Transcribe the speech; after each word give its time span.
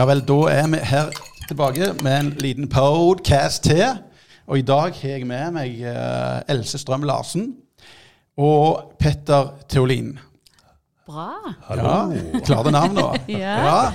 Ja 0.00 0.06
vel, 0.08 0.22
da 0.24 0.36
er 0.48 0.68
vi 0.72 0.78
her 0.88 1.10
tilbake 1.44 1.90
med 2.00 2.14
en 2.14 2.28
liten 2.40 2.68
podcast 2.72 3.66
til. 3.66 3.98
Og 4.48 4.56
i 4.56 4.62
dag 4.64 4.94
har 4.96 5.10
jeg 5.10 5.26
med 5.28 5.50
meg 5.52 5.82
eh, 5.84 6.38
Else 6.54 6.80
Strøm 6.80 7.04
Larsen 7.04 7.50
og 8.40 8.94
Petter 8.96 9.50
Theolin. 9.68 10.14
Bra. 11.04 11.34
Ja, 11.68 11.98
klarte 12.46 12.72
navn 12.72 12.96
nå. 12.96 13.04
Ja. 13.44 13.90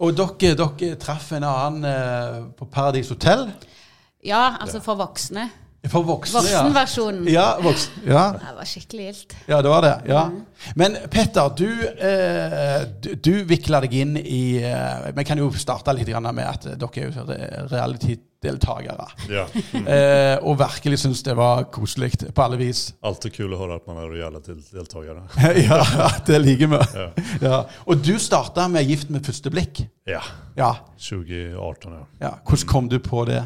Og 0.00 0.16
dere, 0.16 0.54
dere 0.56 0.96
traff 0.96 1.28
en 1.36 1.44
annen 1.44 1.90
eh, 1.92 2.40
på 2.56 2.64
Paradis 2.72 3.12
Hotel. 3.12 3.44
Ja, 4.24 4.54
altså 4.64 4.80
for 4.80 4.96
voksne. 4.96 5.50
For 5.92 6.02
voksne, 6.06 6.40
ja. 6.48 6.62
Voksenversjonen. 6.64 7.26
Ja, 7.28 7.46
voksen, 7.60 7.92
ja. 8.08 8.22
Det 8.40 8.52
var 8.56 8.64
skikkelig 8.68 9.04
gildt. 9.10 9.34
ja, 9.50 9.58
det 9.62 9.68
var 9.68 9.82
det. 9.84 9.94
ja. 10.08 10.22
Men 10.80 10.96
Petter, 11.12 11.50
du, 11.58 11.68
eh, 12.08 12.86
du, 13.04 13.10
du 13.20 13.32
vikla 13.44 13.82
deg 13.84 13.92
inn 14.00 14.14
i 14.16 14.62
eh, 14.64 15.10
Vi 15.16 15.24
kan 15.28 15.38
jo 15.38 15.50
starte 15.60 15.92
litt 15.92 16.08
med 16.08 16.44
at 16.46 16.64
dere 16.80 17.02
er 17.02 17.10
jo 17.10 17.24
re- 17.28 17.66
reality-deltakere. 17.68 19.06
Ja. 19.28 19.44
Eh, 19.84 20.38
og 20.46 20.56
virkelig 20.62 20.98
syns 21.02 21.20
det 21.26 21.34
var 21.36 21.66
koselig 21.74 22.14
på 22.32 22.42
alle 22.46 22.56
vis. 22.60 22.86
Alltid 23.04 23.34
kul 23.36 23.52
å 23.52 23.58
høre 23.60 23.76
at 23.76 23.86
man 23.90 24.00
er 24.04 24.08
reality-deltakere. 24.14 25.26
ja, 25.68 25.82
det 26.26 26.40
liker 26.40 26.72
vi. 26.72 26.80
Ja. 26.94 27.08
Ja. 27.44 27.58
Og 27.86 28.00
du 28.04 28.14
starta 28.18 28.68
med 28.72 28.86
'Gift 28.88 29.10
med 29.10 29.24
første 29.26 29.50
blikk'. 29.52 29.84
ja. 30.08 30.22
Ja. 30.56 30.72
2018, 30.96 31.92
ja. 31.92 32.04
ja. 32.20 32.32
Hvordan 32.46 32.66
kom 32.68 32.88
du 32.88 32.98
på 33.02 33.24
det? 33.26 33.42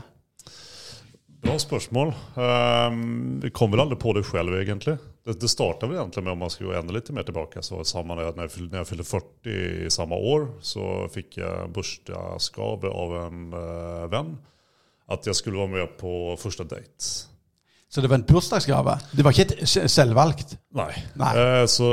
Bra 1.38 1.54
spørsmål. 1.62 2.10
Um, 2.34 3.38
vi 3.42 3.50
kom 3.54 3.70
vel 3.70 3.84
aldri 3.84 3.98
på 4.00 4.12
det 4.16 4.24
selv, 4.26 4.56
egentlig. 4.58 4.96
Det, 5.22 5.36
det 5.38 5.50
startet 5.52 5.86
vel 5.86 6.00
egentlig 6.00 6.24
med, 6.24 6.32
om 6.34 6.42
man 6.42 6.50
skal 6.50 6.66
gå 6.66 6.74
enda 6.74 6.96
litt 6.96 7.10
mer 7.14 7.26
tilbake, 7.28 7.62
så 7.62 7.84
samme 7.86 8.16
når 8.16 8.26
jeg, 8.26 8.36
når 8.38 8.80
jeg 8.80 8.88
fylte 8.90 9.06
40 9.12 9.86
i 9.86 9.92
samme 9.94 10.18
år, 10.32 10.48
så 10.66 10.84
fikk 11.14 11.38
jeg 11.38 11.72
bursdagsgave 11.76 12.90
av 12.90 13.16
en 13.22 13.44
uh, 13.54 14.06
venn 14.10 14.34
at 15.08 15.24
jeg 15.24 15.38
skulle 15.38 15.62
være 15.62 15.72
med 15.72 15.98
på 16.00 16.12
første 16.40 16.66
date. 16.68 17.28
Så 17.88 18.02
det 18.04 18.10
var 18.10 18.18
en 18.18 18.26
bursdagsgave? 18.28 18.98
Det 19.16 19.24
var 19.24 19.32
ikke 19.32 19.54
et 19.56 19.88
selvvalgt? 19.88 20.58
Nei. 20.76 20.90
Nei. 21.16 21.30
Eh, 21.40 21.62
så 21.72 21.86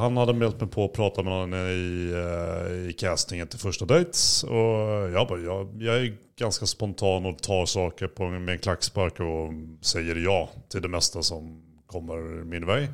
han 0.00 0.16
hadde 0.16 0.34
meldt 0.38 0.62
meg 0.64 0.70
på 0.72 0.86
å 0.86 0.92
prate 0.92 1.24
med 1.26 1.42
henne 1.42 1.60
i, 1.74 1.90
eh, 2.16 2.70
i 2.88 2.96
castingen 2.96 3.50
til 3.52 3.60
første 3.60 3.84
date. 3.88 4.16
Og 4.48 5.12
jeg 5.12 5.28
bare, 5.28 5.42
jeg, 5.44 5.68
jeg 5.84 6.06
er 6.06 6.16
ganske 6.40 6.68
spontan 6.70 7.28
og 7.28 7.42
tar 7.44 7.68
saker 7.68 8.14
på, 8.16 8.30
med 8.38 8.54
en 8.56 8.64
klackspark 8.70 9.20
og 9.26 9.58
sier 9.84 10.22
ja 10.24 10.40
til 10.72 10.86
det 10.86 10.92
meste 10.96 11.20
som 11.26 11.50
kommer 11.92 12.24
min 12.48 12.64
vei. 12.68 12.86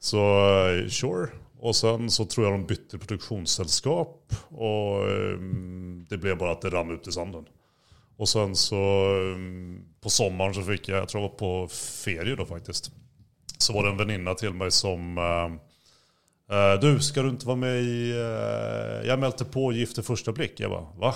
Så 0.00 0.24
eh, 0.24 0.86
sure. 0.88 1.34
Og 1.64 1.76
sen 1.76 2.08
så 2.12 2.26
tror 2.28 2.46
jeg 2.46 2.56
de 2.56 2.68
bytte 2.72 3.00
produksjonsselskap, 3.00 4.34
og 4.52 5.04
um, 5.40 6.02
det 6.10 6.18
ble 6.20 6.34
bare 6.36 6.58
at 6.58 6.66
det 6.66 6.74
rann 6.74 6.92
ut 6.92 7.08
i 7.08 7.14
sanden. 7.14 7.46
Och 8.16 8.28
sen 8.28 8.56
så 8.56 8.76
um, 9.34 9.84
på 10.02 10.10
sommaren 10.10 10.54
så 10.54 10.62
fick 10.62 10.88
jag, 10.88 10.98
jag 10.98 11.08
tror 11.08 11.22
jag 11.22 11.28
var 11.28 11.36
på 11.36 11.68
ferie 12.04 12.34
då 12.34 12.46
faktiskt. 12.46 12.90
Så 13.58 13.72
var 13.72 13.84
det 13.84 13.90
en 13.90 13.96
väninna 13.96 14.34
till 14.34 14.54
mig 14.54 14.70
som 14.70 15.18
uh, 15.18 15.50
uh, 16.56 16.80
Du, 16.80 17.00
ska 17.00 17.22
du 17.22 17.28
inte 17.28 17.46
vara 17.46 17.56
med 17.56 17.82
i... 17.82 18.12
Uh, 18.12 19.08
jag 19.08 19.18
meldte 19.18 19.44
på 19.44 19.72
Gift 19.72 19.98
i 19.98 20.02
första 20.02 20.32
blick. 20.32 20.60
Jag 20.60 20.70
bara, 20.70 20.86
va? 20.96 21.14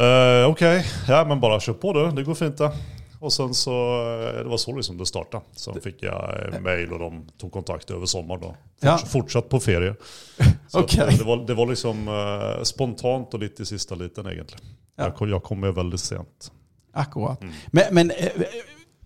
Uh, 0.00 0.50
Okej, 0.50 0.84
ja 1.08 1.24
men 1.24 1.40
bara 1.40 1.60
kör 1.60 1.72
på 1.72 1.92
du, 1.92 2.10
det 2.10 2.22
går 2.22 2.34
fint 2.34 2.58
det. 2.58 2.72
Och 3.20 3.32
sen 3.32 3.54
så, 3.54 3.70
eh, 3.70 4.42
det 4.42 4.48
var 4.48 4.56
så 4.56 4.76
liksom 4.76 4.98
det 4.98 5.06
starta. 5.06 5.40
Sen 5.52 5.80
fikk 5.82 6.02
jeg 6.06 6.60
mail 6.62 6.92
og 6.94 7.00
de 7.02 7.38
tog 7.38 7.52
kontakt 7.52 7.90
over 7.90 8.06
sommaren 8.06 8.40
då. 8.40 8.56
Ja. 8.80 8.98
Fortsatt 8.98 9.48
på 9.48 9.60
ferie. 9.60 9.94
Så 10.68 10.82
okay. 10.82 11.16
det, 11.16 11.24
var, 11.24 11.36
det 11.46 11.54
var 11.54 11.66
liksom 11.66 12.08
uh, 12.08 12.62
spontant 12.62 13.34
og 13.34 13.40
litt 13.40 13.60
i 13.60 13.64
sista 13.66 13.96
liten 13.96 14.26
egentlig. 14.28 14.60
Ja. 14.94 15.08
Jeg, 15.08 15.14
kom, 15.16 15.30
jeg 15.32 15.42
kom 15.42 15.60
med 15.64 15.74
veldig 15.74 15.98
sent. 15.98 16.50
Akkurat. 16.92 17.42
Men, 17.72 17.84
men 17.96 18.10
eh, 18.10 18.44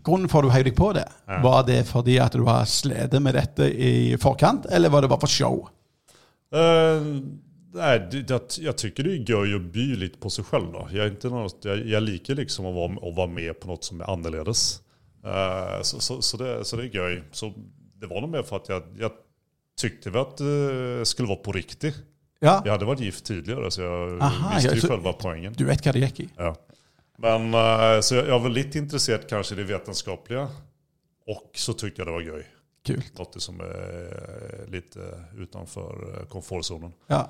grunnen 0.04 0.28
for 0.28 0.42
at 0.42 0.50
du 0.50 0.53
heiv 0.53 0.66
deg 0.66 0.76
på 0.76 0.91
det, 0.97 1.06
Ja. 1.28 1.38
var 1.44 1.62
det 1.69 1.84
fordi 1.88 2.19
at 2.20 2.34
du 2.34 2.42
har 2.48 2.66
slitt 2.69 3.15
med 3.22 3.38
dette 3.38 3.70
i 3.70 4.16
forkant, 4.20 4.66
eller 4.66 4.91
var 4.92 5.06
det 5.06 5.12
bare 5.15 5.22
for 5.22 5.31
show? 5.31 5.62
Eh, 6.53 7.09
nej, 7.75 7.99
det, 8.12 8.22
det, 8.28 8.59
jag 8.59 8.77
tycker 8.78 9.03
det 9.06 9.16
gøy 9.28 9.55
å 9.56 9.60
by 9.72 9.87
litt 9.97 10.21
på 10.21 10.31
seg 10.31 10.47
selv. 10.50 10.72
Då. 10.72 10.88
Jag, 10.93 11.06
är 11.06 11.10
inte 11.10 11.28
något, 11.33 11.65
jag, 11.65 11.87
jag 11.88 12.03
liker 12.03 12.34
liksom 12.38 12.66
å 12.69 12.72
være, 12.77 12.99
å 13.03 13.12
være 13.16 13.33
med 13.33 13.60
på 13.60 13.71
noe 13.72 13.83
som 13.83 14.00
er 14.00 14.10
annerledes. 14.12 14.81
Uh, 15.25 15.78
så, 15.87 16.00
så, 16.00 16.21
så, 16.22 16.37
det, 16.41 16.65
så 16.66 16.77
det 16.81 16.88
er 16.91 16.97
gøy. 16.99 17.21
Så 17.33 17.53
det 18.03 18.09
var 18.10 18.21
nog 18.25 18.33
mer 18.33 18.43
for 18.47 18.59
at 18.62 18.69
jeg, 18.72 18.83
jeg 18.99 19.12
tyckte 19.78 20.10
väl 20.10 20.22
att 20.22 20.37
det 20.43 21.06
skulle 21.09 21.28
være 21.33 21.44
på 21.44 21.53
riktig. 21.53 21.93
Ja, 22.43 22.56
Jeg 22.65 22.72
hadde 22.75 22.87
vært 22.88 23.00
gift 23.05 23.22
tidligere, 23.28 23.69
så 23.71 23.83
jeg 23.84 24.16
Aha, 24.21 24.49
visste 24.56 24.69
ja, 24.72 24.75
jo 24.75 24.81
så- 24.83 24.89
själva 24.91 25.12
poängen. 25.12 25.53
du 25.54 25.65
vet 25.65 25.84
hva 25.87 25.93
det 25.94 26.00
gikk 26.03 26.21
i. 26.25 26.28
Ja. 26.37 26.54
Men 27.22 27.53
uh, 27.54 28.00
så 28.03 28.16
jeg, 28.19 28.27
jeg 28.33 28.41
var 28.43 28.50
litt 28.50 28.75
interessert 28.81 29.28
kanskje 29.31 29.54
i 29.54 29.60
det 29.60 29.69
vetenskapelige, 29.71 30.49
og 31.31 31.44
så 31.54 31.72
tyckte 31.78 32.03
jeg 32.03 32.09
det 32.09 32.16
var 32.16 32.27
gøy. 32.27 32.43
Kult. 32.82 33.12
Noe 33.15 33.38
som 33.43 33.60
er 33.62 34.65
litt 34.72 34.97
eh, 34.98 35.19
utenfor 35.38 35.93
komfortsonen. 36.32 36.32
komfortzonen. 36.32 36.94
Ja. 37.12 37.20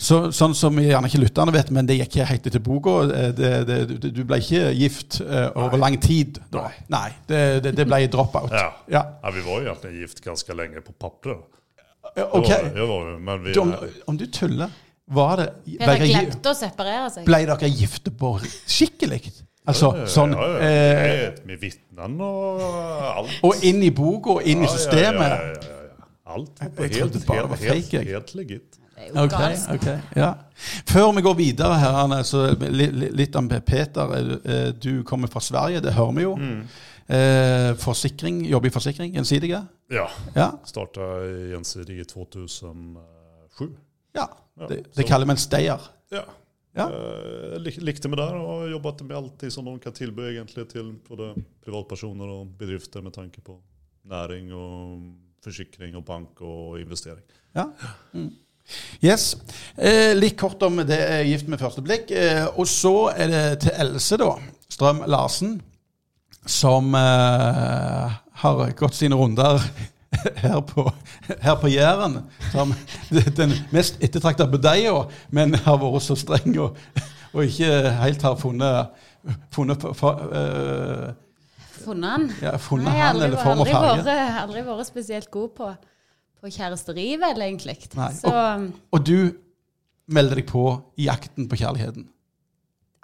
Så, 0.00 0.30
sånn 0.32 0.54
som 0.56 0.78
gjerne 0.80 1.10
ikke 1.10 1.20
lytterne 1.20 1.52
vet, 1.52 1.68
men 1.76 1.84
det 1.90 1.98
gikk 1.98 2.16
helt 2.24 2.46
etter 2.48 2.62
boka. 2.64 2.94
eh, 3.12 3.32
Det, 3.36 3.50
det, 3.68 3.78
du- 4.06 4.22
ble 4.24 4.38
ikke 4.40 4.70
gift 4.72 5.18
uh, 5.20 5.50
over 5.60 5.76
lang 5.76 5.98
tid 6.00 6.40
da? 6.48 6.70
Nei. 6.88 7.10
det, 7.28 7.42
det, 7.66 7.74
det 7.76 7.84
ble 7.90 8.06
drop-out. 8.08 8.48
Ja. 8.56 8.70
Ja. 8.88 9.02
Ja, 9.20 9.30
vi 9.36 9.44
var 9.44 9.60
jo 9.60 9.68
egentlig 9.74 9.92
gift 10.06 10.24
ganske 10.24 10.56
lenge 10.56 10.80
på 10.80 10.96
papiret. 10.96 11.44
Okay. 12.14 12.70
Var, 12.72 13.38
vi, 13.44 13.58
Om, 13.60 13.74
om 14.06 14.16
du 14.16 14.26
tuller, 14.32 14.72
var 15.04 15.36
det 15.36 15.50
dere, 15.84 16.06
glemte 16.08 16.48
å 16.48 16.56
separere 16.56 17.10
seg. 17.12 17.26
ble 17.28 17.42
dere 17.44 17.68
gifte 17.68 18.12
på 18.14 18.38
skikkelig? 18.40 19.20
Altså 19.66 19.90
sånn 20.12 20.34
ja, 20.36 20.46
ja, 20.46 20.56
eh, 20.60 21.12
ja, 21.24 21.28
Med 21.48 21.60
vitnene 21.62 22.24
og 22.24 22.64
alt. 23.16 23.36
Og 23.48 23.62
inn 23.64 23.80
i 23.86 23.90
boka 23.96 24.38
og 24.38 24.48
inn 24.48 24.64
i 24.64 24.68
systemet? 24.68 25.30
Ja, 25.30 25.38
ja, 25.48 25.52
ja, 25.54 25.82
ja. 25.88 26.08
Alt 26.34 26.60
var 26.60 26.68
på 26.76 26.82
helt, 26.88 27.14
helt, 27.30 27.60
helt, 27.62 28.08
helt 28.08 28.34
legit. 28.34 28.80
Ok, 29.20 29.34
ok, 29.74 29.86
ja. 30.16 30.30
Før 30.88 31.10
vi 31.16 31.22
går 31.26 31.34
videre 31.36 31.78
her, 31.80 31.96
Anne, 32.04 32.20
så 32.24 32.44
li, 32.60 32.86
li, 32.92 33.08
litt 33.12 33.34
om 33.36 33.48
Peter. 33.48 34.12
Eh, 34.44 34.68
Du 34.80 35.02
kommer 35.04 35.28
fra 35.28 35.40
Sverige, 35.40 35.80
det 35.84 35.92
hører 35.96 36.12
vi 36.16 36.22
jo. 36.22 36.34
Mm. 36.36 36.60
Eh, 37.08 37.72
forsikring, 37.76 38.44
Jobber 38.48 38.68
i 38.68 38.72
forsikring, 38.72 39.12
gjensidige. 39.14 39.60
Ja. 39.92 40.06
Ja. 40.36 40.50
Starta 40.64 41.00
gjensidig 41.50 41.98
i 42.00 42.04
2007. 42.04 43.68
ja. 44.14 44.28
Ja, 44.60 44.66
Det, 44.68 44.84
det 44.96 45.06
kaller 45.06 45.26
vi 45.26 45.34
en 45.34 45.36
stayer. 45.42 45.80
Ja. 46.12 46.22
Ja. 46.74 46.88
Eh, 46.90 47.58
likte 47.62 48.10
meg 48.10 48.18
der 48.18 48.38
og 48.38 48.66
jobbet 48.72 49.04
med 49.06 49.16
alltid 49.18 49.52
som 49.54 49.66
de 49.68 49.76
kan 49.82 49.94
tilby 49.94 50.26
egentlig 50.32 50.66
til 50.72 50.90
både 51.06 51.32
privatpersoner 51.64 52.32
og 52.34 52.56
bedrifter 52.58 53.04
med 53.04 53.14
tanke 53.14 53.44
på 53.44 53.58
næring 54.10 54.50
og 54.52 55.04
forsikring 55.44 55.94
og 55.96 56.04
bank 56.08 56.42
og 56.42 56.80
investering. 56.80 57.22
Ja. 57.54 57.68
Mm. 58.12 58.32
Yes. 59.04 59.34
Eh, 59.76 60.14
litt 60.16 60.38
kort 60.40 60.62
om 60.64 60.80
det 60.88 60.98
er 60.98 61.26
gift 61.28 61.48
med 61.52 61.60
første 61.60 61.84
blikk. 61.84 62.10
Eh, 62.10 62.46
og 62.56 62.66
så 62.68 63.10
er 63.12 63.30
det 63.30 63.44
til 63.66 63.80
Else, 63.84 64.18
da. 64.20 64.32
Strøm 64.72 65.04
Larsen. 65.06 65.58
Som 66.44 66.92
eh, 66.98 68.16
har 68.42 68.64
gått 68.76 68.96
sine 68.98 69.16
runder 69.16 69.62
her 70.44 70.60
på, 70.68 70.86
her 71.28 71.58
på 71.60 71.70
Jæren. 71.72 72.20
Som 72.52 72.74
den 73.40 73.56
mest 73.74 74.00
ettertrakta 74.04 74.46
budeia, 74.50 74.94
men 75.34 75.58
har 75.66 75.80
vært 75.82 76.06
så 76.06 76.16
streng 76.18 76.56
og, 76.62 76.78
og 77.34 77.44
ikke 77.44 77.72
helt 78.00 78.24
har 78.26 78.38
funnet, 78.40 79.04
funnet 79.54 79.84
eh, 79.84 81.12
Funnet 81.84 82.10
han? 82.10 82.28
ja, 82.40 82.54
funnet 82.56 82.88
Nei, 82.88 82.96
har 82.96 83.10
han 83.12 83.22
eller 83.26 83.40
form 83.42 83.60
og 83.60 83.68
farge. 83.68 83.96
Jeg 83.98 84.06
vært, 84.08 84.36
aldri 84.40 84.64
vært 84.68 84.88
spesielt 84.88 85.30
god 85.32 85.50
på, 85.58 85.70
på 86.40 86.52
kjæresteri, 86.54 87.08
vel, 87.20 87.44
egentlig. 87.44 87.76
Nei, 87.98 88.10
Så 88.16 88.32
Og 88.94 89.04
du 89.04 89.18
melder 90.12 90.40
deg 90.40 90.48
på 90.48 90.64
i 91.00 91.08
jakten 91.08 91.48
på 91.48 91.58
kjærligheten. 91.60 92.08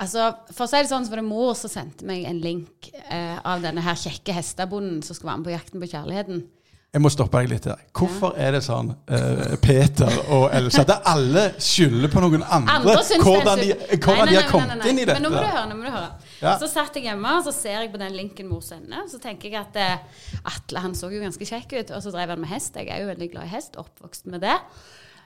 altså, 0.00 0.30
for 0.52 0.64
å 0.64 0.70
si 0.70 0.80
det 0.80 0.90
sånn, 0.90 1.04
så 1.04 1.12
var 1.12 1.20
det 1.22 1.28
mor 1.28 1.52
som 1.58 1.72
sendte 1.72 2.08
meg 2.08 2.24
en 2.28 2.40
link 2.40 2.90
eh, 3.08 3.36
av 3.36 3.64
denne 3.64 3.84
her 3.84 3.98
kjekke 4.00 4.36
hestebonden 4.36 5.02
som 5.04 5.16
skulle 5.16 5.32
være 5.32 5.42
med 5.42 5.50
på 5.50 5.54
Jakten 5.54 5.84
på 5.84 5.90
kjærligheten. 5.92 6.42
Jeg 6.90 7.02
må 7.04 7.10
stoppe 7.12 7.38
deg 7.38 7.52
litt 7.52 7.66
her. 7.70 7.82
Hvorfor 7.94 8.32
er 8.34 8.56
det 8.56 8.64
sånn 8.66 8.88
uh, 8.90 9.52
Peter 9.62 10.10
og 10.34 10.48
Elsa 10.58 10.82
at 10.82 11.04
alle 11.06 11.44
skylder 11.62 12.10
på 12.10 12.22
noen 12.24 12.42
andre? 12.42 12.80
Andre 12.80 13.20
hvordan 13.22 13.60
de, 13.62 13.68
hvordan 13.94 14.24
Nei, 14.24 14.32
de 14.32 14.38
har 14.40 14.48
kommet 14.50 14.72
nei, 14.72 14.78
nei. 14.80 14.88
inn 14.90 14.98
i 14.98 15.04
Men 15.06 15.22
nå 15.22 15.30
må 15.30 15.36
du 15.36 15.38
dette. 15.38 15.52
høre. 15.54 15.68
nå 15.70 15.76
må 15.78 15.86
du 15.86 15.92
høre. 15.94 16.32
Ja. 16.40 16.56
Så 16.58 16.66
satt 16.72 16.98
jeg 16.98 17.06
hjemme 17.06 17.36
og 17.38 17.46
så 17.46 17.54
ser 17.54 17.76
jeg 17.84 17.92
på 17.94 18.00
den 18.02 18.16
linken 18.18 18.50
mor 18.50 18.64
sender. 18.66 19.04
Så 19.12 19.20
tenker 19.22 19.52
jeg 19.52 19.60
at 19.60 19.78
eh, 19.78 20.24
Atle 20.50 20.82
han 20.82 20.96
så 20.98 21.12
jo 21.14 21.22
ganske 21.22 21.46
kjekk 21.52 21.76
ut, 21.78 21.94
og 21.94 22.02
så 22.02 22.10
drev 22.16 22.34
han 22.34 22.42
med 22.42 22.50
hest. 22.50 22.74
Jeg 22.80 22.90
er 22.90 23.04
jo 23.04 23.12
veldig 23.12 23.30
glad 23.36 23.46
i 23.46 23.54
hest, 23.54 23.78
oppvokst 23.78 24.26
med 24.32 24.42
det. 24.42 24.56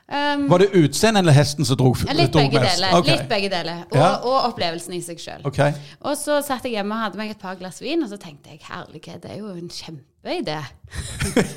Um, 0.05 0.43
Var 0.51 0.59
det 0.61 0.67
utseendet 0.77 1.23
eller 1.23 1.33
hesten 1.33 1.65
som 1.65 1.79
dro, 1.81 1.95
litt 2.13 2.33
drog 2.35 2.43
begge 2.51 2.61
mest? 2.61 2.77
deler. 2.77 2.97
okay. 2.99 3.15
Litt 3.17 3.29
begge 3.31 3.49
deler. 3.49 3.79
Og, 3.91 3.97
Ja. 3.97 4.09
og 4.21 4.51
opplevelsen 4.51 4.93
i 4.93 5.01
seg 5.01 5.17
sjøl. 5.23 5.45
Okay. 5.49 5.73
Og 6.05 6.19
så 6.21 6.43
satt 6.45 6.67
jeg 6.69 6.75
hjemme 6.77 6.93
og 6.95 7.01
hadde 7.07 7.17
meg 7.23 7.31
et 7.33 7.39
par 7.41 7.57
glass 7.57 7.81
vin, 7.81 8.03
og 8.05 8.11
så 8.13 8.19
tenkte 8.21 8.51
jeg 8.53 8.61
herlighet, 8.69 9.23
det 9.23 9.31
er 9.33 9.39
jo 9.41 9.49
en 9.55 9.71
kjempeidé. 9.73 10.59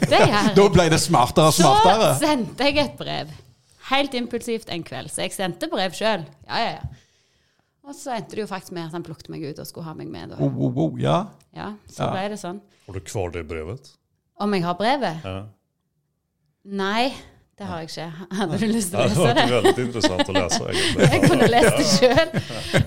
Da 0.55 0.69
ble 0.71 0.87
det 0.89 0.99
smartere 1.03 1.49
og 1.51 1.53
smartere. 1.57 2.13
Så 2.15 2.23
sendte 2.23 2.69
jeg 2.69 2.77
et 2.85 2.95
brev. 2.99 3.35
Helt 3.91 4.15
impulsivt 4.19 4.69
en 4.71 4.83
kveld. 4.83 5.11
Så 5.11 5.21
jeg 5.27 5.35
sendte 5.35 5.67
brev 5.71 5.91
sjøl. 5.95 6.23
Ja, 6.47 6.57
ja, 6.63 6.71
ja. 6.79 6.87
Og 7.87 7.95
så 7.95 8.15
endte 8.17 8.35
det 8.35 8.41
jo 8.43 8.47
faktisk 8.49 8.71
med 8.75 8.87
at 8.89 8.95
han 8.97 9.03
plukket 9.03 9.29
meg 9.31 9.43
ut 9.47 9.59
og 9.63 9.67
skulle 9.67 9.87
ha 9.87 9.93
meg 9.95 10.07
med. 10.11 10.31
Da. 10.33 10.39
Oh, 10.43 10.57
oh, 10.67 10.81
oh, 10.87 10.97
ja. 10.99 11.25
Ja, 11.55 11.73
så 11.87 12.03
Ja. 12.03 12.09
ble 12.15 12.25
det 12.33 12.39
sånn. 12.39 12.59
Har 12.87 12.93
du 12.93 12.99
kvar 12.99 13.31
det 13.31 13.45
brevet? 13.47 13.91
Om 14.39 14.53
jeg 14.53 14.63
har 14.63 14.75
brevet? 14.79 15.23
Ja. 15.23 15.45
Nei, 16.67 17.13
det 17.57 17.65
har 17.65 17.79
jeg 17.81 17.87
ikke. 17.89 18.07
Hadde 18.37 18.57
du 18.61 18.65
lyst 18.69 18.91
til 18.93 18.99
Det 18.99 19.03
å 19.03 19.07
hadde 19.07 19.09
lese 19.09 19.27
vært 19.27 19.37
det? 19.37 19.45
veldig 19.53 19.83
interessant 19.87 20.29
å 20.29 20.33
lese. 20.35 20.59
egentlig. 20.71 21.07
Jeg 21.13 21.21
kunne 21.31 21.47
lest 21.49 21.77
det 21.79 21.87
sjøl. 21.89 22.29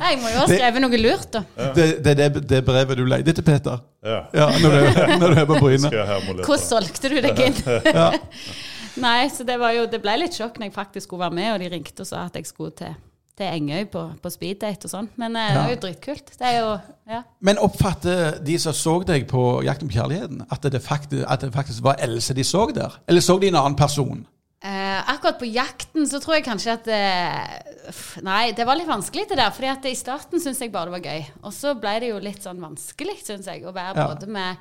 Jeg 0.05 0.19
må 0.23 0.31
jo 0.31 0.39
ha 0.39 0.47
skrevet 0.53 0.85
noe 0.85 1.01
lurt, 1.01 1.29
da. 1.35 1.43
Det, 1.75 1.87
det 2.05 2.13
er 2.13 2.19
det, 2.21 2.43
det 2.53 2.61
brevet 2.69 3.01
du 3.01 3.05
leide 3.11 3.35
til 3.35 3.47
Peter? 3.49 3.83
Ja. 4.07 4.21
Ja, 4.37 4.47
når 4.63 4.77
du, 4.77 5.03
når 5.25 5.35
du 5.35 5.41
er 5.43 5.49
på 5.51 5.59
Bryne? 5.65 5.91
Hvordan 5.91 6.63
solgte 6.63 7.11
du 7.11 7.19
deg 7.27 7.43
inn? 7.49 7.59
Ja. 8.01 8.09
Nei, 9.01 9.29
så 9.31 9.45
det 9.47 9.55
var 9.61 9.71
jo 9.75 9.85
Det 9.91 10.01
ble 10.03 10.17
litt 10.19 10.35
sjokk 10.35 10.57
når 10.59 10.67
jeg 10.69 10.75
faktisk 10.75 11.07
skulle 11.11 11.23
være 11.29 11.37
med, 11.39 11.51
og 11.55 11.61
de 11.63 11.69
ringte 11.75 12.03
og 12.03 12.09
sa 12.09 12.25
at 12.27 12.35
jeg 12.39 12.47
skulle 12.49 12.73
til, 12.79 12.95
til 13.39 13.47
Engøy 13.51 13.85
på, 13.91 14.03
på 14.23 14.33
speeddate 14.35 14.87
og 14.89 14.93
sånn. 14.95 15.09
Men 15.19 15.35
eh, 15.39 15.51
det 15.55 15.61
er 15.67 15.75
jo 15.75 15.79
dritkult. 15.89 16.33
Det 16.39 16.47
er 16.51 16.59
jo 16.63 16.73
Ja. 17.11 17.21
Men 17.43 17.59
oppfatter 17.63 18.39
de 18.47 18.59
som 18.63 18.75
så 18.77 18.97
deg 19.07 19.27
på 19.31 19.45
Jakten 19.67 19.91
på 19.91 19.99
kjærligheten, 19.99 20.43
at 20.51 20.67
det, 20.71 20.83
faktisk, 20.85 21.23
at 21.27 21.43
det 21.43 21.51
faktisk 21.55 21.83
var 21.87 21.99
Else 22.03 22.35
de 22.39 22.45
så 22.47 22.69
der? 22.75 22.99
Eller 23.11 23.25
så 23.25 23.39
de 23.43 23.51
en 23.51 23.59
annen 23.63 23.79
person? 23.79 24.21
Eh, 24.61 25.09
akkurat 25.09 25.39
på 25.41 25.49
jakten 25.49 26.05
så 26.05 26.19
tror 26.21 26.35
jeg 26.37 26.45
kanskje 26.45 26.73
at 26.77 26.89
eh, 26.93 28.21
Nei, 28.27 28.51
det 28.53 28.67
var 28.69 28.77
litt 28.77 28.91
vanskelig 28.91 29.25
det 29.31 29.39
der. 29.41 29.51
fordi 29.57 29.71
at 29.73 29.87
i 29.89 29.95
starten 29.97 30.37
syntes 30.43 30.61
jeg 30.61 30.73
bare 30.75 30.91
det 30.91 30.99
var 30.99 31.07
gøy. 31.09 31.23
Og 31.49 31.55
så 31.57 31.73
ble 31.81 31.95
det 32.03 32.11
jo 32.13 32.19
litt 32.21 32.45
sånn 32.45 32.61
vanskelig, 32.61 33.17
syns 33.25 33.49
jeg, 33.49 33.65
å 33.65 33.73
være 33.73 33.97
Ja. 33.97 34.07
både 34.13 34.29
med 34.29 34.59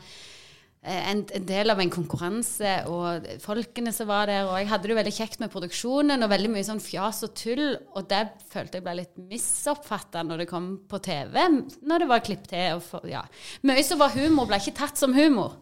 eh, 0.87 1.11
en, 1.11 1.25
en 1.35 1.45
del 1.51 1.69
av 1.75 1.81
en 1.83 1.91
konkurranse 1.91 2.77
og 2.87 3.27
folkene 3.43 3.91
som 3.91 4.07
var 4.07 4.31
der. 4.31 4.47
Og 4.47 4.55
jeg 4.61 4.71
hadde 4.71 4.87
det 4.87 4.95
jo 4.95 4.99
veldig 5.01 5.15
kjekt 5.19 5.43
med 5.43 5.51
produksjonen 5.51 6.23
og 6.23 6.31
veldig 6.31 6.53
mye 6.55 6.63
sånn 6.71 6.79
fjas 6.79 7.19
og 7.27 7.35
tull. 7.35 7.65
Og 7.99 8.07
det 8.07 8.23
følte 8.55 8.79
jeg 8.79 8.87
ble 8.87 8.95
litt 9.01 9.19
misoppfatta 9.19 10.23
når 10.23 10.45
det 10.45 10.51
kom 10.55 10.77
på 10.87 11.03
TV, 11.03 11.43
når 11.83 12.05
det 12.05 12.13
var 12.15 12.23
klipp 12.23 12.47
til. 12.47 12.77
Og 12.79 12.85
for, 12.87 13.03
ja. 13.03 13.25
Mye 13.67 13.83
som 13.83 13.99
var 13.99 14.15
humor, 14.15 14.47
ble 14.47 14.63
ikke 14.63 14.79
tatt 14.79 14.95
som 14.95 15.11
humor. 15.19 15.59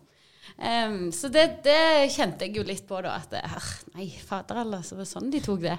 Em, 0.58 1.12
så 1.14 1.30
det, 1.30 1.46
det 1.66 2.10
kjente 2.16 2.48
jeg 2.48 2.58
jo 2.58 2.66
litt 2.66 2.86
på, 2.90 3.00
da. 3.06 3.18
At 3.22 3.34
det, 3.34 3.44
ah, 3.46 3.72
nei, 3.98 4.10
fader 4.26 4.64
alle, 4.64 4.82
så 4.86 4.98
var 4.98 5.06
det 5.06 5.12
sånn 5.12 5.34
de 5.34 5.42
tok 5.44 5.62
det. 5.66 5.78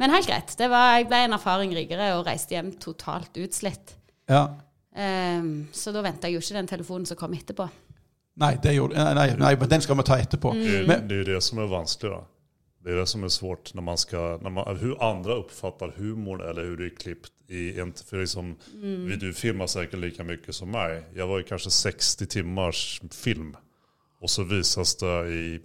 Men 0.00 0.14
helt 0.14 0.28
greit. 0.28 0.54
Det 0.58 0.70
var, 0.72 0.94
jeg 0.96 1.08
ble 1.10 1.24
en 1.26 1.36
erfaring 1.36 1.74
rikere 1.76 2.12
og 2.16 2.24
reiste 2.28 2.56
hjem 2.56 2.72
totalt 2.80 3.36
utslitt. 3.42 3.96
Ja. 4.30 4.46
Um, 4.96 5.66
så 5.76 5.92
da 5.92 6.00
venta 6.04 6.30
jeg 6.30 6.38
jo 6.38 6.44
ikke 6.44 6.56
den 6.56 6.70
telefonen 6.70 7.08
som 7.08 7.18
kom 7.20 7.36
etterpå. 7.36 7.68
Nei, 8.40 8.54
det 8.60 8.72
gjorde, 8.76 8.96
nei, 9.00 9.12
nei, 9.16 9.28
nei, 9.40 9.52
men 9.56 9.68
den 9.72 9.84
skal 9.84 9.96
vi 10.00 10.04
ta 10.08 10.16
etterpå. 10.20 10.52
Mm. 10.52 10.64
Det, 10.64 10.80
Men, 10.88 11.04
det 11.08 11.20
jo 11.22 11.28
det 11.30 11.42
som 11.44 11.60
er 11.60 11.70
vanskelig, 11.72 12.16
da. 12.16 12.24
Det 12.86 12.92
er 12.94 13.00
det 13.00 13.08
som 13.10 13.24
er 13.26 13.32
svårt 13.34 13.72
når 13.74 13.82
man 13.82 13.96
skal 13.98 14.36
når 14.44 14.52
man, 14.54 14.76
hur 14.78 15.00
andre 15.02 15.40
oppfatter 15.40 15.90
humorn 15.96 16.38
eller 16.44 16.68
hvordan 16.68 16.84
det 16.84 16.92
er 16.92 17.00
klippt. 17.02 17.32
I 17.48 17.80
en, 17.80 17.92
för 17.92 18.18
liksom, 18.20 18.56
Mm. 18.82 19.18
Du 19.18 19.32
filmer 19.32 19.66
sikkert 19.66 20.00
like 20.00 20.24
mye 20.24 20.52
som 20.52 20.68
meg. 20.68 21.04
Jeg 21.14 21.28
var 21.28 21.38
jo 21.38 21.46
kanskje 21.48 21.70
60 21.70 22.26
timers 22.26 23.00
film. 23.12 23.54
Och 24.22 24.30
så 24.30 24.42
visas 24.42 24.96
det 24.96 25.28
i 25.28 25.60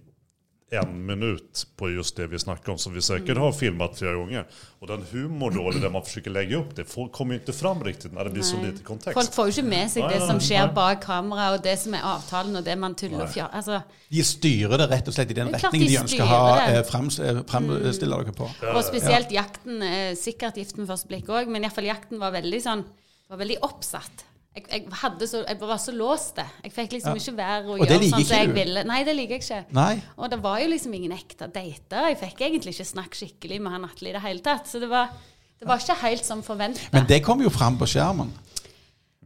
en 0.74 1.06
minut 1.06 1.66
på 1.76 1.90
just 1.90 2.16
det 2.16 2.26
vi 2.26 2.38
snackar 2.38 2.72
om. 2.72 2.78
Som 2.78 2.94
vi 2.94 3.02
säkert 3.02 3.28
Mm. 3.28 3.42
har 3.42 3.52
filmat 3.52 3.98
flera 3.98 4.14
gånger. 4.14 4.46
Och 4.78 4.86
den 4.86 5.04
humor 5.10 5.50
då, 5.50 5.70
det 5.70 5.80
där 5.80 5.90
man 5.90 6.02
försöker 6.04 6.30
lägga 6.30 6.56
upp 6.56 6.76
det, 6.76 6.84
folk 6.84 7.12
kommer 7.12 7.34
ju 7.34 7.40
inte 7.40 7.52
fram 7.52 7.84
riktigt 7.84 8.12
när 8.12 8.24
det 8.24 8.30
blir 8.30 8.42
så 8.42 8.56
lite 8.56 8.82
kontext. 8.84 9.14
Folk 9.14 9.32
får 9.34 9.44
jo 9.46 9.50
ikke 9.50 9.68
med 9.68 9.90
seg 9.90 10.08
det 10.08 10.20
som 10.26 10.40
skjer 10.40 10.72
bak 10.72 11.04
kamera, 11.04 11.50
og 11.52 11.62
det 11.62 11.76
som 11.78 11.94
er 11.94 12.00
avtalen, 12.14 12.56
og 12.56 12.64
det 12.64 12.78
man 12.78 12.94
tuller 12.94 13.22
og 13.22 13.28
fjar... 13.34 13.50
Altså, 13.52 13.80
de 14.08 14.24
styrer 14.24 14.78
det 14.78 14.88
rett 14.90 15.08
og 15.08 15.14
slett 15.14 15.30
i 15.30 15.34
den 15.34 15.52
retningen 15.52 15.86
de 15.88 15.92
de 15.92 16.00
ønsker 16.00 16.24
å 16.24 16.26
ha, 16.32 16.66
eh, 16.70 16.82
frems, 16.88 17.18
eh, 17.20 17.42
fremstille 17.52 18.16
dere 18.24 18.32
på. 18.32 18.48
Og 18.72 18.82
spesielt 18.84 19.32
jakten, 19.32 19.82
eh, 19.82 20.14
sikkert 20.16 20.56
giften 20.56 20.80
med 20.86 20.88
første 20.88 21.08
blikk 21.08 21.28
òg, 21.28 21.48
men 21.52 21.62
iallfall 21.68 21.84
jakten 21.84 22.18
var 22.18 22.32
veldig 22.32 22.62
sånn 22.64 22.84
var 23.28 23.38
veldig 23.44 23.60
oppsatt. 23.62 24.24
Jeg, 24.54 24.64
jeg, 24.68 25.28
så, 25.28 25.38
jeg 25.48 25.56
var 25.60 25.78
så 25.80 25.92
låst. 25.96 26.34
det. 26.36 26.44
Jeg 26.64 26.72
fikk 26.74 26.92
liksom 26.98 27.14
Ja. 27.16 27.20
ikke 27.22 27.36
være 27.38 27.64
og, 27.64 27.80
Og 27.80 27.86
gjøre 27.86 28.10
sånn 28.10 28.24
som 28.28 28.36
jeg 28.36 28.48
du? 28.48 28.52
ville. 28.58 28.84
Nei, 28.84 28.98
det 29.04 29.14
liker 29.16 29.38
jeg 29.38 29.42
ikke. 29.46 29.64
Nei. 29.72 30.02
Og 30.18 30.30
det 30.30 30.38
var 30.42 30.58
jo 30.60 30.68
liksom 30.68 30.94
ingen 30.94 31.12
ekte 31.16 31.48
dater. 31.48 32.08
Jeg 32.12 32.18
fikk 32.20 32.40
egentlig 32.50 32.74
ikke 32.76 32.84
snakke 32.90 33.16
skikkelig 33.16 33.60
med 33.64 33.72
han 33.72 33.84
Atle 33.88 34.10
i 34.10 34.12
det 34.12 34.20
hele 34.22 34.40
tatt. 34.44 34.66
Så 34.68 34.78
det 34.82 34.90
var, 34.92 35.08
det 35.58 35.68
var 35.68 35.80
ikke 35.80 35.96
helt 36.02 36.24
som 36.28 36.42
forventa. 36.44 36.80
Men 36.92 37.06
det 37.08 37.22
kom 37.24 37.40
jo 37.40 37.48
fram 37.48 37.78
på 37.80 37.88
skjermen. 37.88 38.32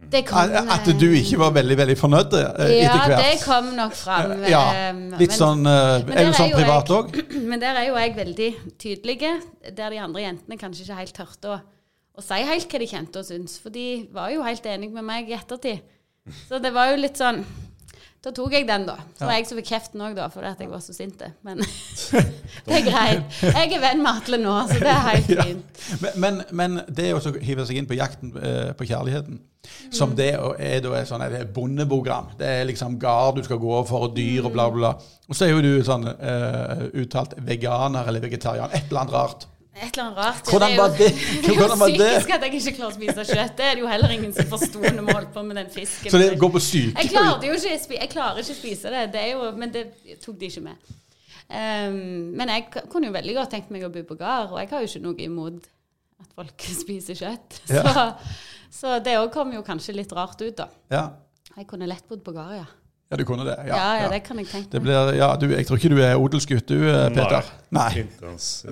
Kom, 0.06 0.36
At, 0.54 0.68
at 0.70 0.88
du 1.00 1.06
ikke 1.10 1.38
var 1.40 1.50
veldig 1.56 1.76
veldig 1.80 1.94
fornøyd 1.98 2.26
etter 2.28 2.44
etter 2.62 2.74
Ja, 2.78 3.06
det 3.18 3.40
kom 3.42 3.72
nok 3.74 3.94
fram. 3.96 4.34
Ja, 4.46 4.60
eh, 4.70 4.92
Litt 5.18 5.32
men- 5.32 5.38
sånn 5.40 5.66
eh, 5.66 6.04
men 6.06 6.18
Er 6.20 6.28
du 6.28 6.36
sånn 6.36 6.52
privat 6.54 6.92
òg? 6.94 7.16
Men 7.50 7.58
der 7.58 7.74
er 7.80 7.86
jo 7.88 7.96
jeg 7.98 8.14
veldig 8.14 8.50
tydelig, 8.78 9.16
der 9.74 9.90
de 9.90 9.98
andre 9.98 10.22
jentene 10.22 10.58
kanskje 10.60 10.84
ikke 10.86 10.98
helt 11.00 11.16
tørte 11.16 11.50
å, 11.56 11.60
å 12.16 12.24
si 12.24 12.40
helt 12.48 12.70
hva 12.72 12.78
de 12.82 12.86
kjente 12.90 13.20
og 13.20 13.28
syntes. 13.28 13.58
For 13.62 13.70
de 13.74 13.86
var 14.14 14.30
jo 14.32 14.42
helt 14.46 14.66
enige 14.66 14.92
med 14.96 15.04
meg 15.04 15.28
i 15.30 15.36
ettertid. 15.36 15.80
Så 16.48 16.58
det 16.62 16.72
var 16.74 16.90
jo 16.90 16.96
litt 17.04 17.16
sånn 17.20 17.44
Da 18.26 18.32
tok 18.34 18.50
jeg 18.56 18.64
den, 18.66 18.82
da. 18.88 18.96
Så 19.14 19.22
var 19.28 19.36
jeg 19.36 19.44
som 19.46 19.58
fikk 19.60 19.68
kjeften 19.70 20.00
òg, 20.02 20.16
da, 20.16 20.24
fordi 20.32 20.48
at 20.48 20.58
jeg 20.64 20.70
var 20.72 20.80
så 20.82 20.90
sint. 20.96 21.20
Men 21.46 21.60
det 22.66 22.72
er 22.80 22.82
greit. 22.88 23.36
Jeg 23.44 23.68
er 23.76 23.82
venn 23.84 24.00
med 24.02 24.10
Atle 24.18 24.40
nå, 24.42 24.54
så 24.66 24.80
det 24.82 24.90
er 24.90 25.04
helt 25.12 25.30
Ja. 25.30 25.44
fint. 25.46 25.84
Men, 26.02 26.16
men, 26.24 26.40
men 26.58 26.80
det 26.90 27.12
å 27.14 27.20
hive 27.38 27.66
seg 27.68 27.78
inn 27.78 27.86
på 27.86 27.94
jakten 27.94 28.32
eh, 28.40 28.72
på 28.74 28.88
kjærligheten, 28.88 29.38
som 29.94 30.10
Mm. 30.10 30.16
det 30.18 30.26
er 30.34 30.80
da 30.82 30.90
et 30.98 31.08
sånn 31.08 31.22
et 31.26 31.48
bondeprogram 31.54 32.28
Det 32.38 32.46
er 32.46 32.66
liksom 32.68 32.98
gard 33.02 33.34
du 33.38 33.42
skal 33.46 33.58
gå 33.58 33.78
for, 33.88 34.04
og 34.08 34.12
dyr 34.16 34.44
og 34.46 34.52
bla, 34.54 34.66
bla, 34.70 34.78
bla. 34.78 34.92
Og 35.28 35.34
så 35.38 35.46
er 35.46 35.54
jo 35.54 35.62
du 35.62 35.82
sånn 35.86 36.06
eh, 36.10 36.84
uttalt 37.02 37.34
veganer 37.46 38.06
eller 38.10 38.22
vegetarian. 38.26 38.70
Et 38.74 38.86
eller 38.90 39.00
annet 39.04 39.14
rart. 39.14 39.46
Et 39.76 39.90
eller 39.92 40.04
annet 40.06 40.16
rart. 40.16 40.44
Hvordan 40.48 40.72
er 40.72 40.76
var 40.80 40.88
jo- 40.88 40.96
det? 40.96 41.08
Det 41.42 41.44
er 41.44 41.48
jo 41.52 41.54
Hvordan 41.60 41.78
var 41.82 41.90
det? 41.92 41.96
psykisk 42.00 42.30
at 42.36 42.44
jeg 42.46 42.54
ikke 42.60 42.72
klarer 42.78 42.92
å 42.92 42.96
spise 42.96 43.24
kjøtt. 43.28 43.56
Det 43.58 43.64
er 43.66 43.74
det 43.76 43.82
jo 43.82 43.88
heller 43.92 44.14
ingen 44.14 44.32
som 44.32 44.46
forsto 44.48 44.80
når 44.80 45.02
vi 45.08 45.12
holdt 45.18 45.32
på 45.34 45.42
med 45.44 45.56
den 45.60 45.68
fisken. 45.74 46.10
Så 46.14 46.20
det 46.22 46.30
går 46.40 46.52
på 46.54 46.62
Jeg 46.62 46.68
syke. 46.70 47.08
klarte 47.12 47.46
jo 47.50 47.56
ikke, 47.58 47.98
jeg 48.00 48.10
klarer 48.14 48.40
ikke 48.40 48.54
å 48.56 48.60
spise 48.62 48.92
det, 48.94 49.02
det 49.12 49.20
er 49.20 49.32
jo, 49.34 49.50
men 49.60 49.74
det 49.74 49.84
tok 50.24 50.38
de 50.40 50.48
ikke 50.48 50.62
med. 50.64 50.94
Um, 51.46 51.98
men 52.40 52.48
jeg 52.50 52.64
kunne 52.90 53.06
jo 53.06 53.12
veldig 53.14 53.34
godt 53.36 53.52
tenkt 53.54 53.68
meg 53.70 53.84
å 53.86 53.92
bo 53.94 54.02
på 54.08 54.16
gard, 54.18 54.50
og 54.50 54.58
jeg 54.58 54.70
har 54.72 54.82
jo 54.82 54.88
ikke 54.90 55.04
noe 55.04 55.20
imot 55.28 55.68
at 56.24 56.32
folk 56.40 56.66
spiser 56.82 57.14
kjøtt. 57.20 57.60
Ja. 57.70 57.84
Så, 57.92 58.06
så 58.80 58.96
det 59.04 59.18
òg 59.20 59.28
kom 59.36 59.52
jo 59.54 59.60
kanskje 59.66 59.94
litt 59.94 60.12
rart 60.16 60.40
ut, 60.42 60.56
da. 60.58 60.70
Ja. 60.90 61.04
Jeg 61.56 61.68
kunne 61.70 61.86
lett 61.88 62.08
bodd 62.08 62.24
på 62.24 62.32
gard, 62.34 62.56
ja. 62.58 62.66
Ja, 63.10 63.16
du 63.16 63.24
kunne 63.24 63.44
det. 63.46 63.54
Ja, 63.68 63.76
ja, 63.76 63.90
ja. 64.02 64.08
det 64.10 64.22
kan 64.26 64.38
jeg 64.38 64.48
tenke 64.50 64.70
Det 64.72 64.80
meg. 64.82 64.86
blir, 64.88 65.14
ja, 65.20 65.28
du, 65.38 65.46
jeg 65.52 65.66
tror 65.66 65.78
ikke 65.78 65.90
du 65.94 66.00
er 66.02 66.16
odelsgutt, 66.18 66.66
du, 66.68 66.80
eh, 66.90 67.08
Peter? 67.14 67.50
Nei. 67.70 68.06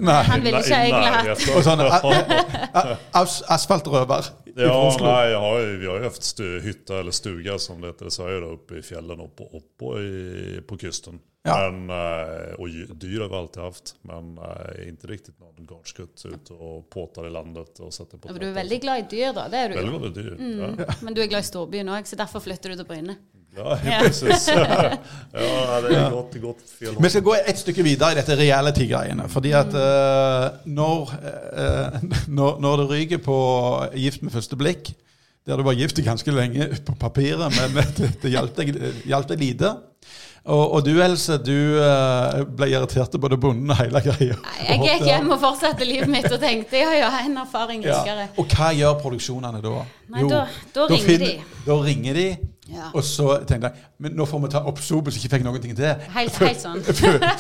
nei. 0.01 0.23
Han 0.31 0.43
ville 0.43 0.63
ikke 0.63 0.81
egentlig 0.81 1.13
hatt. 1.15 1.45
Og 1.55 1.63
sånn 1.67 1.83
a- 1.85 2.97
as, 3.21 3.43
asfaltrøver 3.49 4.31
Ja, 4.55 4.69
fra 4.69 4.81
Oslo. 4.89 5.07
nej, 5.07 5.31
jag 5.31 5.41
har 5.41 5.61
vi 5.79 5.87
har 5.87 5.99
jo 5.99 6.09
hatt 6.09 6.43
hytte 6.65 6.99
eller 6.99 7.13
stuga 7.15 7.59
som 7.59 7.81
det 7.81 7.93
heter 7.93 8.07
i 8.11 8.11
Sverige 8.11 8.41
då, 8.41 8.51
oppe 8.55 8.79
i 8.79 8.83
fjellene 8.83 9.23
oppå, 9.23 9.49
på, 9.79 9.87
och 9.87 10.01
i, 10.03 10.61
på 10.69 10.79
kysten. 10.79 11.19
Ja. 11.47 11.71
Men, 11.71 11.91
eh, 11.91 12.55
och 12.59 12.69
dyr 12.97 13.21
har 13.21 13.29
vi 13.29 13.35
alltid 13.37 13.63
haft, 13.63 13.95
men 14.03 14.39
ikke 14.39 14.91
riktig 14.91 15.11
riktigt 15.11 15.41
någon 15.41 15.67
gårdsgutt 15.67 16.25
ut 16.25 16.51
og 16.51 16.87
påtar 16.91 17.27
i 17.27 17.31
landet 17.31 17.81
Og 17.81 17.93
sätter 17.93 18.19
på 18.19 18.29
Ja, 18.29 18.33
men 18.33 18.41
Du 18.41 18.47
er 18.49 18.55
veldig 18.55 18.81
glad 18.81 18.99
i 18.99 19.07
dyr, 19.17 19.33
da. 19.33 19.49
Det 19.49 19.59
er 19.59 19.69
du 19.69 19.75
Veldig, 19.75 20.01
veldig 20.01 20.15
dyr. 20.25 20.37
Mm. 20.39 20.79
Ja. 20.79 20.95
Men 21.03 21.15
du 21.15 21.21
er 21.23 21.27
glad 21.27 21.45
i 21.45 21.51
storbyen 21.51 21.89
òg, 21.93 22.07
så 22.09 22.17
derfor 22.17 22.41
flytter 22.41 22.71
du 22.73 22.77
til 22.77 22.85
Bryne. 22.89 23.17
Ja, 23.57 23.77
Ja. 23.85 24.01
ja, 25.35 25.81
det 25.81 26.43
Vi 27.05 27.09
skal 27.09 27.23
gå 27.23 27.35
et 27.47 27.59
stykke 27.59 27.83
videre 27.87 28.13
i 28.13 28.19
dette 28.19 28.37
reality-greiene. 28.39 29.29
Fordi 29.31 29.53
at 29.55 29.75
uh, 29.75 30.59
når, 30.67 31.15
uh, 31.15 32.03
når, 32.39 32.61
når 32.61 32.77
det 32.83 32.91
ryker 32.91 33.23
på 33.25 33.39
Gift 33.95 34.23
med 34.23 34.35
første 34.35 34.57
blikk, 34.59 34.93
der 35.47 35.57
du 35.61 35.63
var 35.67 35.75
gift 35.77 35.99
ganske 36.01 36.33
lenge 36.33 36.71
på 36.87 36.95
papiret, 36.97 37.53
men 37.53 37.83
det, 37.99 38.15
det 38.23 38.31
hjalp 38.33 38.57
deg, 38.57 39.39
lite. 39.39 39.75
Og, 40.45 40.73
og 40.77 40.85
du, 40.85 40.91
Else, 41.01 41.37
du 41.41 41.77
uh, 41.81 42.43
ble 42.57 42.71
irritert 42.73 43.13
på 43.13 43.21
både 43.21 43.37
bonden 43.41 43.71
og 43.73 43.77
hele 43.77 44.01
greia. 44.05 44.37
Jeg 44.61 44.81
gikk 44.83 45.05
hjem 45.09 45.31
og 45.33 45.41
fortsatte 45.41 45.87
livet 45.89 46.11
mitt 46.13 46.29
og 46.29 46.41
tenkte 46.43 46.81
ja, 46.81 46.91
ja, 46.97 47.11
en 47.25 47.39
erfaring 47.41 47.85
Ja. 47.85 48.01
rikere. 48.03 48.27
Og 48.41 48.49
hva 48.53 48.73
gjør 48.77 48.99
produksjonene 49.01 49.63
da? 49.65 49.73
Nei, 50.13 50.27
da- 50.29 50.43
da 50.75 50.89
ringer 50.91 51.07
finner- 51.09 51.27
de. 51.27 51.63
Da 51.65 51.79
ringer 51.81 52.19
de, 52.21 52.27
Ja. 52.65 52.87
og 52.97 53.03
så 53.05 53.27
tenkte 53.45 53.69
jeg 53.69 53.83
men 54.01 54.15
nå 54.17 54.25
får 54.25 54.41
vi 54.41 54.49
ta 54.55 54.63
oppsopet 54.71 55.13
så 55.13 55.19
ikke 55.21 55.35
fikk 55.35 55.43
noen 55.45 55.61
ting 55.61 55.75
til. 55.77 56.01
Helt, 56.15 56.37
helt 56.41 56.63
sånn. 56.63 56.79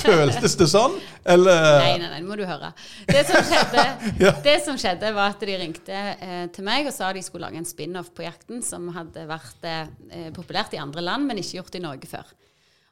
Føltes 0.03 0.57
det 0.61 0.67
sånn, 0.69 0.99
eller? 1.25 1.63
Nei, 1.81 1.95
nei, 2.03 2.11
nei, 2.13 2.19
må 2.27 2.37
du 2.37 2.43
høre. 2.45 2.69
Det 3.09 3.23
som 3.31 3.41
skjedde, 3.49 3.85
Ja. 4.27 4.35
det 4.45 4.57
som 4.67 4.77
skjedde 4.81 5.15
var 5.17 5.33
at 5.33 5.41
de 5.49 5.55
ringte 5.63 5.97
eh, 5.97 6.45
til 6.53 6.67
meg 6.69 6.91
og 6.91 6.93
sa 6.93 7.09
de 7.17 7.23
skulle 7.25 7.47
lage 7.49 7.57
en 7.63 7.69
spin-off 7.69 8.11
på 8.13 8.27
jakten 8.27 8.61
som 8.67 8.91
hadde 8.93 9.25
vært 9.31 9.65
eh, 9.71 10.29
populært 10.37 10.77
i 10.77 10.83
andre 10.83 11.05
land, 11.07 11.25
men 11.31 11.41
ikke 11.41 11.63
gjort 11.63 11.79
i 11.81 11.83
Norge 11.87 12.11
før. 12.11 12.29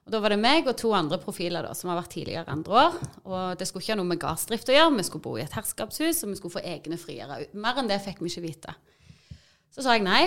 Og 0.03 0.11
Da 0.17 0.19
var 0.25 0.33
det 0.35 0.41
meg 0.43 0.67
og 0.67 0.75
to 0.81 0.89
andre 0.97 1.21
profiler 1.23 1.63
da, 1.69 1.77
som 1.79 1.93
har 1.93 2.01
vært 2.01 2.15
tidligere 2.17 2.49
andre 2.51 2.81
år. 2.87 2.97
Og 3.29 3.59
Det 3.61 3.69
skulle 3.69 3.85
ikke 3.85 3.93
ha 3.93 4.01
noe 4.01 4.09
med 4.09 4.19
gardsdrift 4.25 4.73
å 4.73 4.75
gjøre. 4.75 4.97
Vi 4.99 5.05
skulle 5.07 5.27
bo 5.29 5.37
i 5.39 5.45
et 5.45 5.53
herskapshus, 5.55 6.25
og 6.25 6.33
vi 6.33 6.41
skulle 6.41 6.57
få 6.57 6.65
egne 6.65 6.97
friere. 6.99 7.43
Mer 7.55 7.79
enn 7.85 7.93
det 7.93 8.01
fikk 8.03 8.25
vi 8.25 8.33
ikke 8.33 8.43
vite. 8.49 8.75
Så 9.73 9.85
sa 9.85 9.95
jeg 9.95 10.03
nei. 10.09 10.25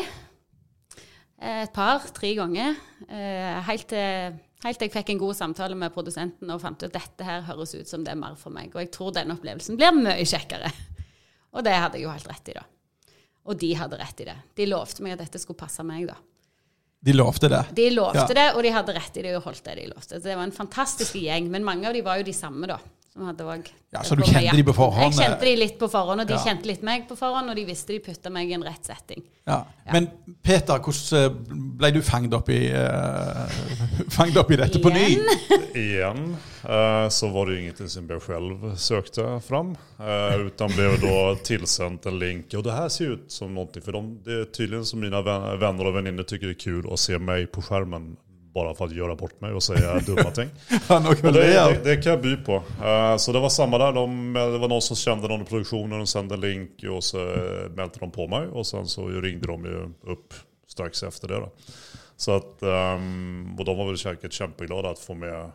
Eh, 1.42 1.64
Et 1.64 1.74
par, 1.74 2.00
tre 2.14 2.34
ganger. 2.38 2.76
Eh, 3.10 3.62
Helt 3.68 3.88
til, 3.92 4.36
Helt 4.66 4.80
til 4.80 4.88
jeg 4.88 4.94
fikk 4.96 5.10
en 5.14 5.20
god 5.22 5.36
samtale 5.38 5.76
med 5.78 5.94
produsenten 5.94 6.50
og 6.50 6.62
fant 6.64 6.80
ut 6.82 6.88
at 6.88 6.94
dette 6.96 7.24
her 7.28 7.42
høres 7.46 7.76
ut 7.76 7.88
som 7.88 8.04
det 8.04 8.14
er 8.16 8.18
mer 8.18 8.36
for 8.40 8.50
meg. 8.56 8.72
Og 8.74 8.82
jeg 8.82 8.92
tror 8.96 9.12
den 9.14 9.34
opplevelsen 9.36 9.78
blir 9.78 9.92
mye 9.94 10.24
kjekkere. 10.26 10.72
Og 11.54 11.64
det 11.64 11.76
hadde 11.76 12.00
jeg 12.00 12.04
jo 12.08 12.14
helt 12.16 12.28
rett 12.32 12.50
i, 12.50 12.56
da. 12.58 12.64
Og 13.46 13.60
de 13.62 13.74
hadde 13.78 14.00
rett 14.00 14.24
i 14.24 14.26
det. 14.26 14.36
De 14.58 14.66
lovte 14.66 15.04
meg 15.06 15.14
at 15.14 15.22
dette 15.28 15.40
skulle 15.44 15.60
passe 15.60 15.84
meg, 15.86 16.08
da. 16.10 16.16
De 17.06 17.14
lovte 17.14 17.48
det. 17.52 17.62
De 17.78 17.90
lovte 17.94 18.24
Ja. 18.26 18.34
det, 18.34 18.48
og 18.58 18.64
de 18.66 18.72
hadde 18.74 18.96
rett 18.96 19.18
i 19.18 19.22
det 19.22 19.36
og 19.38 19.44
holdt 19.46 19.64
det 19.68 19.76
de 19.78 19.86
lovte. 19.92 20.18
Så 20.18 20.24
det 20.24 20.36
var 20.36 20.44
en 20.48 20.52
fantastisk 20.56 21.14
gjeng. 21.22 21.52
Men 21.54 21.64
mange 21.64 21.86
av 21.88 21.94
de 21.94 22.02
var 22.02 22.18
jo 22.18 22.24
de 22.24 22.34
samme, 22.34 22.66
da. 22.66 22.80
Som 23.16 23.30
hadde 23.30 23.46
òg 23.48 23.68
Ja, 23.96 24.02
så 24.04 24.16
du 24.20 24.26
kjente 24.28 24.58
de 24.58 24.64
på 24.68 24.74
forhånd, 24.76 25.14
Jeg 25.14 25.24
kjente 25.24 25.46
de 25.48 25.52
litt 25.56 25.78
på 25.80 25.88
forhånd, 25.88 26.20
og 26.20 26.28
de 26.28 26.34
Ja. 26.34 26.40
kjente 26.44 26.68
litt 26.68 26.82
meg 26.84 27.06
på 27.08 27.16
forhånd, 27.16 27.50
og 27.50 27.56
de 27.56 27.64
visste 27.64 27.94
de 27.94 28.00
putta 28.04 28.30
meg 28.30 28.50
i 28.50 28.54
en 28.58 28.64
rett 28.64 28.84
setting. 28.84 29.24
Ja. 29.48 29.62
Men 29.94 30.10
Peter, 30.44 30.80
hvordan 30.84 31.24
eh, 31.24 31.30
ble 31.80 31.92
du 31.96 32.02
fanget 32.02 32.34
opp 32.34 32.50
i, 32.50 32.74
uh, 32.76 33.48
fanget 34.18 34.42
opp 34.42 34.52
i 34.52 34.58
dette 34.60 34.82
på 34.84 34.92
ny? 34.92 35.06
Igjen. 35.16 35.30
Igen 35.86 36.36
eh, 36.64 37.08
så 37.10 37.30
var 37.32 37.46
det 37.46 37.54
ju 37.54 37.62
ingenting 37.62 37.90
som 37.90 38.10
jeg 38.10 38.22
selv 38.22 38.76
søkte 38.76 39.40
fram. 39.48 39.78
uh, 40.00 40.36
utan 40.48 40.76
ble 40.76 40.98
da 41.00 41.36
tilsendt 41.40 42.06
en 42.06 42.20
link. 42.20 42.52
Og 42.54 42.64
det 42.64 42.74
her 42.76 42.90
ser 42.90 43.16
ut 43.16 43.32
som 43.32 43.54
noe, 43.56 43.72
for 43.80 43.96
de, 43.96 44.04
det 44.26 44.40
er 44.42 44.52
tydeligvis 44.52 44.92
som 44.92 45.00
mine 45.00 45.24
venner 45.24 45.88
og 45.88 45.96
venninner 45.96 46.28
syns 46.28 46.42
det 46.42 46.52
er 46.52 46.60
kul 46.60 46.84
å 46.92 47.00
se 47.00 47.16
meg 47.18 47.48
på 47.56 47.64
skärmen. 47.64 48.18
Bara 48.56 48.76
för 48.76 48.86
att 48.86 48.96
göra 48.96 49.16
bort 49.16 49.42
mig 49.42 49.52
och 49.52 49.64
säga 49.64 50.00
dumma 50.06 50.32
ting. 50.32 50.50
Och 50.90 51.34
det, 51.34 51.84
det, 51.84 51.96
kan 52.04 52.12
jag 52.12 52.22
by 52.22 52.36
på. 52.38 52.56
Uh, 52.56 53.18
så 53.18 53.32
det 53.32 53.40
var 53.40 53.50
samma 53.50 53.78
där. 53.78 53.94
De, 53.94 54.34
det 54.34 54.58
var 54.58 54.68
någon 54.68 54.82
som 54.82 54.96
kände 54.96 55.28
någon 55.28 55.42
i 55.42 55.46
produktionen 55.46 56.02
och 56.02 56.10
sände 56.10 56.36
en 56.36 56.42
länk 56.42 56.84
och 56.90 57.04
så 57.04 57.18
meldte 57.18 57.70
mälte 57.76 58.00
de 58.00 58.12
på 58.12 58.28
mig. 58.28 58.48
Och 58.48 58.68
sen 58.68 58.88
så 58.88 59.08
ringde 59.08 59.48
de 59.48 59.66
ju 59.66 60.12
upp 60.12 60.34
strax 60.68 61.04
efter 61.04 61.28
det. 61.28 61.36
Då. 61.36 61.52
Så 62.18 62.32
att, 62.36 62.58
um, 62.62 63.56
och 63.60 63.66
de 63.66 63.78
var 63.78 63.88
väl 63.88 63.98
säkert 63.98 64.34
kämpeglada 64.34 64.90
att 64.90 65.00
få 65.00 65.14
med 65.14 65.52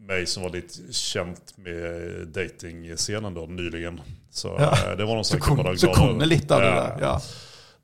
mig 0.00 0.26
som 0.26 0.42
var 0.42 0.50
lite 0.50 0.92
känt 0.92 1.56
med 1.56 2.02
datingscenen 2.28 3.34
då 3.34 3.46
nyligen. 3.46 4.00
Så 4.30 4.48
Ja. 4.48 4.90
eh, 4.90 4.96
det 4.96 5.04
var 5.04 5.14
noen 5.14 5.24
sikkert 5.24 5.48
bare 5.48 5.56
bara 5.56 5.64
kunne, 5.64 5.78
så 5.78 5.92
kom 5.92 6.18
det 6.18 6.26
litt 6.26 6.50
av 6.50 6.60
det 6.60 6.66
Ja. 6.66 6.96
Ja. 7.00 7.20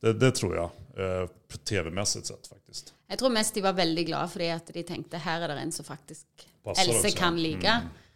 det, 0.01 0.13
det 0.13 0.31
tror 0.31 0.57
jag. 0.57 0.71
Eh, 0.97 1.29
tv-mässigt 1.69 2.27
sett 2.27 2.47
faktiskt. 2.47 2.94
Jeg 3.15 3.21
tror 3.21 3.31
mest 3.31 3.55
de 3.55 3.63
var 3.63 3.77
veldig 3.79 4.05
glade 4.09 4.31
fordi 4.33 4.49
at 4.51 4.73
de 4.75 4.83
tenkte 4.83 5.21
her 5.23 5.45
er 5.45 5.53
det 5.53 5.61
en 5.63 5.75
som 5.75 5.87
faktisk 5.87 6.49
Passer 6.65 6.89
Else 6.89 7.13
også. 7.13 7.19
kan 7.19 7.37
like. 7.39 7.75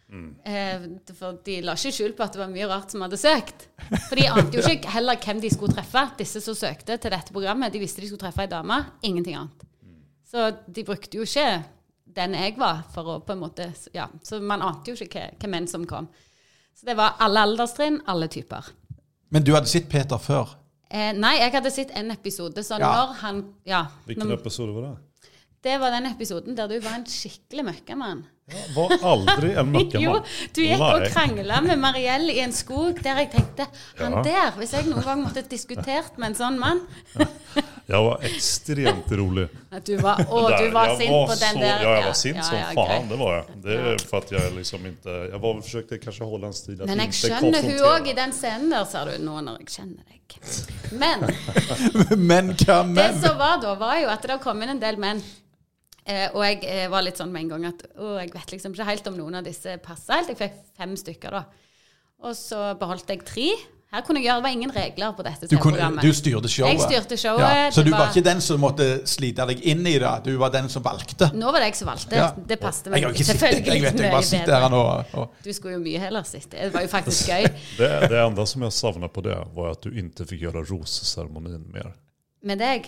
Eh, 0.09 0.87
for 1.13 1.37
de 1.45 1.59
la 1.61 1.75
ikke 1.77 1.93
skjul 1.93 2.15
på 2.17 2.25
at 2.25 2.33
det 2.33 2.41
var 2.41 2.51
mye 2.51 2.67
rart 2.67 2.91
som 2.91 3.05
hadde 3.05 3.19
søkt. 3.21 3.67
For 4.09 4.17
de 4.17 4.25
ante 4.27 4.57
jo 4.57 4.63
ikke 4.65 4.91
heller 4.91 5.19
hvem 5.21 5.39
de 5.43 5.51
skulle 5.53 5.75
treffe, 5.77 6.03
disse 6.19 6.41
som 6.43 6.57
søkte 6.57 6.97
til 6.97 7.13
dette 7.13 7.31
programmet. 7.31 7.71
De 7.71 7.79
visste 7.79 8.01
de 8.01 8.09
skulle 8.09 8.25
treffe 8.25 8.43
ei 8.43 8.51
dame, 8.51 8.81
ingenting 9.05 9.37
annet. 9.39 9.67
Så 10.29 10.49
de 10.67 10.83
brukte 10.85 11.17
jo 11.17 11.23
ikke 11.23 11.63
den 12.19 12.35
jeg 12.35 12.57
var, 12.59 12.83
for 12.93 13.15
å 13.15 13.19
på 13.23 13.37
en 13.37 13.43
måte 13.45 13.69
Ja, 13.93 14.09
så 14.25 14.41
man 14.41 14.65
ante 14.65 14.91
jo 14.91 15.05
ikke 15.05 15.29
hvem 15.39 15.55
menn 15.55 15.69
som 15.69 15.87
kom. 15.87 16.09
Så 16.75 16.89
det 16.89 16.97
var 16.97 17.15
alle 17.23 17.45
alderstrinn, 17.47 18.01
alle 18.07 18.27
typer. 18.27 18.73
Men 19.29 19.45
du 19.45 19.53
hadde 19.53 19.69
sett 19.69 19.87
Peter 19.89 20.17
før? 20.17 20.58
Eh, 20.91 21.11
nei, 21.13 21.35
jeg 21.37 21.51
hadde 21.53 21.71
sett 21.71 21.91
en 21.95 22.11
episode, 22.11 22.63
så 22.65 22.79
Ja. 22.79 22.87
når 22.89 23.13
han 23.21 23.43
Ja. 23.65 23.83
Hvilken 24.07 24.27
Når, 24.27 24.39
episod 24.39 24.73
var 24.73 24.81
det? 24.81 24.97
det 25.63 25.79
var 25.79 25.91
den 25.91 26.05
episoden 26.11 26.55
der 26.57 26.67
du 26.67 26.79
var 26.79 26.95
en 26.95 27.05
skikkelig 27.05 27.65
møkkamann. 27.65 28.25
Jag 28.49 28.75
var 28.75 28.93
aldri 29.13 29.51
en 29.53 29.71
møkkamann. 29.75 30.03
Jo, 30.03 30.15
du 30.55 30.61
gikk 30.63 30.81
og 30.81 31.03
Nej. 31.03 31.09
krangla 31.13 31.61
med 31.61 31.79
Mariell 31.79 32.29
i 32.33 32.39
en 32.43 32.53
skog 32.55 33.01
der 33.05 33.21
jeg 33.23 33.31
tenkte 33.35 33.67
Han 33.99 34.19
Ja. 34.19 34.23
der, 34.25 34.51
hvis 34.57 34.73
jeg 34.73 34.87
noen 34.89 35.03
gang 35.05 35.23
måtte 35.23 35.43
diskutert 35.49 36.17
med 36.17 36.31
en 36.31 36.37
sånn 36.39 36.59
mann 36.61 36.81
Jeg 37.89 38.01
var 38.05 38.21
ekstremt 38.27 39.11
rolig. 39.17 39.47
At 39.73 39.85
du 39.85 39.95
var, 39.97 40.19
Å, 40.21 40.41
du 40.53 40.67
var 40.73 40.91
sint 40.97 41.09
var 41.09 41.25
på 41.31 41.37
den 41.39 41.55
så, 41.55 41.61
der. 41.63 41.81
Ja, 41.81 41.93
jeg 41.95 42.05
var 42.05 42.17
sint 42.19 42.37
ja, 42.37 42.43
som 42.45 42.57
ja, 42.59 42.67
fan. 42.77 43.07
Det 43.09 43.17
var 43.17 43.33
jeg. 43.37 43.57
Det 43.63 43.77
er 43.93 44.03
for 44.11 44.17
at 44.21 44.31
jeg 44.35 44.53
liksom 44.59 44.85
ikke 44.91 45.15
Jeg 45.31 45.41
var, 45.45 45.61
forsøkte 45.65 45.99
kanskje 46.03 46.25
å 46.27 46.29
holde 46.29 46.51
en 46.51 46.57
stil 46.59 46.83
Men 46.85 47.03
jeg 47.05 47.17
skjønner 47.17 47.41
hun 47.41 47.53
konfrontera. 47.57 47.95
òg 47.97 48.11
i 48.13 48.15
den 48.21 48.35
scenen 48.37 48.73
der, 48.75 48.85
sa 48.89 49.05
du, 49.09 49.15
nå 49.25 49.41
når 49.47 49.61
jeg 49.63 49.73
kjenner 49.79 50.05
deg. 50.05 50.15
Men 50.93 51.25
men 52.29 52.51
hva 52.61 52.79
det 52.93 53.09
som 53.23 53.37
var 53.41 53.57
da, 53.63 53.73
var 53.81 53.97
jo 54.03 54.09
at 54.13 54.27
det 54.29 54.37
kom 54.43 54.61
inn 54.61 54.75
en 54.75 54.81
del 54.81 54.99
menn. 55.01 55.23
Eh, 56.05 56.27
og 56.33 56.43
jeg 56.45 56.63
eh, 56.65 56.87
var 56.89 57.03
litt 57.05 57.17
sånn 57.19 57.31
med 57.31 57.43
en 57.43 57.49
gang 57.55 57.65
at 57.73 57.83
å, 57.97 58.15
jeg 58.19 58.31
vet 58.33 58.51
liksom 58.55 58.73
ikke 58.73 58.85
helt 58.85 59.07
om 59.11 59.17
noen 59.19 59.35
av 59.41 59.43
disse 59.49 59.77
passa 59.83 60.19
helt. 60.19 60.29
Jeg 60.33 60.37
fikk 60.39 60.61
fem 60.77 60.95
stykker, 60.97 61.29
da. 61.31 61.43
Og 62.23 62.35
så 62.35 62.73
beholdt 62.79 63.07
jeg 63.09 63.25
tre. 63.27 63.49
Her 63.89 64.03
kunne 64.05 64.19
jeg 64.21 64.27
gjøre, 64.27 64.37
Det 64.37 64.43
var 64.43 64.53
ingen 64.53 64.71
regler 64.71 65.13
på 65.17 65.23
dette 65.25 65.47
TV-programmet. 65.49 66.03
du 66.05 66.13
styrte 66.13 66.49
showet? 66.51 66.77
Jeg 66.77 66.81
styrte 66.83 67.17
showet. 67.17 67.41
Ja, 67.41 67.69
så 67.73 67.81
du 67.83 67.89
var 67.89 67.99
var- 68.03 68.11
ikke 68.13 68.23
den 68.23 68.41
som 68.41 68.61
måtte 68.61 68.85
slite 69.07 69.47
deg 69.49 69.63
inn 69.65 69.81
i 69.87 69.97
det? 69.97 70.11
Du 70.25 70.37
var 70.37 70.51
den 70.53 70.69
som 70.69 70.83
valgte? 70.83 71.31
Nå 71.33 71.51
var 71.51 71.59
det 71.59 71.71
jeg 71.71 71.75
som 71.79 71.87
valgte. 71.87 72.15
Ja. 72.15 72.27
Det 72.37 72.59
passet 72.59 72.91
meg 72.91 73.01
selvfølgelig. 73.01 73.65
Jeg 73.65 73.81
vet, 73.81 73.99
jeg 73.99 74.11
bare 74.11 74.23
sitter 74.23 74.59
her 74.61 74.69
nå. 74.69 74.83
og- 75.13 75.29
Du 75.43 75.51
skulle 75.53 75.73
jo 75.73 75.79
mye 75.79 75.97
heller 75.99 76.21
sitte. 76.23 76.51
Det 76.51 76.71
var 76.73 76.81
jo 76.81 76.87
faktisk 76.87 77.29
gøy. 77.29 77.43
Det, 77.79 78.09
det 78.09 78.19
enda 78.27 78.45
som 78.45 78.61
jeg 78.61 78.71
savna 78.73 79.07
på 79.07 79.23
det 79.23 79.37
var 79.55 79.71
at 79.71 79.81
du 79.81 79.89
ikke 79.89 80.25
fikk 80.27 80.41
gjøre 80.41 80.69
roseseremonien 80.69 81.65
mer. 81.73 81.93
Med 82.43 82.59
deg. 82.59 82.87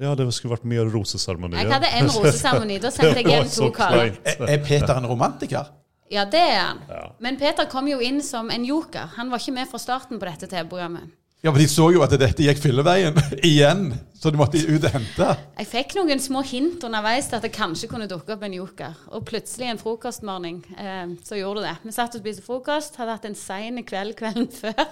Ja, 0.00 0.14
det 0.16 0.24
skulle 0.34 0.56
vært 0.56 0.64
mer 0.68 0.88
roseceremonier. 0.90 1.60
Jeg 1.62 1.72
hadde 1.74 1.90
en 1.98 2.10
roseseremoni. 2.10 2.78
Da 2.82 2.90
sendte 2.94 3.20
jeg 3.20 3.28
hjem 3.34 3.50
to 3.52 3.70
kaller. 3.76 4.14
Er, 4.24 4.44
er 4.56 4.62
Peter 4.64 4.96
en 4.96 5.06
romantiker? 5.10 5.68
Ja, 6.12 6.24
det 6.28 6.40
er 6.40 6.60
han. 6.60 6.80
Ja. 6.88 7.02
Men 7.24 7.38
Peter 7.40 7.68
kom 7.72 7.88
jo 7.88 8.00
inn 8.04 8.20
som 8.24 8.50
en 8.52 8.64
joker. 8.68 9.12
Han 9.16 9.30
var 9.32 9.40
ikke 9.40 9.54
med 9.56 9.68
fra 9.70 9.80
starten 9.80 10.20
på 10.20 10.28
dette 10.28 10.48
TV-programmet. 10.50 11.12
Ja, 11.42 11.50
for 11.50 11.58
De 11.58 11.66
så 11.66 11.88
jo 11.90 12.02
at 12.04 12.12
dette 12.14 12.44
gikk 12.44 12.60
fylleveien 12.62 13.16
igjen, 13.48 13.88
så 14.14 14.30
du 14.30 14.36
måtte 14.38 14.60
ut 14.62 14.84
og 14.86 14.92
hente. 14.94 15.26
Jeg 15.58 15.66
fikk 15.72 15.96
noen 15.98 16.20
små 16.22 16.42
hint 16.46 16.84
underveis 16.86 17.26
til 17.26 17.40
at 17.40 17.46
det 17.46 17.50
kanskje 17.56 17.88
kunne 17.90 18.06
dukke 18.10 18.36
opp 18.36 18.44
en 18.46 18.54
joker. 18.54 19.00
Og 19.10 19.24
plutselig 19.26 19.72
en 19.72 19.80
frokostmorgen 19.80 20.60
eh, 20.78 21.16
så 21.26 21.40
gjorde 21.40 21.64
det 21.64 21.72
det. 21.72 21.88
Vi 21.88 21.96
satt 21.96 22.14
og 22.14 22.22
spiste 22.22 22.44
frokost, 22.46 22.98
hadde 23.00 23.16
hatt 23.16 23.26
en 23.26 23.38
sein 23.38 23.82
kveld 23.88 24.14
kvelden 24.20 24.46
før. 24.60 24.84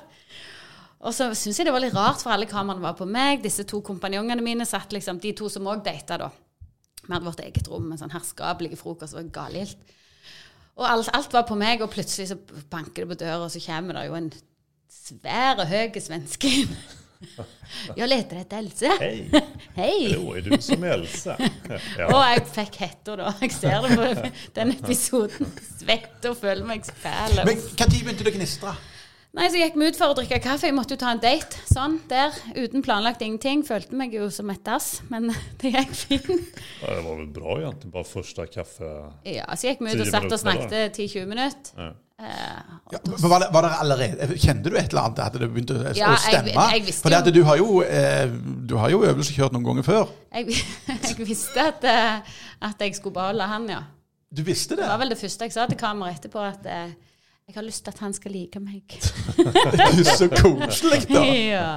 Og 1.00 1.14
så 1.16 1.30
syns 1.32 1.56
jeg 1.58 1.68
det 1.68 1.72
var 1.72 1.80
litt 1.80 1.96
rart, 1.96 2.20
for 2.20 2.34
alle 2.34 2.48
kameraene 2.48 2.84
var 2.84 2.96
på 2.98 3.06
meg. 3.08 3.40
Disse 3.44 3.64
to 3.68 3.80
kompanjongene 3.84 4.44
mine 4.44 4.66
satt 4.68 4.92
liksom, 4.92 5.20
de 5.22 5.32
to 5.36 5.48
som 5.52 5.68
òg 5.70 5.84
data, 5.86 6.18
da. 6.20 6.28
Vi 7.00 7.08
hadde 7.14 7.24
vårt 7.24 7.40
eget 7.40 7.70
rom 7.72 7.88
med 7.88 8.00
sånn 8.00 8.12
herskapelig 8.12 8.76
frokost. 8.78 9.16
Det 9.16 9.22
var 9.22 9.32
galilt. 9.38 9.96
Og 10.80 10.86
alt, 10.86 11.10
alt 11.16 11.32
var 11.32 11.46
på 11.48 11.56
meg, 11.58 11.80
og 11.84 11.92
plutselig 11.92 12.30
så 12.30 12.38
banker 12.70 13.04
det 13.04 13.14
på 13.14 13.20
døra, 13.24 13.46
og 13.46 13.52
så 13.52 13.62
kommer 13.64 13.96
det 13.96 14.06
jo 14.08 14.18
en 14.18 14.30
svær 14.90 15.62
og 15.62 15.70
høy 15.70 16.00
svenske 16.04 16.52
inn. 16.62 16.76
Jeg 17.98 18.08
leter 18.08 18.38
etter 18.40 18.60
Else. 18.62 18.92
Hei. 19.00 19.42
Hei. 19.80 19.96
Jo, 20.14 20.30
er 20.36 20.44
du 20.46 20.54
som 20.64 20.84
er 20.84 20.96
Else? 20.98 21.36
Ja. 22.00 22.06
Og 22.08 22.20
jeg 22.24 22.46
fikk 22.48 22.78
hetta 22.80 23.16
da. 23.20 23.32
Jeg 23.42 23.52
ser 23.54 23.84
det 23.84 23.96
på 23.98 24.30
den 24.56 24.72
episoden. 24.72 25.50
Svett 25.68 26.24
og 26.28 26.38
føler 26.40 26.64
meg 26.66 26.86
fæl. 26.88 27.36
Men 27.44 27.60
når 27.60 27.92
begynte 27.92 28.24
det 28.24 28.32
å 28.32 28.36
gnistre? 28.38 28.72
Nei, 29.30 29.46
så 29.46 29.60
gikk 29.60 29.76
vi 29.78 29.86
ut 29.92 29.94
for 29.98 30.10
å 30.10 30.14
drikke 30.18 30.40
kaffe. 30.42 30.66
Jeg 30.66 30.74
måtte 30.74 30.96
jo 30.96 30.98
ta 30.98 31.12
en 31.14 31.20
date 31.22 31.60
sånn 31.70 32.00
der. 32.10 32.34
Uten 32.58 32.82
planlagt 32.82 33.20
ingenting. 33.22 33.60
Følte 33.66 33.94
meg 33.94 34.16
jo 34.16 34.26
som 34.34 34.50
et 34.50 34.64
dass, 34.66 34.88
men 35.12 35.28
det 35.62 35.70
gikk 35.76 35.92
fint. 35.94 36.60
Ja, 36.82 36.96
det 36.96 37.04
var 37.06 37.16
vel 37.20 37.28
bra 37.36 37.58
egentlig, 37.60 37.92
bare 37.94 38.08
første 38.10 38.46
kaffe... 38.50 38.88
Ja, 39.30 39.46
Så 39.54 39.68
gikk 39.70 39.84
vi 39.86 39.92
ut 39.94 40.02
og 40.02 40.10
satt 40.10 40.26
og 40.34 40.40
snakket 40.42 40.96
10-20 40.98 41.28
minutter. 41.30 41.76
Ja. 41.78 41.90
Eh, 42.20 42.72
Ja, 42.90 42.98
men 43.06 43.22
var, 43.30 43.38
det, 43.40 43.46
var 43.54 43.64
det 43.64 43.68
allerede 43.80 44.26
Kjente 44.36 44.68
du 44.68 44.74
et 44.76 44.90
eller 44.90 45.06
annet? 45.06 45.20
Hadde 45.24 45.38
det 45.40 45.46
begynt 45.54 45.70
å, 45.72 45.76
å 45.78 45.92
Ja, 45.96 46.10
jeg- 46.18 46.24
stemme? 46.42 46.64
jeg 46.74 46.82
visste 46.88 47.04
For 47.06 47.14
det 47.14 47.20
at 47.22 47.30
du 47.32 47.38
har 47.46 47.56
jo 47.56 47.68
eh, 47.86 48.34
Du 48.68 48.74
har 48.76 48.90
jo 48.92 48.98
øvelseskjørt 49.08 49.54
noen 49.54 49.64
ganger 49.70 49.86
før. 49.86 50.10
jeg, 50.34 50.58
jeg 51.06 51.16
visste 51.30 51.64
at, 51.70 51.86
eh, 51.88 52.34
at 52.68 52.82
jeg 52.84 52.98
skulle 52.98 53.14
beholde 53.16 53.46
han, 53.48 53.70
ja. 53.72 53.78
Du 54.28 54.42
visste 54.44 54.74
det? 54.76 54.82
Det 54.84 54.90
var 54.90 55.00
vel 55.00 55.14
det 55.14 55.20
første 55.22 55.46
jeg 55.48 55.54
sa 55.54 55.64
til 55.70 55.78
kameraet 55.80 56.18
etterpå, 56.20 56.42
at 56.50 56.66
eh, 56.68 56.92
jeg 57.50 57.58
har 57.58 57.66
lyst 57.66 57.82
til 57.84 57.92
at 57.94 57.98
han 58.04 58.12
skal 58.16 58.32
like 58.34 58.60
meg. 58.62 58.96
Så 60.18 60.28
koselig, 60.30 61.00
da. 61.10 61.22
Ja. 61.50 61.70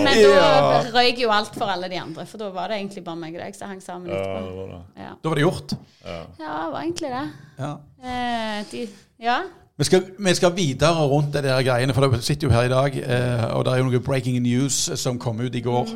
Men 0.00 0.08
da 0.08 0.22
Ja. 0.24 0.78
røyk 0.94 1.20
jo 1.22 1.30
alt 1.34 1.54
for 1.56 1.68
alle 1.70 1.88
de 1.92 1.98
andre, 2.00 2.24
for 2.26 2.40
da 2.40 2.48
var 2.54 2.68
det 2.72 2.78
egentlig 2.80 3.04
bare 3.06 3.16
meg 3.20 3.36
og 3.36 3.42
deg 3.44 3.54
som 3.58 3.68
hang 3.72 3.82
sammen 3.84 4.08
Ja, 4.12 4.20
etterpå. 4.22 4.46
det 4.48 4.56
var 4.56 4.72
det. 4.72 4.80
Ja. 5.04 5.10
Da 5.24 5.28
var 5.28 5.34
det 5.40 5.44
gjort. 5.44 5.76
Ja. 6.04 6.16
ja, 6.40 6.54
det 6.64 6.72
var 6.72 6.80
egentlig 6.80 7.12
det. 7.12 7.26
Ja. 7.58 7.74
Eh, 8.04 8.64
de, 8.72 8.86
ja. 9.28 9.38
Vi 9.76 9.84
skal, 9.88 10.04
vi 10.18 10.34
skal 10.38 10.52
videre 10.56 11.06
rundt 11.10 11.32
det 11.34 11.44
der 11.44 11.62
greiene, 11.66 11.94
for 11.94 12.06
dere 12.06 12.22
sitter 12.22 12.46
jo 12.48 12.52
her 12.54 12.68
i 12.68 12.72
dag, 12.72 12.96
eh, 13.02 13.46
og 13.56 13.64
det 13.66 13.72
er 13.72 13.80
jo 13.82 13.88
noe 13.90 14.00
breaking 14.06 14.38
news 14.44 14.84
som 15.00 15.18
kom 15.18 15.40
ut 15.42 15.54
i 15.54 15.60
går. 15.64 15.88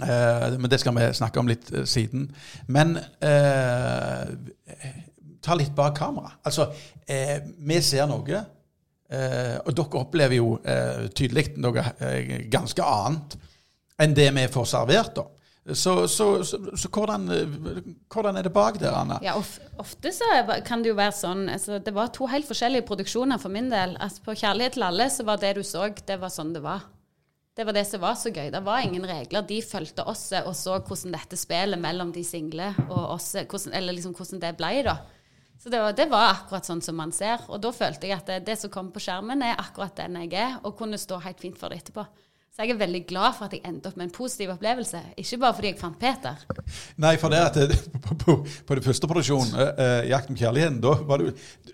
Eh, 0.00 0.58
men 0.60 0.70
det 0.70 0.80
skal 0.80 0.94
vi 0.96 1.08
snakke 1.16 1.40
om 1.40 1.48
litt 1.48 1.72
eh, 1.72 1.84
siden. 1.88 2.28
Men 2.68 2.98
eh, 3.24 4.28
ta 5.42 5.56
litt 5.58 5.74
bak 5.76 5.96
kamera. 5.98 6.32
Altså, 6.46 6.70
eh, 7.06 7.38
vi 7.58 7.80
ser 7.84 8.06
noe, 8.10 8.44
eh, 9.10 9.56
og 9.64 9.74
dere 9.74 10.02
opplever 10.02 10.36
jo 10.38 10.54
eh, 10.64 11.08
tydelig 11.16 11.54
noe 11.56 11.84
eh, 11.98 12.36
ganske 12.52 12.84
annet 12.84 13.38
enn 14.00 14.16
det 14.16 14.30
vi 14.36 14.48
får 14.52 14.72
servert. 14.72 15.14
da. 15.16 15.26
Så, 15.74 16.08
så, 16.08 16.44
så, 16.44 16.58
så 16.76 16.88
hvordan, 16.88 17.26
eh, 17.30 17.82
hvordan 18.10 18.38
er 18.40 18.46
det 18.46 18.52
bak 18.52 18.78
der, 18.80 18.94
Anna? 18.96 19.18
ja 19.22 19.36
of, 19.38 19.58
ofte 19.78 20.12
så 20.12 20.24
kan 20.66 20.82
det 20.82 20.90
jo 20.90 20.96
være 20.98 21.12
sånn 21.14 21.44
altså, 21.52 21.78
Det 21.84 21.92
var 21.94 22.08
to 22.16 22.26
helt 22.32 22.48
forskjellige 22.48 22.86
produksjoner 22.88 23.38
for 23.38 23.52
min 23.52 23.68
del. 23.70 23.92
Altså, 24.00 24.24
på 24.24 24.34
'Kjærlighet 24.34 24.78
til 24.78 24.86
alle' 24.88 25.10
så 25.12 25.26
var 25.28 25.36
det 25.42 25.54
du 25.58 25.62
så, 25.62 25.90
det 26.06 26.16
var 26.20 26.32
sånn 26.32 26.54
det 26.56 26.64
var. 26.64 26.88
Det 27.56 27.66
var 27.66 27.76
det 27.76 27.84
som 27.86 28.00
var 28.00 28.16
så 28.16 28.30
gøy. 28.32 28.48
Det 28.50 28.62
var 28.64 28.80
ingen 28.80 29.04
regler. 29.04 29.42
De 29.44 29.60
fulgte 29.60 30.06
oss 30.08 30.30
og 30.38 30.54
så 30.56 30.78
hvordan 30.80 31.12
dette 31.12 31.36
spillet 31.36 31.78
mellom 31.78 32.12
de 32.14 32.24
single 32.24 32.70
og 32.88 33.16
oss 33.18 33.34
hvordan, 33.36 33.74
Eller 33.74 33.92
liksom 33.92 34.14
hvordan 34.16 34.40
det 34.40 34.54
ble, 34.56 34.70
da. 34.86 34.96
Så 35.60 35.68
det 35.68 35.80
var, 35.82 35.92
det 35.92 36.06
var 36.08 36.30
akkurat 36.30 36.64
sånn 36.64 36.80
som 36.80 36.96
man 36.96 37.12
ser. 37.12 37.42
Og 37.52 37.60
da 37.60 37.68
følte 37.74 38.08
jeg 38.08 38.16
at 38.16 38.30
det, 38.30 38.40
det 38.46 38.56
som 38.56 38.72
kom 38.72 38.88
på 38.94 39.02
skjermen, 39.04 39.42
er 39.44 39.60
akkurat 39.60 39.92
den 39.98 40.16
jeg 40.22 40.32
er, 40.40 40.56
og 40.64 40.76
kunne 40.78 41.00
stå 41.00 41.20
helt 41.26 41.40
fint 41.42 41.58
for 41.60 41.68
det 41.68 41.82
etterpå. 41.82 42.06
Så 42.50 42.64
jeg 42.64 42.72
er 42.74 42.80
veldig 42.80 43.02
glad 43.06 43.36
for 43.36 43.46
at 43.46 43.52
jeg 43.54 43.62
endte 43.68 43.90
opp 43.92 43.98
med 44.00 44.08
en 44.08 44.14
positiv 44.14 44.50
opplevelse. 44.56 44.98
Ikke 45.20 45.38
bare 45.42 45.56
fordi 45.58 45.70
jeg 45.70 45.78
fant 45.78 46.00
Peter. 46.00 46.40
Nei, 47.04 47.12
for 47.20 47.30
det 47.30 47.42
at 47.44 47.58
det, 47.70 47.76
på, 48.02 48.16
på, 48.24 48.36
på 48.66 48.78
det 48.78 48.86
første 48.88 49.10
produksjonen, 49.10 49.52
eh, 49.54 49.84
eh, 49.84 50.08
'Jakt 50.10 50.32
om 50.32 50.38
kjærligheten', 50.40 50.80
da 50.82 50.96
var 51.06 51.22
du 51.22 51.30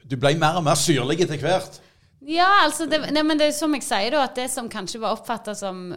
Du 0.06 0.16
ble 0.16 0.34
mer 0.38 0.58
og 0.58 0.66
mer 0.66 0.76
syrlig 0.78 1.20
etter 1.22 1.40
hvert. 1.40 1.80
Ja, 2.26 2.50
altså 2.66 2.86
det, 2.90 3.00
nei, 3.14 3.22
men 3.22 3.38
det 3.38 3.48
er 3.48 3.54
som 3.54 3.74
jeg 3.74 3.86
sier, 3.86 4.10
da, 4.10 4.26
at 4.26 4.36
det 4.36 4.50
som 4.50 4.68
kanskje 4.70 5.00
var 5.00 5.14
oppfatta 5.14 5.54
som 5.54 5.92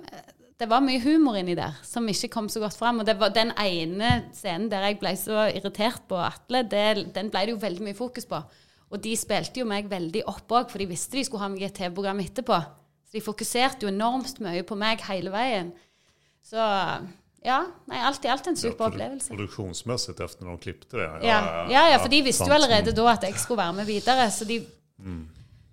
Det 0.60 0.68
var 0.68 0.84
mye 0.84 1.00
humor 1.00 1.38
inni 1.40 1.54
der 1.56 1.78
som 1.88 2.08
ikke 2.12 2.28
kom 2.34 2.50
så 2.52 2.60
godt 2.60 2.76
fram. 2.76 3.00
Og 3.00 3.08
det 3.08 3.16
var 3.20 3.32
den 3.32 3.54
ene 3.56 4.26
scenen 4.36 4.68
der 4.72 4.90
jeg 4.90 4.98
ble 5.00 5.14
så 5.16 5.46
irritert 5.54 6.04
på 6.10 6.20
Atle, 6.20 6.66
det, 6.68 7.14
den 7.16 7.32
ble 7.32 7.46
det 7.48 7.54
jo 7.56 7.62
veldig 7.62 7.86
mye 7.86 7.96
fokus 7.96 8.28
på. 8.28 8.42
Og 8.90 9.00
de 9.04 9.14
spilte 9.20 9.62
jo 9.62 9.68
meg 9.70 9.88
veldig 9.88 10.26
opp 10.28 10.52
òg, 10.52 10.68
for 10.72 10.82
de 10.82 10.90
visste 10.90 11.16
de 11.16 11.24
skulle 11.24 11.46
ha 11.46 11.52
meg 11.54 11.64
i 11.64 11.70
et 11.70 11.78
TV-program 11.78 12.20
etterpå. 12.26 12.58
Så 13.08 13.18
de 13.18 13.24
fokuserte 13.24 13.86
jo 13.86 13.94
enormt 13.94 14.42
mye 14.44 14.66
på 14.68 14.76
meg 14.78 15.06
hele 15.08 15.32
veien. 15.32 15.72
Så 16.44 16.60
ja, 16.60 17.62
nei, 17.88 18.04
alt 18.04 18.26
i 18.28 18.34
alt 18.34 18.52
en 18.52 18.60
super 18.60 18.90
opplevelse. 18.90 19.32
Produksjonsmessig 19.32 20.18
efter 20.18 20.44
når 20.44 20.58
de 20.58 20.66
klippte 20.66 21.00
det. 21.00 21.08
Ja, 21.30 21.40
ja, 21.72 21.88
ja, 21.94 21.98
for 22.02 22.12
de 22.12 22.24
visste 22.26 22.50
jo 22.50 22.58
allerede 22.58 22.92
da 22.98 23.10
at 23.14 23.24
jeg 23.30 23.40
skulle 23.40 23.62
være 23.62 23.80
med 23.80 23.88
videre. 23.88 24.28
Så 24.34 24.50
de 24.50 24.60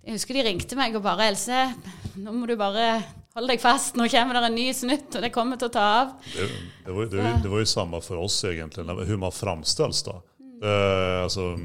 Jeg 0.06 0.14
husker 0.14 0.36
de 0.38 0.42
ringte 0.46 0.76
meg 0.78 0.94
og 0.94 1.02
bare 1.02 1.26
'Else, 1.26 1.74
nå 2.22 2.32
må 2.32 2.46
du 2.46 2.54
bare 2.54 3.02
holde 3.36 3.52
deg 3.52 3.60
fast. 3.60 3.96
Nå 3.96 4.08
kommer 4.12 4.38
det 4.38 4.46
en 4.48 4.56
ny 4.56 4.70
snutt, 4.74 5.10
og 5.12 5.24
det 5.24 5.32
kommer 5.34 5.60
til 5.60 5.68
å 5.68 5.74
ta 5.74 5.84
av'. 6.00 6.14
Det, 6.32 6.48
det, 6.86 6.92
var, 6.92 7.10
det, 7.12 7.26
det 7.44 7.52
var 7.52 7.62
jo 7.62 7.68
samme 7.68 8.00
for 8.04 8.24
oss 8.24 8.38
egentlig, 8.48 8.86
hur 8.86 9.20
man 9.20 9.34
framstilles. 9.34 10.02
da. 10.08 10.20
Eh, 10.62 11.22
altså, 11.22 11.56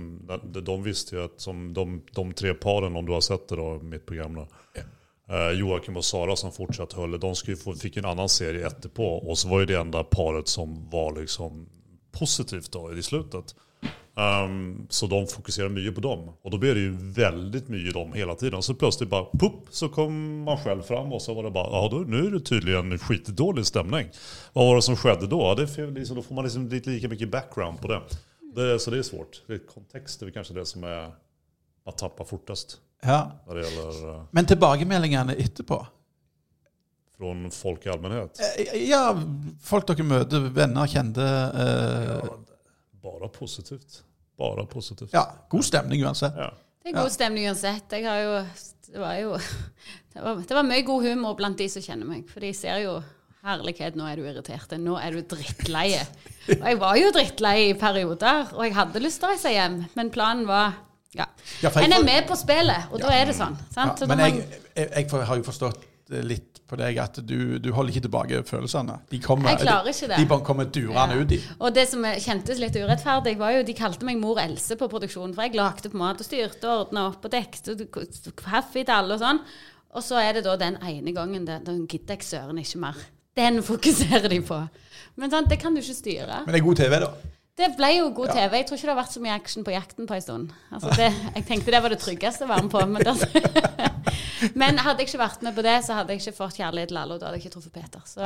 de, 0.44 0.62
de 0.62 0.84
visste 0.84 1.16
jo 1.16 1.26
at 1.30 1.40
som 1.42 1.70
de, 1.74 1.86
de 2.12 2.26
tre 2.36 2.54
paren, 2.54 2.96
om 2.96 3.06
du 3.06 3.14
har 3.16 3.24
sett 3.24 3.48
det 3.50 3.60
da, 3.60 3.70
mitt 3.84 4.06
program 4.06 4.42
da, 4.42 4.48
eh, 5.32 5.52
Joakim 5.62 6.00
og 6.02 6.06
Sara 6.06 6.36
som 6.36 6.52
fortsatt 6.52 6.98
holdt, 7.00 7.24
de 7.24 7.56
få, 7.56 7.76
fikk 7.80 8.02
en 8.02 8.10
annen 8.12 8.32
serie 8.32 8.68
etterpå 8.68 9.14
og 9.24 9.38
så 9.40 9.48
var 9.52 9.64
jo 9.64 9.72
det 9.72 9.80
enda 9.80 10.04
paret 10.04 10.52
som 10.52 10.76
var 10.92 11.16
liksom 11.22 11.64
positivt 12.12 12.72
da 12.74 12.90
i 12.92 13.04
slutet. 13.04 13.56
Um, 14.14 14.88
så 14.90 15.08
de 15.08 15.28
fokuserar 15.28 15.70
mye 15.72 15.92
på 15.96 16.02
dem. 16.04 16.26
Og 16.44 16.52
da 16.52 16.58
blir 16.60 16.76
det 16.76 16.82
jo 16.84 16.96
veldig 17.16 17.62
mye 17.72 17.94
dem 17.96 18.12
hele 18.14 18.36
tiden. 18.36 18.64
Så 18.64 18.76
plutselig 18.76 19.08
bare 19.10 19.30
pop, 19.40 19.70
så 19.72 19.88
kom 19.90 20.44
man 20.44 20.60
selv 20.60 20.84
fram 20.84 21.14
og 21.16 21.22
så 21.24 21.34
var 21.38 21.48
det 21.48 21.54
bare 21.56 21.72
ja 21.72 21.88
nå 21.94 22.18
er 22.18 22.28
är 22.28 22.32
det 22.36 22.46
tydeligvis 22.46 23.02
skitdålig 23.02 23.66
stemning. 23.66 24.12
Hva 24.54 24.68
var 24.68 24.76
det 24.76 24.84
som 24.84 25.00
skjedde 25.00 25.32
da? 25.32 25.40
Ja, 25.40 25.56
Det 25.56 25.70
liksom, 25.96 26.16
da 26.16 26.22
får 26.22 26.36
man 26.36 26.46
liksom 26.46 26.68
litt 26.70 26.86
lika 26.86 27.08
mye 27.08 27.28
background 27.28 27.82
på 27.82 27.88
det. 27.88 28.02
det 28.56 28.80
så 28.82 28.92
det 28.92 29.00
er 29.00 29.04
svårt. 29.04 29.42
Det 29.48 29.60
kontekst 29.68 30.22
är 30.22 30.26
väl 30.26 30.56
det 30.56 30.66
som 30.66 30.84
er 30.84 31.12
man 31.86 31.94
tappa 31.96 32.26
fortest. 32.26 32.80
Ja. 33.04 33.32
Det 33.48 33.62
gäller 33.62 34.16
eh, 34.16 34.24
Men 34.32 34.46
tilbakemeldingene 34.46 35.34
etterpå 35.34 35.88
Fra 37.18 37.50
folk 37.52 37.86
i 37.86 37.90
allmänhet. 37.90 38.40
Eh, 38.58 38.90
Ja, 38.90 39.18
folk 39.64 39.88
dere 39.88 40.04
møter, 40.04 40.40
venner, 40.54 40.88
kjente 40.88 41.22
Uh, 41.22 42.26
Ja, 42.26 42.38
bara 43.04 43.30
positivt. 43.34 44.02
Bare 44.40 44.66
positivt. 44.70 45.14
Ja, 45.14 45.26
god 45.50 45.66
stemning 45.68 46.04
uansett. 46.06 46.38
Ja. 46.38 46.52
Det 46.82 46.94
er 46.94 46.98
god 47.02 47.14
stemning 47.14 47.48
uansett. 47.50 47.92
Jeg 47.94 48.08
har 48.10 48.22
jo 48.26 48.36
Det 48.92 49.00
var 49.00 49.16
jo 49.22 49.36
det 50.14 50.22
var, 50.22 50.40
det 50.44 50.56
var 50.58 50.66
mye 50.68 50.84
god 50.84 51.06
humor 51.06 51.36
blant 51.40 51.58
de 51.58 51.68
som 51.72 51.84
kjenner 51.84 52.08
meg. 52.10 52.26
For 52.30 52.44
de 52.44 52.54
ser 52.58 52.82
jo 52.84 53.02
Herlighet, 53.42 53.96
nå 53.98 54.06
er 54.06 54.20
du 54.20 54.26
irritert. 54.30 54.74
Nå 54.78 55.00
er 55.02 55.16
du 55.16 55.24
drittleie. 55.26 56.04
Og 56.60 56.66
jeg 56.68 56.78
var 56.78 56.98
jo 57.00 57.08
drittleie 57.16 57.72
i 57.72 57.78
perioder, 57.80 58.52
og 58.54 58.68
jeg 58.68 58.76
hadde 58.78 59.02
lyst 59.02 59.18
til 59.22 59.30
å 59.30 59.32
reise 59.32 59.54
hjem, 59.56 59.80
men 59.98 60.12
planen 60.14 60.46
var 60.50 60.76
Ja. 61.18 61.26
Ja, 61.60 61.72
En 61.82 61.92
er 61.92 62.04
med 62.06 62.28
på 62.30 62.38
spillet, 62.40 62.86
og 62.94 63.02
da 63.02 63.10
er 63.12 63.26
det 63.32 63.34
sånn. 63.36 63.58
Ja, 63.76 63.90
men 64.08 64.18
da 64.22 64.28
jeg, 64.30 64.46
jeg, 64.78 65.08
jeg 65.10 65.26
har 65.28 65.40
jo 65.42 65.44
forstått 65.44 65.82
litt 66.12 66.60
på 66.72 66.78
deg 66.80 66.98
at 67.04 67.18
du, 67.28 67.58
du 67.60 67.72
holder 67.76 67.92
ikke 67.92 68.06
tilbake 68.06 68.38
følelsene. 68.48 69.00
De 69.12 69.20
kommer, 69.24 69.52
Jeg 69.52 69.66
klarer 69.66 69.90
ikke 69.92 70.08
det. 70.12 70.20
De 70.22 70.28
bare 70.30 70.46
kommer 70.48 70.70
durende 70.72 71.18
Ja. 71.18 71.24
ut 71.26 71.32
i. 71.36 71.40
Og 71.60 71.74
det 71.76 71.88
som 71.92 72.04
kjentes 72.04 72.62
litt 72.64 72.78
urettferdig, 72.80 73.34
var 73.40 73.52
jo 73.58 73.64
de 73.68 73.76
kalte 73.76 74.08
meg 74.08 74.20
mor 74.22 74.40
Else 74.40 74.78
på 74.80 74.88
produksjonen. 74.92 75.34
For 75.36 75.44
jeg 75.48 75.56
lagde 75.60 75.92
på 75.92 76.00
mat 76.00 76.22
og 76.24 76.28
styrte 76.28 76.70
og 76.70 76.86
ordna 76.88 77.08
opp 77.10 77.26
og 77.28 77.32
dekket 77.34 77.74
og 77.76 78.36
kaffe 78.40 78.86
til 78.86 78.94
alle 78.96 79.18
og 79.18 79.24
sånn. 79.24 79.42
Og 79.92 80.06
så 80.06 80.22
er 80.24 80.38
det 80.40 80.46
da 80.48 80.56
den 80.56 80.78
ene 80.88 81.12
gangen 81.12 81.44
det, 81.46 81.64
Da 81.68 81.74
gidder 81.76 82.16
jeg 82.16 82.24
søren 82.24 82.58
ikke 82.62 82.80
mer. 82.80 82.96
Den 83.36 83.60
fokuserer 83.64 84.30
de 84.32 84.40
på. 84.42 84.62
Men 85.20 85.32
sant, 85.32 85.50
det 85.52 85.60
kan 85.60 85.76
du 85.76 85.82
ikke 85.82 85.96
styre. 85.98 86.46
Men 86.46 86.54
det 86.56 86.62
er 86.62 86.66
god 86.70 86.80
TV, 86.80 87.00
da. 87.04 87.12
Det 87.60 87.68
ble 87.78 87.90
jo 87.98 88.06
god 88.16 88.32
TV. 88.32 88.56
Jeg 88.58 88.66
tror 88.68 88.78
ikke 88.80 88.88
det 88.88 88.94
har 88.96 89.02
vært 89.04 89.14
så 89.14 89.22
mye 89.22 89.36
action 89.36 89.64
på 89.68 89.74
jakten 89.76 90.08
på 90.08 90.16
en 90.16 90.22
stund. 90.24 90.54
Altså 90.72 90.94
det, 90.96 91.10
jeg 91.36 91.46
tenkte 91.50 91.72
det 91.76 91.82
var 91.84 91.92
det 91.94 92.00
tryggeste 92.00 92.48
å 92.48 92.50
være 92.50 92.64
med 92.64 92.72
på. 92.72 92.86
Men, 92.88 93.04
det, 93.08 94.14
men 94.56 94.78
hadde 94.82 95.02
jeg 95.04 95.08
ikke 95.10 95.20
vært 95.22 95.44
med 95.46 95.56
på 95.56 95.64
det, 95.66 95.76
så 95.86 95.94
hadde 96.00 96.14
jeg 96.16 96.22
ikke 96.22 96.34
fått 96.38 96.58
kjærlighet 96.58 96.92
til 96.92 96.98
alle, 97.02 97.14
og 97.16 97.20
da 97.22 97.28
hadde 97.30 97.38
jeg 97.40 97.46
ikke 97.46 97.54
truffet 97.56 97.74
Peter. 97.74 98.02
Så 98.06 98.26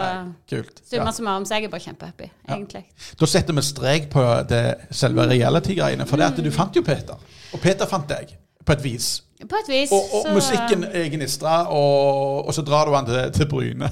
summa 0.90 1.06
Ja. 1.06 1.12
summarum 1.12 1.46
så 1.46 1.56
er 1.58 1.62
jeg 1.66 1.72
bare 1.72 1.86
kjempehappy, 1.86 2.30
egentlig. 2.50 2.84
Da 3.20 3.26
setter 3.30 3.54
vi 3.58 3.62
strek 3.68 4.10
på 4.14 4.24
det 4.50 4.64
selve 4.92 5.28
reality-greiene. 5.30 6.08
For 6.08 6.18
det 6.22 6.26
at 6.32 6.44
du 6.44 6.52
fant 6.52 6.76
jo 6.76 6.82
Peter. 6.82 7.16
Og 7.54 7.60
Peter 7.64 7.86
fant 7.90 8.08
deg, 8.10 8.36
på 8.66 8.72
et 8.74 8.84
vis. 8.84 9.10
På 9.50 9.56
et 9.64 9.70
vis. 9.70 9.92
Og, 9.92 10.04
og 10.14 10.26
så- 10.26 10.34
musikken 10.34 10.84
er 10.92 11.10
gnistra, 11.14 11.68
og, 11.70 12.48
og 12.48 12.54
så 12.54 12.62
drar 12.66 12.86
du 12.90 12.96
han 12.96 13.06
til, 13.06 13.32
til 13.32 13.50
Bryne. 13.52 13.90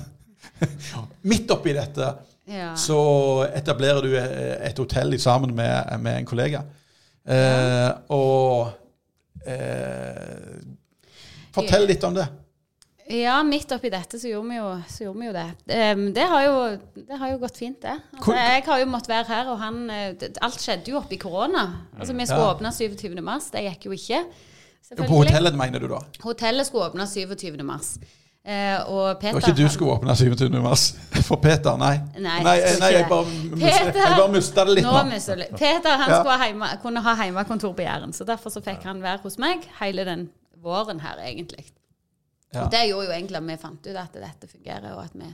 Midt 1.29 1.51
oppi 1.51 1.73
dette 1.75 2.13
ja. 2.47 2.73
så 2.75 3.47
etablerer 3.55 4.01
du 4.03 4.13
eh, 4.17 4.67
et 4.69 4.77
hotell 4.79 5.19
sammen 5.19 5.55
med, 5.55 5.99
med 5.99 6.17
en 6.21 6.25
kollega. 6.25 6.61
Eh, 7.27 7.91
og 8.11 8.71
eh, 9.47 10.59
Fortell 11.53 11.85
litt 11.89 12.03
om 12.03 12.13
det. 12.17 12.25
ja, 13.13 13.35
midt 13.43 13.71
oppi 13.75 13.89
dette 13.91 14.17
så 14.19 14.29
gjorde 14.31 14.49
vi 14.49 14.55
jo, 14.57 14.69
så 14.89 15.03
gjorde 15.03 15.19
vi 15.19 15.27
jo 15.27 15.33
det. 15.35 15.47
Det, 16.15 16.23
har 16.31 16.45
jo, 16.45 16.55
det 16.95 17.17
har 17.19 17.33
jo 17.33 17.37
gått 17.41 17.57
fint, 17.59 17.81
det. 17.83 17.97
Altså, 18.17 18.33
jeg 18.39 18.63
har 18.65 18.79
jo 18.79 18.87
måttet 18.89 19.09
være 19.11 19.27
her, 19.27 19.51
og 19.51 19.59
han 19.59 19.79
eh, 19.91 20.25
Alt 20.41 20.61
skjedde 20.63 20.91
jo 20.93 20.97
oppi 21.01 21.17
korona. 21.21 21.65
Altså, 21.99 22.13
vi 22.15 22.25
skulle 22.25 22.47
Ja. 22.47 22.53
åpne 22.55 22.71
27. 22.73 23.21
mars, 23.21 23.49
det 23.53 23.65
gikk 23.67 23.85
jo 23.89 23.95
ikke. 23.97 24.23
På 24.97 25.07
hotellet, 25.23 25.55
mener 25.57 25.79
du 25.79 25.87
da? 25.91 25.99
Hotellet 26.23 26.67
skulle 26.67 26.89
åpne 26.91 27.05
27. 27.07 27.63
mars. 27.63 27.97
Eh, 28.45 28.79
og 28.91 29.21
Det 29.21 29.31
var 29.33 29.39
ikke 29.39 29.55
du 29.55 29.67
skulle 29.71 29.91
åpne 29.93 30.15
27. 30.19 30.49
mars 30.61 30.81
for 31.27 31.37
Peter, 31.39 31.77
nei? 31.79 31.93
Nei, 32.19 32.39
nei, 32.43 32.55
jeg 32.59 32.79
nei 32.81 32.89
jeg, 32.91 33.05
bare, 33.07 33.23
det. 33.55 33.69
jeg 33.95 34.17
bare 34.17 34.31
mista 34.33 34.65
det 34.67 34.73
litt 34.75 34.83
Nå. 34.83 35.57
Peter 35.57 35.95
han 36.01 36.09
Ja. 36.11 36.17
skulle 36.19 36.35
ha 36.37 36.47
heima, 36.47 36.71
kunne 36.81 36.99
ha 37.05 37.13
hjemmekontor 37.23 37.71
på 37.77 37.85
Jæren, 37.85 38.11
så 38.13 38.25
derfor 38.27 38.49
så 38.51 38.59
fikk 38.63 38.83
han 38.83 38.99
være 39.01 39.21
hos 39.23 39.37
meg 39.39 39.63
hele 39.79 40.03
den 40.07 40.25
våren 40.63 40.99
her, 41.03 41.19
egentlig. 41.27 41.65
Ja, 42.53 42.65
Og 42.67 42.71
det 42.71 42.83
gjorde 42.89 43.07
jo 43.07 43.15
egentlig 43.15 43.39
at 43.39 43.47
vi 43.49 43.57
fant 43.63 43.87
ut 43.89 43.97
at 43.97 44.13
dette 44.21 44.47
fungerer, 44.51 44.91
og 44.93 45.03
at 45.07 45.13
vi, 45.17 45.29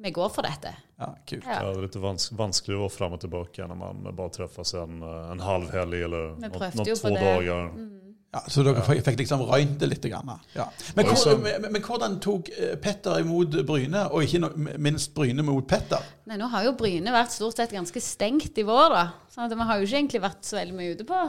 vi 0.00 0.10
går 0.16 0.30
for 0.32 0.42
dette. 0.48 0.70
ja, 0.98 1.10
kult. 1.28 1.44
Ja. 1.44 1.58
Ja, 1.60 1.70
det 1.70 1.76
er 1.76 1.86
litt 1.86 1.96
vans 2.00 2.30
vanskelig 2.32 2.78
å 2.78 2.84
gå 2.86 2.90
fram 2.94 3.12
og 3.18 3.20
tilbake 3.20 3.66
når 3.68 3.76
man 3.76 4.02
bare 4.16 4.32
träffas 4.38 4.74
en, 4.80 5.02
en 5.04 5.40
halv 5.44 5.70
helg 5.74 6.02
eller 6.08 6.36
noen 6.40 6.94
to 6.96 7.14
dager. 7.16 7.66
Mm. 7.76 7.96
Ja, 8.30 8.40
så 8.46 8.62
dere 8.62 8.84
fikk 8.86 9.00
fikk 9.08 9.16
liksom 9.24 9.40
røynt 9.42 9.72
det 9.82 9.88
litt? 9.90 10.04
Grann, 10.06 10.28
ja. 10.54 10.68
men, 10.94 11.04
Og 11.04 11.08
hvor, 11.10 11.18
så- 11.18 11.32
men, 11.42 11.64
men 11.74 11.82
hvordan 11.82 12.12
tok 12.22 12.48
eh, 12.54 12.76
Petter 12.78 13.18
imot 13.24 13.56
Bryne, 13.66 14.04
og 14.14 14.22
ikke 14.22 14.38
no, 14.44 14.50
minst 14.78 15.10
Bryne 15.16 15.42
mot 15.42 15.66
Petter? 15.66 15.98
Nei, 16.30 16.36
nå 16.38 16.46
har 16.52 16.62
jo 16.68 16.76
Bryne 16.78 17.10
vært 17.10 17.34
stort 17.34 17.58
sett 17.58 17.74
ganske 17.74 18.00
stengt 18.00 18.56
i 18.62 18.62
vår, 18.68 18.94
da. 18.94 19.02
Så 19.34 19.42
at 19.44 19.50
vi 19.58 19.66
har 19.66 19.80
jo 19.82 19.88
ikke 19.88 19.98
egentlig 19.98 20.22
vært 20.22 20.46
så 20.46 20.60
veldig 20.60 20.76
mye 20.78 20.94
ute 20.94 21.08
på, 21.10 21.24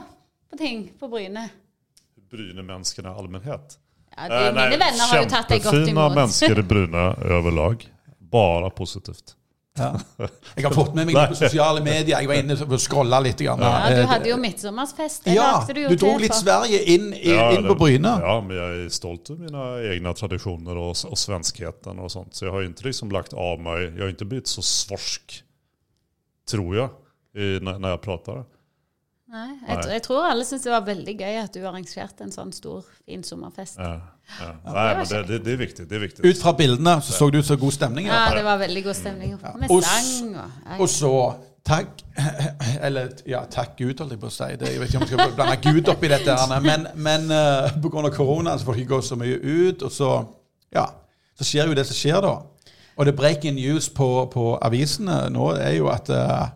på 0.54 0.62
ting 0.62 0.86
på 1.02 1.10
Bryne. 1.10 1.48
Bryne 2.32 2.64
människorna 2.64 3.10
i 3.10 3.14
allmennhet. 3.14 3.78
Ja, 4.18 4.24
eh, 4.48 4.54
mine 4.54 4.70
venner 4.78 5.12
har 5.12 5.24
jo 5.24 5.30
tatt 5.30 5.50
deg 5.50 5.64
godt 5.64 5.74
imot. 5.74 5.86
Kjempefine 5.88 6.16
mennesker 6.16 6.60
i 6.60 6.64
Bryne 6.64 7.06
overlag. 7.40 7.86
Bara 8.32 8.70
positivt. 8.70 9.36
Ja. 9.80 9.96
Jeg 10.56 10.66
har 10.66 10.74
fått 10.76 10.96
med 10.96 11.08
meg 11.08 11.16
på 11.32 11.36
sosiale 11.40 11.80
medier. 11.84 12.18
Jeg 12.20 12.28
var 12.28 12.40
inne 12.42 12.58
og 12.60 12.74
scrolla 12.84 13.22
litt. 13.24 13.40
Grann, 13.40 13.62
Ja, 13.64 13.88
du 13.96 14.02
hadde 14.10 14.30
jo 14.32 14.38
midtsommersfest. 14.42 15.24
Det 15.26 15.36
Ja, 15.38 15.52
du 15.68 15.74
du 15.88 15.96
dro 15.96 16.18
litt 16.20 16.34
for. 16.36 16.42
Sverige 16.44 16.82
inn, 16.92 17.14
i, 17.14 17.32
inn 17.32 17.64
på 17.64 17.72
det- 17.72 17.78
Bryne. 17.80 18.16
Ja, 18.26 18.36
men 18.42 18.58
jeg 18.58 18.82
er 18.86 18.90
stolt 18.96 19.32
av 19.32 19.40
mine 19.40 19.68
egne 19.94 20.14
tradisjoner 20.18 20.76
og, 20.78 20.92
og 21.08 21.20
svenskheten 21.20 22.00
og 22.04 22.12
sånt. 22.12 22.36
Så 22.36 22.48
jeg 22.48 22.56
har 22.56 22.68
ikke 22.68 22.90
liksom 22.90 23.12
lagt 23.16 23.34
av 23.34 23.60
meg 23.64 23.88
Jeg 23.94 24.04
har 24.04 24.12
ikke 24.16 24.28
blitt 24.36 24.52
så 24.52 24.64
svorsk, 24.66 25.40
tror 26.52 26.76
jeg, 26.76 26.90
i, 27.36 27.54
når 27.64 27.80
jeg 27.80 27.96
jag 27.96 28.02
pratar. 28.08 28.44
Nei, 29.32 29.54
jeg, 29.64 29.84
jeg 29.94 30.04
tror 30.04 30.26
alle 30.28 30.44
syns 30.44 30.66
det 30.66 30.72
var 30.74 30.82
veldig 30.84 31.14
gøy 31.16 31.38
at 31.40 31.54
du 31.56 31.62
arrangerte 31.64 32.26
en 32.26 32.34
sånn 32.34 32.50
stor, 32.52 32.84
fin 33.08 33.22
sommerfest. 33.24 33.78
Ja, 33.80 33.94
ja. 34.42 34.50
Nei, 34.66 34.88
men 34.98 35.08
det, 35.08 35.22
det, 35.30 35.40
det 35.46 35.54
er 35.54 35.62
viktig, 35.62 35.86
Det 35.88 35.96
er 35.98 36.04
viktig, 36.04 36.26
Ut 36.28 36.42
fra 36.42 36.54
bildene 36.56 36.98
så 37.04 37.16
så 37.16 37.30
det 37.32 37.40
ut 37.40 37.48
som 37.48 37.60
god 37.62 37.76
stemning. 37.78 38.10
Ja, 38.12 38.26
det 38.36 38.44
var 38.44 38.60
veldig 38.60 38.84
god 38.90 39.00
stemning. 39.00 39.38
Med 39.60 39.72
sang 39.88 40.36
og 40.36 40.84
Og 40.84 40.92
så 40.92 41.14
takk 41.68 42.04
Eller 42.86 43.16
ja, 43.30 43.46
takk 43.52 43.78
Gud, 43.80 43.96
holdt 44.04 44.18
jeg 44.18 44.22
på 44.22 44.28
å 44.28 44.36
si. 44.36 44.52
Det, 44.60 44.74
jeg 44.74 44.84
vet 44.84 44.92
ikke 44.92 45.02
om 45.02 45.08
jeg 45.08 45.14
skal 45.16 45.36
blande 45.40 45.58
Gud 45.64 45.92
oppi 45.96 46.12
dette, 46.12 46.38
her, 46.44 46.64
men, 46.68 46.88
men 46.96 47.32
uh, 47.32 47.72
pga. 47.84 48.12
korona 48.16 48.58
så 48.58 48.68
får 48.68 48.80
vi 48.80 48.86
ikke 48.86 48.98
gå 48.98 49.04
så 49.14 49.20
mye 49.20 49.40
ut. 49.40 49.88
Og 49.88 49.96
så 49.96 50.14
ja, 50.76 50.90
så 51.40 51.48
skjer 51.48 51.72
jo 51.72 51.78
det 51.78 51.88
som 51.88 51.98
skjer, 51.98 52.20
da. 52.24 52.36
Og 53.00 53.08
det 53.08 53.16
breaking 53.16 53.56
news 53.56 53.88
på, 53.90 54.08
på 54.34 54.58
avisene 54.62 55.24
nå 55.32 55.54
er 55.56 55.78
jo 55.78 55.88
at 55.90 56.12
eh, 56.12 56.20
eh, 56.20 56.50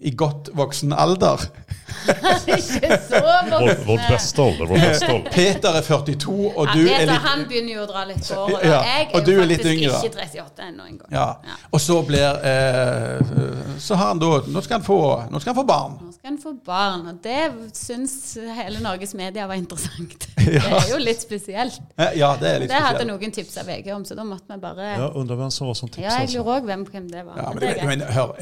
i 0.00 0.10
godt 0.16 0.50
voksen 0.56 0.92
alder 0.92 1.42
Ikke 2.48 2.98
så 3.08 3.20
Vår, 3.48 3.70
vår 3.86 4.00
beste 4.10 4.42
alder. 4.44 4.66
Vår 4.68 4.80
beste 4.82 5.06
alder. 5.08 5.30
Peter 5.38 5.76
er 5.78 5.84
42, 5.86 6.34
og 6.56 6.66
Ja, 6.68 6.74
du 6.74 6.80
er 6.82 6.88
Peter, 6.90 7.12
litt 7.12 7.24
han 7.24 7.44
begynner 7.48 7.72
jo 7.72 7.82
å 7.82 7.86
dra 7.88 8.02
litt 8.08 8.20
på 8.28 8.36
året. 8.42 8.66
Ja, 8.68 8.80
Jeg 8.84 9.06
er 9.08 9.24
du 9.24 9.30
jo 9.32 9.38
er 9.40 9.48
faktisk 9.48 9.70
yngre. 9.72 10.00
ikke 10.04 10.26
38 10.26 10.66
ennå 10.68 10.86
engang. 10.90 11.14
Ja. 11.16 11.56
Og 11.72 11.80
så 11.80 11.96
blir 12.06 12.42
eh, 12.50 13.78
Så 13.80 13.96
har 13.98 14.12
han 14.12 14.20
da 14.22 14.30
Nå 14.48 14.62
skal 14.64 14.78
han 14.78 14.84
få, 14.86 14.98
nå 15.32 15.40
skal 15.42 15.54
han 15.54 15.58
få 15.62 15.64
barn. 15.68 15.96
Nå 16.04 16.12
skal 16.18 16.30
han 16.34 16.38
få 16.42 16.52
barn, 16.68 17.06
og 17.12 17.22
det 17.24 17.72
syns 17.78 18.16
hele 18.58 18.82
Norges 18.84 19.14
media 19.18 19.48
var 19.48 19.56
interessant. 19.60 20.28
Det 20.48 20.62
er 20.64 20.86
jo 20.92 20.96
litt 21.02 21.20
spesielt. 21.24 21.80
Eh, 21.98 22.14
Ja, 22.18 22.30
det 22.40 22.48
er 22.48 22.62
litt 22.62 22.70
Det 22.72 22.78
hadde 22.80 23.02
spesielt. 23.02 23.10
noen 23.10 23.34
tipsa 23.36 23.64
VG 23.68 23.90
om, 23.94 24.04
så 24.08 24.16
da 24.16 24.24
måtte 24.28 24.48
vi 24.54 24.60
bare 24.62 24.92
Ja, 24.96 25.08
undrar 25.20 25.40
vem 25.42 25.50
som 25.52 25.68
var 25.68 25.76
som 25.78 25.90
Ja, 26.00 26.14
jeg 26.22 26.32
lurer 26.36 26.58
òg 26.60 26.68
hvem, 26.68 26.84
hvem 26.88 27.08
det 27.12 27.24
var. 27.26 27.36
Ja, 27.42 27.50
men, 27.52 27.60
men 27.60 27.68
det 27.68 27.82
er 27.82 27.86
men 27.88 28.04
hør, 28.16 28.32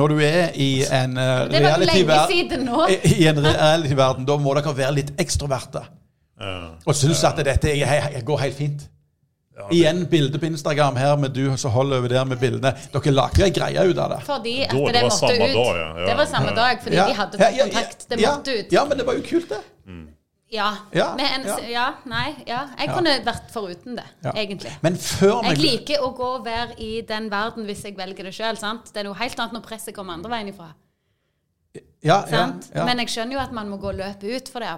når 0.00 0.14
du 0.14 0.22
er 0.26 0.53
i 0.56 0.84
en 0.84 1.16
eh, 1.18 1.48
Det 1.50 1.62
var 1.62 1.78
jo 1.78 1.84
lenge 1.84 2.04
reality-ver- 2.06 2.90
i, 2.90 3.12
i 3.22 3.26
en 3.30 3.40
reality-verden, 3.44 4.24
da 4.28 4.36
må 4.40 4.54
dere 4.54 4.74
være 4.76 4.94
litt 4.94 5.12
ekstroverte. 5.20 5.84
Ja. 6.40 6.54
Og 6.86 6.94
synes 6.98 7.22
at 7.24 7.36
dette 7.46 7.70
er, 7.70 8.20
går 8.26 8.38
helt 8.38 8.56
fint. 8.58 8.88
Igjen 9.70 10.00
bilde 10.10 10.38
på 10.42 10.48
Instagram 10.48 10.96
her 10.98 11.12
med 11.16 11.30
du 11.30 11.44
som 11.56 11.70
holder 11.70 12.00
over 12.02 12.08
der 12.10 12.24
med 12.26 12.40
bildene. 12.42 12.72
Dere 12.92 13.12
jo 13.38 13.44
ei 13.46 13.52
greie 13.54 13.84
ut 13.86 13.98
av 14.02 14.10
det. 14.16 14.18
Fordi 14.26 14.54
at 14.64 14.72
Da, 14.72 14.78
det 14.78 14.94
det, 14.96 15.02
var 15.02 15.10
måtte 15.10 15.20
ut. 15.50 15.54
dag, 15.54 15.76
ja. 15.78 15.86
Ja. 16.00 16.06
Det 16.08 16.16
var 16.18 16.26
samme 16.32 16.54
dag, 16.56 16.82
fordi 16.82 16.96
Ja, 16.96 17.06
de 17.06 17.14
hadde 17.20 17.38
ja, 17.38 17.50
fått 17.50 17.60
kontakt. 17.62 18.06
Det 18.10 18.20
ja, 18.20 18.32
måtte 18.34 18.58
ut. 18.58 18.72
Ja, 18.74 18.84
men 18.88 18.98
det 18.98 19.06
var 19.06 19.14
jo 19.14 19.22
kult, 19.28 19.48
det. 19.54 19.60
Ja. 20.54 20.68
Ja, 20.94 21.08
Med 21.18 21.26
en, 21.34 21.46
ja. 21.70 21.86
nei, 22.06 22.28
ja. 22.46 22.60
Jeg 22.78 22.92
kunne 22.94 23.16
vært 23.26 23.50
foruten 23.50 23.96
det, 23.98 24.04
egentlig. 24.34 24.70
Men 24.86 24.94
før 25.02 25.40
Jeg 25.48 25.58
liker 25.58 26.04
å 26.06 26.12
gå 26.14 26.28
og 26.38 26.44
være 26.46 26.76
i 26.78 27.00
den 27.08 27.26
verden 27.32 27.66
hvis 27.66 27.82
jeg 27.88 27.96
velger 27.98 28.28
det 28.30 28.34
sjøl. 28.36 28.58
Det 28.86 29.02
er 29.02 29.08
noe 29.08 29.18
helt 29.18 29.38
annet 29.42 29.56
når 29.58 29.64
presset 29.66 29.96
kommer 29.96 30.14
andre 30.14 30.30
veien 30.36 30.52
ifra. 30.52 30.68
ja, 31.74 31.82
ja, 32.04 32.20
Sant? 32.30 32.68
ja, 32.74 32.84
Men 32.86 33.00
jeg 33.02 33.10
skjønner 33.14 33.34
jo 33.38 33.42
at 33.42 33.54
man 33.56 33.68
må 33.72 33.78
gå 33.82 33.90
og 33.90 33.98
løpe 33.98 34.30
ut 34.36 34.50
for 34.52 34.62
det. 34.62 34.74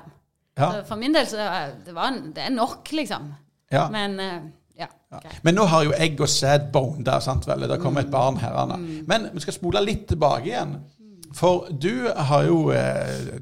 ja, 0.57 0.71
For 0.89 0.97
min 0.97 1.13
del 1.13 1.27
så 1.29 1.37
er 1.45 1.75
det, 1.85 1.95
var, 1.95 2.09
en- 2.15 2.33
det 2.33 2.47
er 2.47 2.55
nok, 2.55 2.89
liksom. 2.93 3.35
ja. 3.73 3.89
Men 3.93 4.21
eh, 4.21 4.41
ja. 4.79 4.87
okay. 5.13 5.37
Men 5.43 5.55
nå 5.59 5.67
har 5.69 5.85
jo 5.85 5.93
egg 5.93 6.21
og 6.21 6.29
sæd 6.33 6.71
bonda, 6.73 7.19
sant 7.21 7.47
vel? 7.49 7.67
Det 7.69 7.81
kommer 7.83 8.01
et 8.07 8.11
barn 8.11 8.37
her. 8.41 8.57
Anna. 8.65 8.77
Mm. 8.81 9.05
Men 9.09 9.29
vi 9.35 9.41
skal 9.45 9.53
spole 9.59 9.83
litt 9.85 10.07
tilbake 10.09 10.47
igjen. 10.55 10.79
For 11.37 11.69
du 11.71 12.09
har 12.15 12.45
jo 12.49 12.71
eh, 12.73 13.41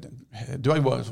Du 0.59 0.71
har 0.71 0.81
jo 0.81 0.85
vært 0.89 1.09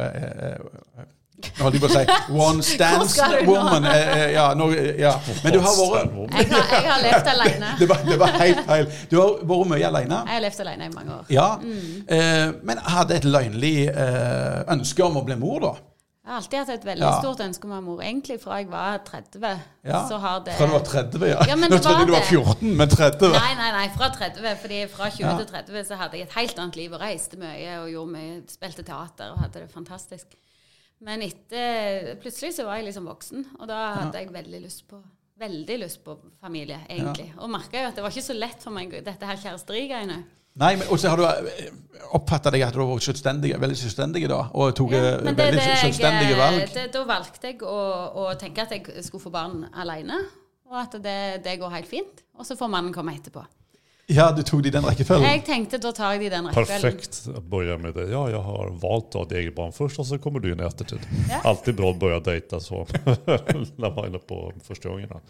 eh, 0.00 1.04
Nå 1.36 1.66
holdt 1.66 1.76
jeg 1.76 1.82
på 1.82 1.88
å 1.88 1.92
si 1.92 2.32
One 2.32 2.62
nå? 2.64 3.40
woman. 3.44 3.84
eh, 3.90 4.12
eh, 4.16 4.30
Ja, 4.32 4.46
no, 4.56 4.70
ja. 4.72 5.12
Men 5.44 5.52
du 5.52 5.58
har 5.60 5.74
vært 5.76 6.14
Jeg 6.32 6.46
har, 6.52 6.70
jeg 6.72 6.86
har 6.90 7.02
levd 7.04 7.28
alene. 7.34 7.72
det 7.80 7.88
var, 7.90 8.04
det 8.08 8.16
var 8.22 8.38
helt 8.40 8.62
feil. 8.70 8.86
Du 9.10 9.18
har 9.20 9.34
vært 9.50 9.68
mye 9.74 9.90
alene. 9.90 10.22
Jeg 10.24 10.38
har 10.38 10.44
levd 10.46 10.62
alene 10.64 10.88
i 10.88 10.94
mange 10.94 11.18
år. 11.18 11.26
Ja. 11.36 11.48
Eh, 12.16 12.46
men 12.64 12.80
hadde 12.88 13.18
et 13.20 13.28
løgnlig 13.28 13.74
eh, 13.92 14.62
ønske 14.76 15.04
om 15.04 15.20
å 15.20 15.26
bli 15.28 15.36
mor, 15.42 15.60
da? 15.66 15.74
Jeg 16.26 16.32
har 16.34 16.40
alltid 16.40 16.58
hatt 16.58 16.70
et 16.74 16.84
veldig 16.88 17.06
Ja. 17.06 17.10
stort 17.22 17.40
ønske 17.44 17.64
om 17.64 17.70
å 17.70 17.74
være 17.76 17.84
mor. 17.86 18.00
Egentlig 18.02 18.36
fra 18.42 18.56
jeg 18.58 18.66
var 18.68 18.96
30. 19.06 19.60
Ja. 19.86 20.00
Så 20.08 20.16
har 20.18 20.40
det 20.42 20.56
Fra 20.58 20.66
du 20.66 20.72
var 20.72 20.80
30, 20.82 21.26
ja. 21.30 21.44
Ja, 21.46 21.54
men 21.54 21.70
Nå 21.72 21.78
trodde 21.78 22.00
jeg 22.02 22.08
du 22.08 22.12
var 22.16 22.26
14, 22.26 22.72
men 22.80 22.88
30. 22.90 23.30
Nei, 23.30 23.52
nei, 23.54 23.68
nei, 23.76 23.84
fra 23.94 24.08
30. 24.10 24.56
Fordi 24.64 24.80
fra 24.90 25.06
20 25.08 25.22
Ja. 25.22 25.36
til 25.38 25.46
30 25.46 25.84
så 25.86 25.96
hadde 26.00 26.18
jeg 26.18 26.26
et 26.26 26.34
helt 26.34 26.58
annet 26.58 26.76
liv 26.76 26.92
og 26.92 27.00
reiste 27.00 27.38
mye 27.38 27.76
og 27.78 27.86
gjorde 27.94 28.12
mye, 28.16 28.42
spilte 28.50 28.82
teater 28.82 29.30
og 29.30 29.38
hadde 29.44 29.62
det 29.62 29.70
fantastisk. 29.70 30.34
Men 31.00 31.22
etter 31.22 32.16
Plutselig 32.18 32.54
så 32.56 32.64
var 32.64 32.80
jeg 32.80 32.88
liksom 32.88 33.06
voksen, 33.06 33.46
og 33.60 33.68
da 33.68 33.94
hadde 34.00 34.18
jeg 34.18 34.32
veldig 34.32 34.62
lyst 34.66 34.88
på 34.90 35.02
Veldig 35.38 35.74
lyst 35.82 36.02
på 36.02 36.14
familie, 36.40 36.78
egentlig. 36.88 37.26
Og 37.38 37.50
merka 37.52 37.76
jo 37.82 37.88
at 37.90 37.94
det 37.94 38.02
var 38.02 38.08
ikke 38.10 38.24
så 38.24 38.32
lett 38.34 38.62
for 38.62 38.72
meg, 38.72 38.90
dette 39.04 39.20
her 39.28 39.36
kjæresteriegreiene. 39.36 40.24
Nei, 40.56 40.72
men 40.80 40.88
også 40.88 41.12
har 41.12 41.20
du 41.20 41.26
oppfatta 42.16 42.52
deg 42.54 42.64
at 42.64 42.76
du 42.76 42.80
var 42.80 43.02
selvstendig, 43.02 43.52
veldig 43.60 43.76
selvstendig 43.76 44.24
da, 44.30 44.40
og 44.56 44.72
tok 44.78 44.94
Ja, 44.94 45.02
eh, 45.02 45.18
det 45.20 45.34
er 45.34 45.38
veldig 45.42 45.60
det 45.60 45.66
jeg, 45.68 45.82
selvstendige 45.84 46.38
valg. 46.38 46.64
det, 46.74 46.86
da 46.94 47.04
valgte 47.08 47.50
jeg 47.52 47.60
å, 47.66 47.76
å 48.22 48.26
tenke 48.40 48.64
at 48.64 48.72
jeg 48.76 49.04
skulle 49.04 49.26
få 49.26 49.32
barn 49.34 49.66
alene, 49.76 50.22
og 50.70 50.80
at 50.80 50.96
det, 51.02 51.20
det 51.44 51.58
går 51.60 51.76
helt 51.76 51.88
fint. 51.90 52.24
Og 52.36 52.46
så 52.48 52.56
får 52.58 52.70
mannen 52.72 52.94
komme 52.94 53.14
etterpå. 53.16 53.44
Ja, 54.06 54.28
du 54.30 54.42
tok 54.46 54.60
det 54.62 54.70
i 54.70 54.74
den 54.76 54.84
rekkefølgen. 54.86 55.26
Jeg 55.26 55.42
tenkte 55.46 55.80
da 55.82 55.90
tar 55.94 56.12
jeg 56.14 56.20
det 56.22 56.26
i 56.28 56.32
den 56.36 56.46
rekkefølgen. 56.46 56.82
Perfekt 56.84 57.16
å 57.26 57.40
begynne 57.42 57.78
med 57.82 57.96
det. 57.98 58.04
Ja, 58.12 58.20
jeg 58.30 58.42
har 58.46 58.68
valgt 58.82 59.16
å 59.18 59.24
ha 59.24 59.26
ett 59.26 59.34
eget 59.40 59.56
barn 59.56 59.74
først, 59.74 59.98
og 59.98 60.06
så 60.06 60.18
kommer 60.22 60.42
du 60.42 60.52
inn 60.52 60.62
i 60.62 60.66
ettertid. 60.66 61.02
Ja. 61.26 61.40
Alltid 61.50 61.74
bra 61.80 61.90
begynne 61.90 62.20
å 62.20 62.24
date 62.26 62.60
så. 62.62 62.84
Man 63.82 63.98
är 63.98 64.06
inne 64.06 64.22
på 64.22 64.38
første 64.62 64.88
gangen. 64.88 65.26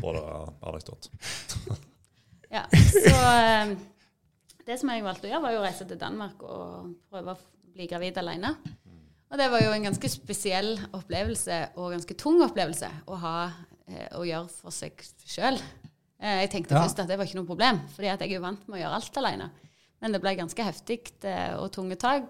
Bare 0.00 0.24
anekdot. 0.70 1.10
Ja, 2.48 2.64
så 2.72 3.12
eh, 3.12 3.76
det 4.68 4.76
som 4.80 4.90
jeg 4.92 5.04
valgte 5.06 5.28
å 5.28 5.32
gjøre, 5.32 5.44
var 5.46 5.54
jo 5.54 5.60
å 5.62 5.66
reise 5.66 5.86
til 5.88 6.00
Danmark 6.00 6.42
og 6.44 6.92
prøve 7.08 7.34
å 7.34 7.72
bli 7.74 7.86
gravid 7.90 8.20
alene. 8.20 8.54
Og 9.28 9.36
det 9.40 9.48
var 9.52 9.60
jo 9.64 9.74
en 9.74 9.86
ganske 9.90 10.08
spesiell 10.12 10.74
opplevelse, 10.96 11.58
og 11.76 11.92
ganske 11.96 12.16
tung 12.20 12.40
opplevelse, 12.44 12.88
å 13.08 13.18
ha 13.20 13.34
eh, 13.88 14.08
å 14.16 14.24
gjøre 14.24 14.48
for 14.52 14.72
seg 14.74 14.96
sjøl. 15.28 15.58
Eh, 16.20 16.42
jeg 16.44 16.52
tenkte 16.54 16.76
Ja. 16.76 16.82
først 16.84 17.00
at 17.04 17.10
det 17.10 17.18
var 17.20 17.28
ikke 17.28 17.40
noe 17.40 17.48
problem, 17.48 17.82
fordi 17.94 18.08
jeg 18.08 18.20
er 18.24 18.34
jo 18.34 18.44
vant 18.44 18.64
med 18.68 18.78
å 18.78 18.82
gjøre 18.82 19.00
alt 19.00 19.20
alene. 19.20 19.50
Men 20.00 20.14
det 20.14 20.20
ble 20.22 20.34
ganske 20.38 20.64
heftig 20.64 21.12
eh, 21.28 21.54
og 21.58 21.70
tunge 21.74 21.98
tak 22.00 22.26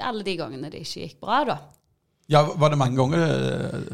alle 0.00 0.24
de 0.24 0.36
gangene 0.40 0.70
det 0.72 0.80
ikke 0.86 1.06
gikk 1.06 1.20
bra, 1.20 1.42
da. 1.44 1.58
Ja, 2.30 2.44
Var 2.56 2.70
det 2.72 2.78
mange 2.80 2.96
ganger 2.96 3.22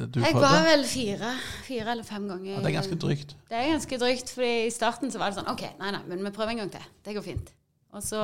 du 0.06 0.20
prøvde? 0.20 0.26
Jeg 0.28 0.34
var 0.38 0.62
vel 0.62 0.84
fire, 0.86 1.30
fire 1.66 1.90
eller 1.94 2.06
fem 2.06 2.28
ganger. 2.28 2.52
Ja, 2.52 2.58
det 2.62 2.70
er 2.70 2.76
ganske 2.76 2.98
drygt. 3.02 3.34
Det 3.48 3.56
er 3.56 3.70
ganske 3.72 3.98
drygt, 3.98 4.30
fordi 4.30 4.50
i 4.68 4.74
starten 4.74 5.10
så 5.10 5.18
var 5.18 5.32
det 5.32 5.40
sånn 5.40 5.50
OK, 5.50 5.64
nei, 5.80 5.90
nei, 5.96 6.02
men 6.06 6.22
vi 6.22 6.34
prøver 6.36 6.54
en 6.54 6.62
gang 6.62 6.70
til. 6.76 6.84
Det 7.02 7.16
går 7.16 7.24
fint. 7.24 7.50
Og 7.98 8.04
så 8.06 8.22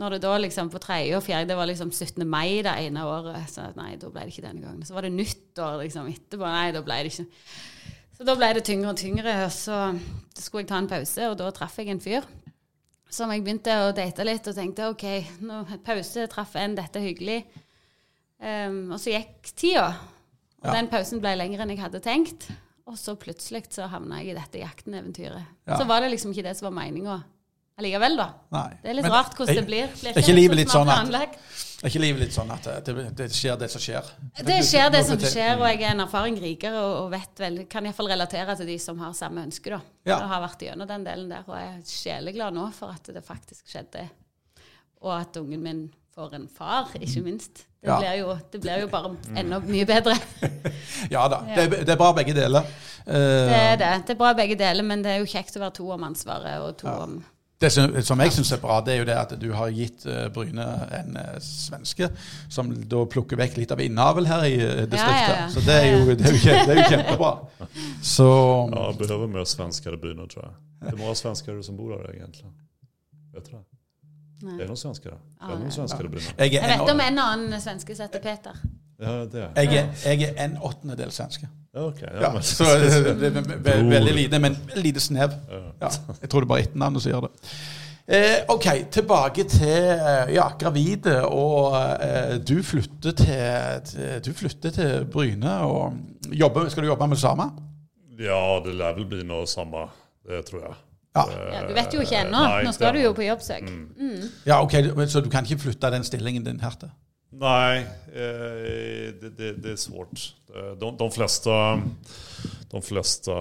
når 0.00 0.16
det 0.16 0.22
da 0.24 0.32
liksom 0.42 0.70
på 0.72 0.80
tredje 0.82 1.14
og 1.14 1.22
fjerde 1.22 1.52
Det 1.52 1.56
var 1.58 1.68
liksom 1.70 1.92
17. 1.94 2.24
mai 2.26 2.62
det 2.66 2.72
ene 2.88 3.04
året. 3.06 3.46
Så 3.50 3.68
nei, 3.78 3.92
da 4.00 4.10
ble 4.10 4.24
det 4.26 4.34
ikke 4.34 4.46
denne 4.48 4.64
gangen. 4.64 4.86
Så 4.86 4.96
var 4.96 5.06
det 5.06 5.12
nyttår 5.14 5.84
liksom 5.84 6.08
etterpå. 6.10 6.48
Nei, 6.50 6.72
da 6.74 6.82
ble 6.82 6.96
det 7.04 7.12
ikke 7.12 7.26
Så 8.18 8.26
da 8.26 8.34
ble 8.38 8.48
det 8.56 8.64
tyngre 8.66 8.90
og 8.90 8.98
tyngre. 8.98 9.36
Og 9.46 9.52
så 9.54 9.78
skulle 10.34 10.64
jeg 10.64 10.72
ta 10.72 10.80
en 10.82 10.90
pause, 10.90 11.28
og 11.30 11.38
da 11.38 11.52
traff 11.54 11.78
jeg 11.78 11.94
en 11.94 12.02
fyr 12.02 12.26
som 13.14 13.30
jeg 13.30 13.44
begynte 13.46 13.70
å 13.78 13.92
date 13.94 14.24
litt 14.26 14.48
og 14.50 14.56
tenkte 14.56 14.88
OK, 14.90 15.04
nå 15.46 15.60
pause, 15.86 16.24
traff 16.32 16.56
en, 16.58 16.72
dette 16.74 16.98
er 16.98 17.04
hyggelig. 17.06 17.36
Um, 18.42 18.90
og 18.90 18.98
så 18.98 19.12
gikk 19.14 19.52
tida, 19.54 19.84
og 20.58 20.66
Ja. 20.66 20.72
den 20.74 20.88
pausen 20.90 21.20
ble 21.22 21.36
lengre 21.38 21.62
enn 21.62 21.70
jeg 21.70 21.78
hadde 21.84 22.00
tenkt. 22.02 22.48
Og 22.90 22.98
så 22.98 23.14
plutselig 23.16 23.68
så 23.70 23.86
havna 23.88 24.18
jeg 24.18 24.34
i 24.34 24.40
dette 24.40 24.58
jakten-eventyret. 24.58 25.46
Ja. 25.68 25.78
Så 25.78 25.86
var 25.86 26.02
det 26.02 26.10
liksom 26.10 26.34
ikke 26.34 26.42
det 26.48 26.56
som 26.58 26.66
var 26.66 26.74
meninga 26.82 27.22
allikevel, 27.80 28.16
da. 28.20 28.26
Nei. 28.54 28.68
Det 28.82 28.90
er 28.92 28.96
litt 29.00 29.06
Men 29.08 29.12
rart 29.16 29.34
hvordan 29.34 29.54
jeg, 29.54 29.62
det 29.62 29.66
blir. 29.68 29.88
blir 30.00 30.18
ikke 30.22 30.34
livet 30.36 30.56
litt 30.60 30.70
sånn 30.74 30.88
at- 30.94 31.14
Er 31.84 31.90
ikke 31.90 32.00
livet 32.00 32.20
litt 32.22 32.32
sånn 32.32 32.50
at 32.54 32.62
det, 32.86 32.94
det, 32.96 33.06
det 33.18 33.26
skjer 33.34 33.58
det 33.60 33.68
som 33.70 33.80
skjer? 33.82 34.06
Det 34.46 34.60
skjer 34.64 34.90
det 34.94 35.02
som 35.04 35.18
skjer, 35.20 35.58
og 35.58 35.66
jeg 35.68 35.82
er 35.82 35.90
en 35.92 36.00
erfaring 36.06 36.38
rikere 36.40 36.78
og, 36.80 36.92
og 37.02 37.10
vet 37.12 37.42
vel, 37.42 37.58
kan 37.68 37.84
iallfall 37.84 38.08
relatere 38.08 38.54
til 38.56 38.66
de 38.70 38.78
som 38.80 38.98
har 39.02 39.12
samme 39.18 39.42
ønske. 39.44 39.68
da. 39.74 39.80
Ja. 40.06 40.20
Og 40.22 40.28
har 40.30 40.40
vært 40.46 40.62
gjennom 40.68 40.88
den 40.88 41.04
delen 41.04 41.28
der, 41.34 41.42
og 41.48 41.58
jeg 41.58 41.68
er 41.74 41.82
sjeleglad 41.90 42.54
nå 42.56 42.70
for 42.72 42.94
at 42.94 43.10
det 43.12 43.24
faktisk 43.26 43.66
skjedde. 43.68 44.06
Og 45.04 45.12
at 45.20 45.36
ungen 45.36 45.60
min 45.60 45.82
får 46.14 46.34
en 46.38 46.48
far, 46.48 46.88
ikke 46.94 47.22
minst. 47.26 47.66
Det, 47.84 47.90
Ja. 47.90 47.98
blir, 48.00 48.14
jo, 48.22 48.38
det 48.52 48.60
blir 48.62 48.80
jo 48.80 48.86
bare 48.88 49.10
enda 49.36 49.58
mye 49.60 49.84
bedre. 49.84 50.14
Ja 51.10 51.26
da. 51.28 51.42
Ja. 51.50 51.54
Det, 51.66 51.82
det 51.84 51.92
er 51.92 51.96
bra 52.00 52.12
begge 52.16 52.32
deler. 52.32 52.64
Uh, 53.04 53.12
Det 53.12 53.58
er 53.60 53.76
det. 53.76 53.90
Det 54.06 54.14
er 54.14 54.18
bra 54.22 54.32
begge 54.32 54.56
deler, 54.56 54.82
men 54.86 55.02
det 55.04 55.10
er 55.12 55.18
jo 55.20 55.26
kjekt 55.28 55.58
å 55.58 55.60
være 55.66 55.74
to 55.76 55.90
om 55.92 56.06
ansvaret 56.08 56.62
og 56.64 56.78
to 56.80 56.88
om 56.88 57.18
Det 57.64 57.70
som, 57.72 57.94
som 58.04 58.20
jeg 58.20 58.32
syns 58.34 58.50
er 58.52 58.60
bra, 58.60 58.74
det 58.84 58.92
er 58.92 58.98
jo 58.98 59.04
det 59.08 59.14
at 59.16 59.30
du 59.40 59.46
har 59.56 59.70
gitt 59.72 60.04
uh, 60.04 60.26
Bryne 60.34 60.66
en 60.98 61.16
uh, 61.16 61.36
svenske 61.40 62.10
som 62.52 62.68
da 62.92 63.04
plukker 63.08 63.40
vekk 63.40 63.56
litt 63.62 63.72
av 63.72 63.80
innavl 63.80 64.28
her 64.28 64.44
i 64.44 64.58
uh, 64.60 64.82
distriktet. 64.82 65.00
Ja, 65.00 65.30
ja, 65.30 65.38
ja. 65.46 65.48
Så 65.54 65.64
det 65.64 65.78
er 65.78 65.88
jo, 65.94 66.02
det 66.12 66.28
er 66.28 66.36
jo, 66.36 66.42
det 66.44 66.74
er 66.74 66.82
jo 66.82 66.88
kjempebra. 66.92 67.32
Så 68.04 68.28
Ja, 68.28 68.84
jag 68.90 69.00
behøver 69.00 69.32
mer 69.38 69.48
svensker 69.48 69.96
i 69.96 70.02
Bryne, 70.02 70.28
tror 70.28 70.44
jeg. 70.44 70.54
Det 70.84 70.98
många 70.98 71.14
svenskar 71.14 71.52
är 71.52 71.56
det 71.56 71.64
som 71.64 71.76
bor 71.76 71.96
her, 71.96 72.10
egentlig. 72.12 72.52
Vet 73.34 73.50
du 73.50 73.56
det? 73.56 73.64
Nei. 74.44 74.56
det 74.58 74.64
er 74.64 74.68
noen 74.68 74.76
svensker 74.76 75.10
Är 75.10 75.18
Ja, 75.40 75.46
det 75.48 75.54
er 75.54 75.64
ja. 75.64 75.70
svenskar 75.70 76.04
i 76.04 76.08
byn? 76.08 76.24
jeg 76.38 76.52
Jeg 76.52 76.68
vet 76.68 76.90
om 76.90 77.00
en, 77.00 77.06
en 77.06 77.18
annen 77.18 77.60
svenske 77.60 77.96
som 77.96 78.04
heter 78.04 78.20
Peter. 78.20 78.64
Ja, 79.00 79.24
det 79.24 79.42
er. 79.42 79.62
jeg 79.62 79.76
er, 79.76 79.88
jeg 80.04 80.34
er 80.36 80.44
en 80.44 80.58
åttendedel 80.62 81.12
svenske. 81.12 81.48
Ja, 81.74 81.86
Ja, 82.00 82.20
Ja, 82.22 82.32
men- 82.32 82.42
så 82.42 82.64
det 82.64 83.20
det 83.20 83.36
er 83.36 83.40
ve- 83.40 83.58
ve- 83.64 83.90
veldig 83.90 84.14
lite, 84.14 84.38
men 84.38 84.56
lite 84.76 85.00
snev. 85.00 85.30
Ja. 85.80 85.88
Jeg 86.20 86.30
tror 86.30 86.40
det 86.40 86.46
er 86.46 86.52
bare 86.54 86.62
etternavnet 86.62 87.02
som 87.02 87.12
gjør 87.12 87.20
det. 87.20 87.30
Eh, 88.06 88.44
ok, 88.48 88.66
tilbake 88.92 89.44
til 89.48 89.68
eh, 89.98 90.34
ja, 90.34 90.48
gravide. 90.60 91.24
Og 91.26 91.74
eh, 92.04 92.38
du 92.38 92.62
flytter 92.62 93.12
til, 93.12 93.80
til 93.84 94.20
Du 94.24 94.32
flytter 94.36 94.70
til 94.70 95.04
Bryne 95.12 95.54
og 95.64 95.94
jobber, 96.32 96.68
Skal 96.68 96.82
du 96.82 96.88
jobbe 96.88 97.06
med 97.08 97.16
det 97.16 97.22
samme? 97.22 97.50
ja, 98.20 98.60
det 98.64 98.74
lær 98.78 98.94
vel 98.94 99.06
bli 99.10 99.24
noe 99.26 99.46
samme. 99.46 99.88
Det 100.28 100.44
tror 100.46 100.60
jeg. 100.68 100.74
Ja. 101.16 101.24
Ja, 101.52 101.62
du 101.68 101.74
vet 101.74 101.94
jo 101.94 102.00
ikke 102.00 102.20
ennå. 102.26 102.42
Nå 102.64 102.72
skal 102.72 102.92
du 102.94 102.98
jo 103.00 103.12
på 103.12 103.22
jobbsøk. 103.22 103.62
Mm. 103.98 104.28
Ja, 104.46 104.60
ok, 104.62 104.72
Så 105.08 105.20
du 105.24 105.28
kan 105.30 105.44
ikke 105.44 105.58
flytte 105.62 105.90
den 105.90 106.04
stillingen 106.04 106.44
din 106.44 106.60
her 106.60 106.70
til? 106.80 106.90
Nej, 107.38 107.78
eh, 108.12 109.14
det, 109.20 109.30
det, 109.36 109.52
det 109.52 109.70
är 109.72 109.76
svårt. 109.76 110.34
Eh, 110.56 110.72
De, 110.78 110.96
de, 110.96 111.10
flesta, 111.10 111.80
de 112.70 112.82
flesta 112.82 113.32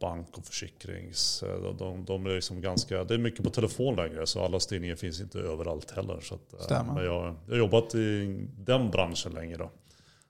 bank 0.00 0.28
och 0.38 0.44
försäkrings... 0.46 1.42
eh, 1.42 1.62
De, 1.62 1.76
de, 1.78 2.04
de 2.04 2.26
är 2.26 2.34
liksom 2.34 2.60
ganska, 2.60 3.04
det 3.04 3.14
är 3.14 3.18
mycket 3.18 3.44
på 3.44 3.50
telefon 3.50 3.96
längre 3.96 4.26
så 4.26 4.44
alla 4.44 4.60
styrningar 4.60 4.96
finns 4.96 5.20
inte 5.20 5.38
överallt 5.38 5.90
heller. 5.90 6.20
Så 6.22 6.34
att, 6.34 6.70
men 6.94 7.04
jag, 7.04 7.34
jag 7.46 7.52
har 7.52 7.58
jobbat 7.58 7.94
i 7.94 8.36
den 8.58 8.90
branschen 8.90 9.32
länge 9.32 9.56
då. 9.56 9.70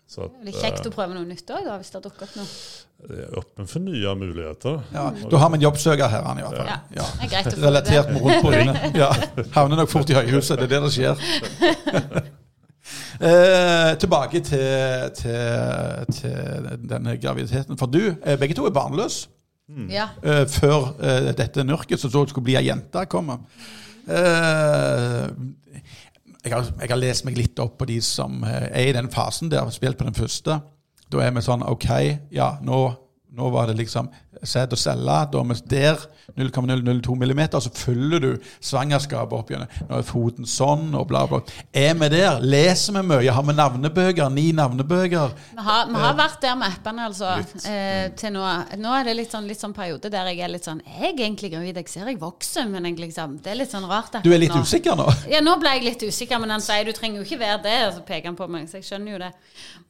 Så 0.09 0.23
at, 0.23 0.33
Det 0.45 0.53
er 0.55 0.61
kjekt 0.63 0.87
å 0.87 0.91
prøve 0.95 1.17
noe 1.17 1.27
nytt 1.27 1.49
òg, 1.51 1.65
hvis 1.81 1.89
det 1.91 1.97
har 1.99 2.03
dukket 2.05 2.29
opp 2.29 2.37
noe. 2.39 2.45
Jeg 3.11 3.25
er 3.25 3.33
åpen 3.41 3.67
for 3.67 3.83
nye 3.83 4.13
muligheter. 4.15 4.77
Ja, 4.95 5.09
Da 5.31 5.41
har 5.43 5.51
vi 5.51 5.59
en 5.59 5.65
jobbsøker 5.67 6.07
her, 6.13 6.23
han, 6.23 6.39
i 6.39 6.45
hvert 6.47 6.61
fall. 6.61 6.71
Ja. 6.71 6.77
Ja. 6.95 7.07
Det 7.17 7.27
er 7.27 7.33
greit 7.33 7.49
å 7.51 7.57
få 7.57 7.65
Relatert 7.67 8.13
mot 8.15 8.23
med 8.23 8.37
rundt 8.37 8.47
Bryne. 8.47 8.75
Ja. 9.03 9.11
Havner 9.57 9.83
nok 9.83 9.91
fort 9.91 10.13
i 10.15 10.15
høyhuset. 10.15 10.63
Det 10.63 10.69
er 10.69 10.73
det 10.77 10.81
det 10.87 10.93
skjer. 10.95 12.31
Eh, 13.21 13.95
tilbake 13.99 14.41
til, 14.45 15.11
til, 15.17 16.13
til 16.13 16.69
denne 16.89 17.17
graviditeten. 17.23 17.79
For 17.81 17.87
du, 17.87 18.15
eh, 18.25 18.37
begge 18.39 18.55
to 18.55 18.67
er 18.69 18.75
barnløse. 18.77 19.29
Ja. 19.91 20.09
eh, 20.23 20.45
før 20.47 20.93
eh, 21.03 21.33
dette 21.35 21.65
nørket 21.67 21.99
som 21.99 22.11
så 22.13 22.23
skulle 22.31 22.45
bli 22.47 22.55
ei 22.59 22.69
jente, 22.69 23.03
kommer. 23.11 23.41
Eh, 24.07 25.25
jeg, 26.45 26.53
har, 26.53 26.69
jeg 26.81 26.93
har 26.93 27.01
lest 27.01 27.27
meg 27.27 27.39
litt 27.41 27.59
opp 27.59 27.79
på 27.81 27.89
de 27.91 27.97
som 28.05 28.45
er 28.47 28.85
i 28.85 28.95
den 28.95 29.11
fasen 29.11 29.51
der, 29.51 29.67
spilt 29.75 29.99
på 29.99 30.07
den 30.07 30.15
første. 30.15 30.61
Da 31.11 31.23
er 31.23 31.35
vi 31.35 31.43
sånn 31.43 31.65
OK, 31.67 31.89
ja, 32.35 32.53
nå, 32.63 32.79
nå 33.35 33.51
var 33.55 33.67
det 33.71 33.79
liksom 33.81 34.13
sæd 34.43 34.77
og 34.77 34.81
celle. 34.81 35.19
Da 35.33 35.43
er 35.47 35.65
der. 35.71 36.07
0,002 36.35 37.15
millimeter. 37.15 37.61
Så 37.61 37.71
følger 37.75 38.19
du 38.19 38.31
svangerskapet 38.61 39.37
opp 39.39 39.51
gjennom. 39.53 39.71
Nå 39.89 40.01
er 40.01 40.07
foten 40.07 40.49
sånn, 40.49 40.89
og 40.99 41.07
bla, 41.11 41.25
bla. 41.31 41.41
Er 41.73 41.95
vi 41.99 42.09
der? 42.13 42.41
Leser 42.43 42.97
vi 42.99 43.05
mye? 43.07 43.31
Har 43.33 43.47
vi 43.47 43.55
navnebøker? 43.57 44.29
Ni 44.35 44.49
navnebøker? 44.57 45.37
Vi 45.57 45.67
har, 45.69 45.87
vi 45.91 46.03
har 46.03 46.17
vært 46.19 46.41
der 46.43 46.59
med 46.59 46.75
appene, 46.75 47.07
altså. 47.11 47.37
Eh, 47.71 48.11
til 48.19 48.35
nå. 48.35 48.45
nå 48.83 48.95
er 48.99 49.09
det 49.09 49.17
litt 49.21 49.33
sånn, 49.35 49.47
litt 49.49 49.63
sånn 49.63 49.75
periode 49.77 50.11
der 50.13 50.29
jeg 50.31 50.43
er 50.45 50.51
litt 50.53 50.67
sånn 50.67 50.81
Jeg 50.85 51.13
er 51.13 51.23
egentlig 51.27 51.51
gravid, 51.53 51.79
jeg 51.81 51.91
ser 51.91 52.11
jeg 52.11 52.19
vokser, 52.21 52.67
men 52.71 52.89
jeg 52.89 52.99
liksom, 53.01 53.39
det 53.43 53.53
er 53.53 53.61
litt 53.61 53.73
sånn 53.73 53.87
rart. 53.89 54.19
Du 54.25 54.33
er 54.35 54.43
litt 54.43 54.55
nå. 54.55 54.63
usikker 54.67 54.99
nå? 54.99 55.09
Ja, 55.37 55.41
nå 55.45 55.57
ble 55.61 55.73
jeg 55.77 55.87
litt 55.87 56.05
usikker, 56.07 56.41
men 56.43 56.53
han 56.55 56.65
sier 56.65 56.87
du 56.87 56.93
trenger 56.97 57.21
jo 57.21 57.27
ikke 57.27 57.41
være 57.41 57.63
det. 57.65 57.77
Og 57.89 57.97
så 57.97 58.05
peker 58.07 58.31
han 58.31 58.39
på 58.39 58.49
meg, 58.51 58.69
så 58.71 58.81
jeg 58.81 58.89
skjønner 58.89 59.17
jo 59.17 59.23
det. 59.23 59.33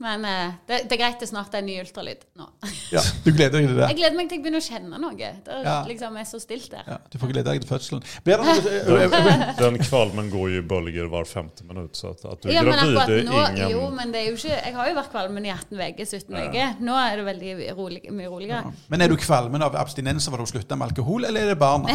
Men 0.02 0.24
eh, 0.28 0.56
det, 0.68 0.82
det 0.90 0.96
er 0.96 1.02
greit, 1.02 1.20
det 1.22 1.30
snart 1.30 1.54
er 1.54 1.64
en 1.64 1.68
ny 1.70 1.78
ultralyd 1.82 2.24
nå. 2.38 2.48
Ja, 2.92 3.02
Du 3.24 3.30
gleder 3.32 3.58
deg 3.58 3.70
til 3.70 3.78
det? 3.78 3.90
Jeg 3.90 4.00
gleder 4.00 4.18
meg 4.18 4.30
til 4.30 4.42
begynner 4.46 4.62
å 4.62 4.66
kjenne 4.66 5.00
noe. 5.02 5.16
Det 5.16 5.52
er 5.52 5.64
Ja. 5.66 5.76
liksom 5.88 6.16
er 6.16 6.24
så 6.28 6.40
stilt 6.40 6.70
der. 6.70 6.84
Ja, 6.86 6.98
du 7.10 7.18
får 7.18 7.32
glede 7.32 7.50
deg 7.50 7.60
til 7.64 7.70
fødselen. 7.70 8.02
Blir 8.24 8.38
det 8.38 8.46
noe 8.46 9.54
Den, 9.58 9.78
kvalmen 9.82 10.30
går 10.30 10.50
jo 10.54 10.60
i 10.62 10.66
bølger 10.66 11.08
hver 11.10 11.26
femte 11.28 11.64
minutt, 11.66 11.96
Så 11.96 12.10
at, 12.14 12.24
at 12.24 12.42
du 12.42 12.48
är 12.48 12.52
Ja, 12.54 12.62
men 12.62 12.78
gravid 12.94 13.26
nå, 13.26 13.40
ingen... 13.50 13.70
jo, 13.70 13.90
men 13.90 14.12
det 14.12 14.20
er 14.22 14.26
jo 14.30 14.36
ikke 14.36 14.56
Jeg 14.64 14.74
har 14.76 14.88
jo 14.88 14.94
vært 14.94 15.10
kvalmen 15.12 15.46
i 15.46 15.50
18 15.50 15.78
uker, 15.80 16.04
17 16.06 16.36
uker. 16.36 16.74
Nå 16.80 16.94
er 16.96 17.16
det 17.16 17.24
veldig 17.26 17.76
rolig, 17.76 18.00
mye 18.12 18.28
roligere. 18.30 18.72
Men 18.88 19.00
er 19.02 19.08
du 19.08 19.16
kvalmen 19.16 19.62
av 19.62 19.76
abstinenser 19.76 20.30
fra 20.34 20.44
du 20.44 20.50
slutta 20.50 20.76
med 20.78 20.90
alkohol, 20.90 21.24
eller 21.28 21.40
er 21.46 21.52
det 21.54 21.58
barna? 21.58 21.88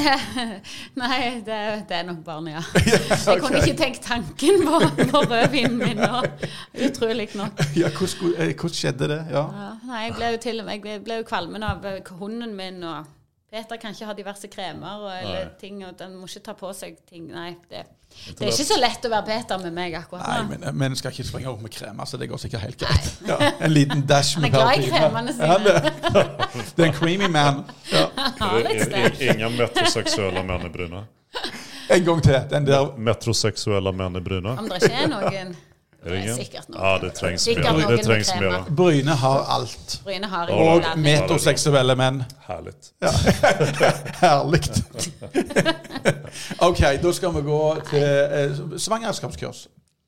Nei, 1.02 1.42
det, 1.46 1.60
det 1.90 1.98
er 2.02 2.04
nok 2.08 2.24
barna, 2.26 2.58
ja. 2.58 2.64
Jeg 3.32 3.42
kunne 3.42 3.62
ikke 3.62 3.78
tenkt 3.80 4.04
tanken 4.06 4.64
på, 4.68 4.80
på 5.12 5.24
rødvinen 5.30 5.78
min 5.78 6.02
nå. 6.02 6.22
Utrolig 6.88 7.30
nok. 7.38 7.62
Ja, 7.78 7.90
hvordan, 7.96 8.34
eh, 8.38 8.54
hvordan 8.56 8.76
skjedde 8.76 9.08
det? 9.14 9.20
Ja. 9.32 9.46
Ja, 9.62 9.70
nei, 9.88 10.02
jeg 10.08 10.16
ble 10.18 10.32
jo 10.36 10.42
til 10.48 10.60
og 10.62 10.68
med 10.68 10.86
jeg 10.92 11.04
ble 11.06 11.20
jo 11.22 11.28
kvalmen 11.28 11.64
av 11.64 11.86
eh, 12.42 12.54
min, 12.56 12.84
og 12.88 13.10
Peter 13.52 13.76
kan 13.82 13.92
ikke 13.92 14.08
ha 14.08 14.14
diverse 14.16 14.48
kremer 14.48 15.02
og, 15.04 15.10
eller 15.12 15.42
Nei. 15.50 15.56
ting, 15.60 15.82
og 15.84 15.98
den 16.00 16.14
må 16.16 16.30
ikke 16.30 16.40
ta 16.46 16.54
på 16.56 16.70
seg 16.78 16.94
ting. 17.10 17.26
Nei, 17.34 17.50
det, 17.70 17.82
det 18.38 18.46
er 18.46 18.52
ikke 18.54 18.68
så 18.70 18.78
lett 18.80 19.08
å 19.08 19.12
være 19.12 19.26
Peter 19.28 19.60
med 19.66 19.74
meg 19.76 19.96
akkurat 20.00 20.24
Nei, 20.30 20.38
nå. 20.46 20.60
men 20.70 20.78
men 20.86 20.96
skal 21.00 21.12
ikke 21.12 21.26
springe 21.28 21.50
opp 21.52 21.60
med 21.66 21.74
kremer, 21.76 22.08
så 22.08 22.20
det 22.22 22.30
går 22.32 22.40
sikkert 22.46 22.64
helt 22.64 22.80
greit. 22.80 23.10
Ja, 23.28 23.38
en 23.68 23.74
liten 23.76 24.06
dash 24.08 24.38
Han 24.40 24.48
er 24.48 24.54
glad 24.56 24.80
i 24.80 24.88
kremene 24.88 25.34
Ja, 25.36 25.58
sine. 25.58 25.58
det, 25.68 26.70
det 26.78 26.86
er 26.86 26.88
en 26.88 26.96
creamy 27.02 27.28
man. 27.36 27.60
Ja. 27.92 28.06
Ingen 28.16 28.40
metroseksuelle 28.64 28.86
sterk. 28.86 29.20
i- 29.22 29.34
Inga 29.36 29.50
metrosexuella 29.58 30.44
män 30.54 30.66
i 30.66 30.70
Bryne. 30.78 31.04
En 31.92 32.06
gang 32.08 32.24
til. 32.24 32.40
Den 32.50 32.66
der 32.68 32.94
Metroseksuelle 32.98 33.92
menn 33.92 34.16
i 34.16 34.24
Bryne. 34.24 34.56
Om 34.60 34.70
det 34.72 34.80
ikke 34.84 34.96
er 35.04 35.12
noen 35.12 35.56
Är 36.04 36.10
Det 36.10 36.30
er 36.30 36.34
sikkert 36.34 36.70
noen. 36.70 36.82
Ja, 36.82 36.98
det 36.98 37.10
trengs 37.14 37.44
mye. 37.48 37.88
Det 37.92 38.04
trengs. 38.06 38.70
Bryne 38.78 39.16
har 39.22 39.44
alt. 39.54 40.00
Bryne 40.04 40.28
har 40.28 40.50
Og 40.50 40.88
metroseksuelle 40.98 41.96
menn. 41.96 42.24
Härligt. 42.48 42.90
Herlig. 44.24 44.64
OK, 46.60 46.82
da 47.04 47.14
skal 47.14 47.36
vi 47.36 47.44
gå 47.46 47.60
til 47.92 48.08
eh, 48.08 48.64
svangerskapskurs. 48.78 49.68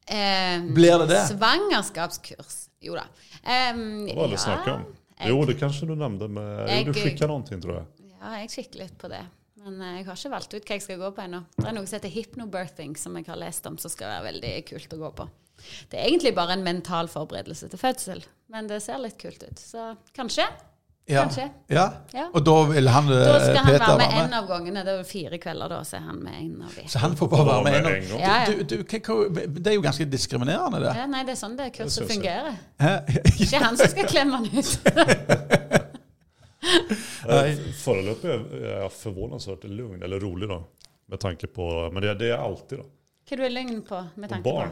Eh, 0.10 0.66
Blir 0.74 0.98
det 1.04 1.12
det? 1.14 1.22
Svangerskapskurs. 1.30 2.58
Jo 2.82 2.98
da. 2.98 3.06
Um, 3.44 4.08
det 4.08 4.18
var 4.18 4.34
det 4.34 4.40
snack 4.42 4.68
om? 4.74 4.90
Jo, 5.30 5.46
det 5.46 5.60
kanskje 5.60 5.88
du 5.88 5.96
nevnte, 5.96 6.28
Men, 6.28 6.66
jo, 6.68 6.90
du 6.90 7.00
skikker 7.00 7.30
noen 7.30 7.46
ting, 7.48 7.62
tror 7.62 7.84
jeg. 7.84 8.10
Ja, 8.18 8.34
jeg 8.42 8.50
kikker 8.50 8.82
litt 8.82 8.98
på 8.98 9.14
det. 9.14 9.22
Men 9.62 9.78
eh, 9.78 10.00
jeg 10.00 10.10
har 10.10 10.18
ikke 10.18 10.34
valgt 10.34 10.58
ut 10.58 10.66
hva 10.66 10.82
jeg 10.82 10.88
skal 10.88 11.00
gå 11.06 11.14
på 11.14 11.28
ennå. 11.28 11.46
Det 11.54 11.70
er 11.70 11.78
noe 11.78 11.86
som 11.86 12.00
heter 12.00 12.18
hypnobirthing, 12.18 12.98
som 13.00 13.22
jeg 13.22 13.30
har 13.30 13.38
lest 13.40 13.70
om, 13.70 13.78
som 13.78 13.94
skal 13.94 14.10
være 14.10 14.28
veldig 14.32 14.54
kult 14.74 14.98
å 14.98 15.02
gå 15.06 15.14
på. 15.22 15.30
Det 15.92 16.00
er 16.00 16.10
egentlig 16.10 16.36
bare 16.36 16.58
en 16.58 16.64
mental 16.66 17.10
forberedelse 17.12 17.70
til 17.72 17.80
fødsel, 17.82 18.24
men 18.54 18.70
det 18.70 18.82
ser 18.84 19.02
litt 19.04 19.18
kult 19.22 19.44
ut. 19.44 19.60
Så 19.60 19.94
kanskje. 20.16 20.48
Ja. 21.06 21.22
Kanskje. 21.26 21.50
Ja. 21.68 21.90
Ja. 22.14 22.30
Og 22.32 22.46
da 22.48 22.54
vil 22.70 22.88
han 22.88 23.06
med? 23.06 23.18
Da 23.28 23.40
skal 23.44 23.58
han 23.58 23.74
være 23.74 23.96
med 23.98 24.06
være 24.06 24.20
en 24.24 24.36
av 24.38 24.46
gangene. 24.48 24.84
Det 24.88 24.94
er 24.94 25.02
fire 25.08 25.40
kvelder, 25.44 25.74
da, 25.74 25.82
så 25.84 25.98
er 25.98 26.06
han 26.06 26.22
med 26.24 26.38
en 26.40 26.62
av 26.64 26.78
de. 26.78 26.86
Så 26.88 27.02
han 27.04 27.18
får 27.20 27.28
bare 27.34 27.48
være 27.50 27.64
med 27.66 27.76
en 27.80 27.90
av. 27.90 28.22
Ja, 28.22 28.36
ja. 28.46 28.46
Du, 28.48 28.64
du, 28.64 29.50
det 29.58 29.74
er 29.74 29.76
jo 29.76 29.84
ganske 29.84 30.08
diskriminerende, 30.08 30.80
det. 30.86 30.94
Ja, 31.02 31.08
nei, 31.12 31.26
det 31.28 31.36
er 31.36 31.42
sånn 31.42 31.58
det 31.60 31.74
kurset 31.76 32.06
jeg. 32.06 32.12
fungerer. 32.14 32.56
Ikke 33.36 33.64
han 33.66 33.80
som 33.82 33.92
skal 33.92 34.08
klemme 34.08 34.40
han 34.40 34.48
ut. 34.54 34.72
Foreløpig 37.84 38.30
er 38.30 38.40
jeg 38.40 38.80
jag 38.86 38.94
förvånansvärt 38.96 39.64
lugn, 39.68 40.04
eller 40.04 40.20
rolig 40.20 40.48
da, 40.50 40.62
Med 41.12 41.20
tanke 41.20 41.48
på, 41.48 41.68
men 41.92 42.04
det, 42.04 42.14
det 42.20 42.32
er 42.32 42.36
jag 42.38 42.46
alltid 42.48 42.80
da. 42.80 42.86
Hva 43.28 43.38
du 43.40 43.44
er 43.44 43.52
lugn 43.52 43.82
på 43.88 44.00
med 44.16 44.30
tanke 44.32 44.44
på? 44.44 44.56
barn. 44.56 44.72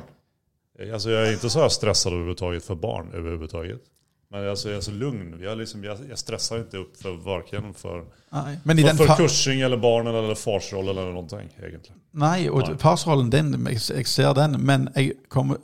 Alltså 0.94 1.10
jag 1.10 1.28
är 1.28 1.34
inte 1.34 1.50
så 1.50 1.60
här 1.62 1.70
stressad 1.70 2.14
överhuvudtaget 2.14 2.64
för 2.66 2.76
barn 2.76 3.12
överhuvudtaget. 3.14 3.82
Men 4.32 4.50
alltså 4.50 4.70
jag 4.70 4.78
är 4.78 4.82
så 4.82 4.92
lugn. 4.92 5.40
Jag, 5.44 5.58
liksom, 5.58 5.84
jag, 5.84 5.98
jag 6.10 6.18
stressar 6.20 6.58
inte 6.60 6.78
upp 6.78 7.02
för 7.02 7.12
varken 7.12 7.74
för, 7.74 8.06
Nei. 8.30 8.84
För 8.98 9.16
kursing 9.18 9.62
eller 9.62 9.78
barnen 9.78 10.16
eller 10.16 10.36
farsroll 10.36 10.88
eller 10.90 11.06
någonting 11.06 11.50
egentligen. 11.60 12.00
Nei, 12.12 12.50
og 12.50 12.62
Nei. 12.68 12.78
farsrollen 12.78 13.30
din, 13.30 13.68
jeg, 13.70 13.80
jeg 13.98 14.08
ser 14.08 14.34
den, 14.34 14.56
men 14.66 14.90
jeg 14.96 15.12
kommer, 15.28 15.58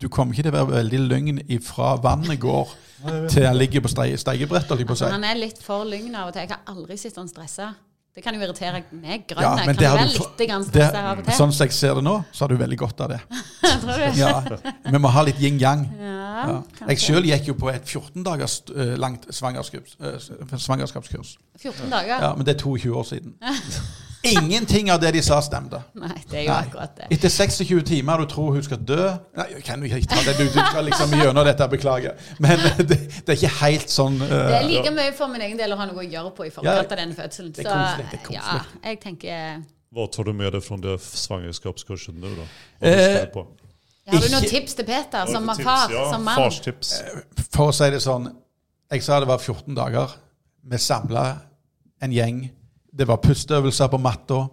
du 0.00 0.08
kommer 0.08 0.34
ikke 0.34 0.42
til 0.42 0.52
å 0.54 0.58
være 0.58 0.76
veldig 0.76 1.00
lugn 1.00 1.40
ifra 1.48 1.94
vannet 2.02 2.40
går 2.40 2.68
til 3.32 3.46
han 3.46 3.56
ligger 3.56 3.80
på 3.80 3.88
steig- 3.88 4.16
steigebrettet, 4.20 4.70
å. 4.76 4.88
Altså, 4.88 5.08
han 5.08 5.24
er 5.24 5.34
litt 5.40 5.62
for 5.64 5.84
lugn 5.88 6.14
av 6.14 6.28
og 6.28 6.34
til. 6.36 6.42
Jeg 6.44 6.50
har 6.52 6.60
aldri 6.74 6.96
sett 7.00 7.16
han 7.16 7.28
stressa. 7.28 7.72
Det 8.10 8.24
kan 8.24 8.34
jo 8.34 8.40
irritere 8.42 8.80
meg. 8.90 9.22
Ja, 9.30 9.36
Grønne 9.36 9.66
men 9.68 9.76
kan 9.76 9.78
det 9.78 9.90
være 9.94 10.06
litt 10.10 10.66
stressa 10.66 11.02
av 11.12 11.20
og 11.20 11.24
til. 11.28 11.34
Sånn 11.36 11.52
som 11.54 11.66
jeg 11.68 11.74
ser 11.76 11.94
det 11.94 12.02
nå, 12.02 12.14
så 12.34 12.44
har 12.44 12.50
du 12.50 12.56
veldig 12.58 12.78
godt 12.80 13.02
av 13.06 13.12
det. 13.12 13.20
Tror 13.84 14.00
du? 14.02 14.18
Ja, 14.18 14.32
Vi 14.90 14.98
må 14.98 15.12
ha 15.14 15.22
litt 15.28 15.38
yin-yang. 15.42 15.86
Ja, 16.00 16.16
Ja. 16.40 16.54
Jeg 16.88 17.02
sjøl 17.02 17.26
gikk 17.28 17.50
jo 17.50 17.54
på 17.60 17.68
et 17.68 17.84
14 17.84 18.22
dagers 18.24 18.60
eh, 18.72 18.94
langt 18.98 19.26
svangerskaps, 19.34 19.96
eh, 20.00 20.16
svangerskapskurs. 20.56 21.34
14 21.60 21.90
dager? 21.92 22.16
Ja, 22.24 22.30
Men 22.34 22.46
det 22.48 22.54
er 22.56 22.62
22 22.64 22.94
år 22.96 23.04
siden. 23.04 23.34
Ingenting 24.22 24.90
av 24.92 25.00
det 25.00 25.14
de 25.16 25.22
sa, 25.24 25.38
stemte. 25.40 25.78
Nei, 25.96 26.12
det 26.28 26.42
er 26.42 26.44
jo 26.44 26.50
Nei. 26.52 26.64
akkurat 26.66 26.96
det. 26.98 27.06
Etter 27.16 27.32
26 27.32 27.84
timer 27.88 28.20
du 28.20 28.26
tror 28.28 28.50
hun 28.52 28.64
skal 28.64 28.82
dø 28.84 28.98
Nei, 29.38 29.46
jeg 29.54 29.62
kan 29.64 29.80
jo 29.80 29.88
ikke 29.88 30.10
ta 30.10 30.20
det. 30.26 30.34
Du, 30.36 30.44
du 30.44 30.58
skal 30.60 30.84
liksom 30.84 31.14
gjennom 31.16 31.46
dette, 31.48 31.68
beklager. 31.72 32.18
Men 32.44 32.60
det, 32.76 32.98
det 33.00 33.32
er 33.32 33.38
ikke 33.38 33.52
helt 33.62 33.92
sånn 33.92 34.18
uh, 34.20 34.28
Det 34.28 34.58
er 34.58 34.66
like 34.68 34.92
mye 34.98 35.14
for 35.16 35.32
min 35.32 35.46
egen 35.46 35.56
del 35.60 35.72
å 35.72 35.80
ha 35.80 35.88
noe 35.88 36.04
å 36.04 36.04
gjøre 36.04 36.34
på 36.36 36.50
i 36.50 36.52
forkant 36.52 36.68
Ja, 36.68 36.84
av 36.84 37.00
denne 37.00 37.16
fødselen. 37.16 37.54
det 37.56 37.64
er 37.64 37.70
koselig, 37.72 38.10
det 38.12 38.20
er 38.20 38.24
koselig. 38.28 38.60
ja, 38.60 38.84
jeg 38.90 39.00
tenker 39.06 39.64
Hva 39.96 40.06
tar 40.12 40.28
du 40.28 40.34
med 40.42 40.52
deg 40.58 40.68
fra 40.68 40.80
det 40.84 40.98
svangerskapskurset 41.06 42.20
nå, 42.20 42.36
da? 42.36 42.48
Eh? 42.92 43.18
Har 44.10 44.20
du 44.20 44.30
noen 44.34 44.48
tips 44.52 44.76
til 44.76 44.88
Peter 44.88 45.32
som 45.32 45.48
far, 45.64 45.88
ja, 45.96 46.06
som 46.12 46.24
mann? 46.28 46.36
Farstips. 46.44 46.92
For 47.54 47.70
å 47.70 47.74
si 47.74 47.88
det 47.92 48.04
sånn 48.04 48.28
Jeg 48.90 49.04
sa 49.06 49.20
det 49.22 49.28
var 49.30 49.38
14 49.40 49.76
dager. 49.76 50.16
Vi 50.66 50.78
samla 50.82 51.28
en 52.02 52.12
gjeng. 52.12 52.48
Det 52.92 53.06
var 53.08 53.20
pusteøvelser 53.22 53.86
på 53.86 53.98
matta. 54.02 54.44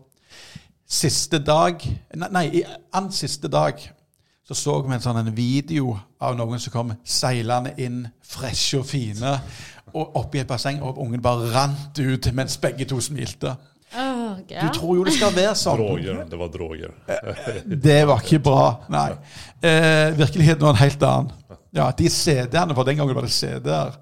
Siste 0.88 1.40
dag 1.44 1.82
Nei, 2.16 2.30
nei 2.32 2.64
annen 2.96 3.12
siste 3.12 3.50
dag 3.52 3.82
så 4.48 4.56
så 4.56 4.76
vi 4.80 4.94
en 4.96 5.02
sånn 5.04 5.18
en 5.20 5.34
video 5.36 5.98
av 6.24 6.38
noen 6.40 6.62
som 6.64 6.72
kom 6.72 6.94
seilende 7.04 7.74
inn, 7.84 8.06
freshe 8.24 8.78
og 8.80 8.86
fine, 8.88 9.34
og 9.92 10.16
oppi 10.22 10.40
et 10.40 10.48
basseng, 10.48 10.80
og 10.80 11.02
ungen 11.04 11.20
bare 11.20 11.50
rant 11.52 12.00
ut 12.00 12.30
mens 12.32 12.56
begge 12.64 12.88
to 12.88 13.02
smilte. 13.04 13.58
Åh, 14.28 14.40
Du 14.48 14.70
tror 14.80 14.96
jo 15.00 15.04
det 15.08 15.14
skal 15.18 15.34
være 15.36 15.56
sånn. 15.60 15.78
Droger, 15.82 16.22
det 16.32 16.40
var 16.40 16.52
droger. 16.54 16.94
Det 17.88 17.98
var 18.10 18.22
ikke 18.24 18.40
bra, 18.44 18.64
nei. 18.94 19.10
Eh, 19.62 20.12
virkeligheten 20.20 20.66
var 20.68 20.76
en 20.76 20.82
helt 20.84 21.04
annen. 21.04 21.32
Ja, 21.78 21.92
De 21.92 22.10
CD-ene, 22.10 22.74
for 22.74 22.88
den 22.88 22.98
gangen 22.98 23.14
var 23.16 23.26
det 23.28 23.32
CD-er. 23.36 23.98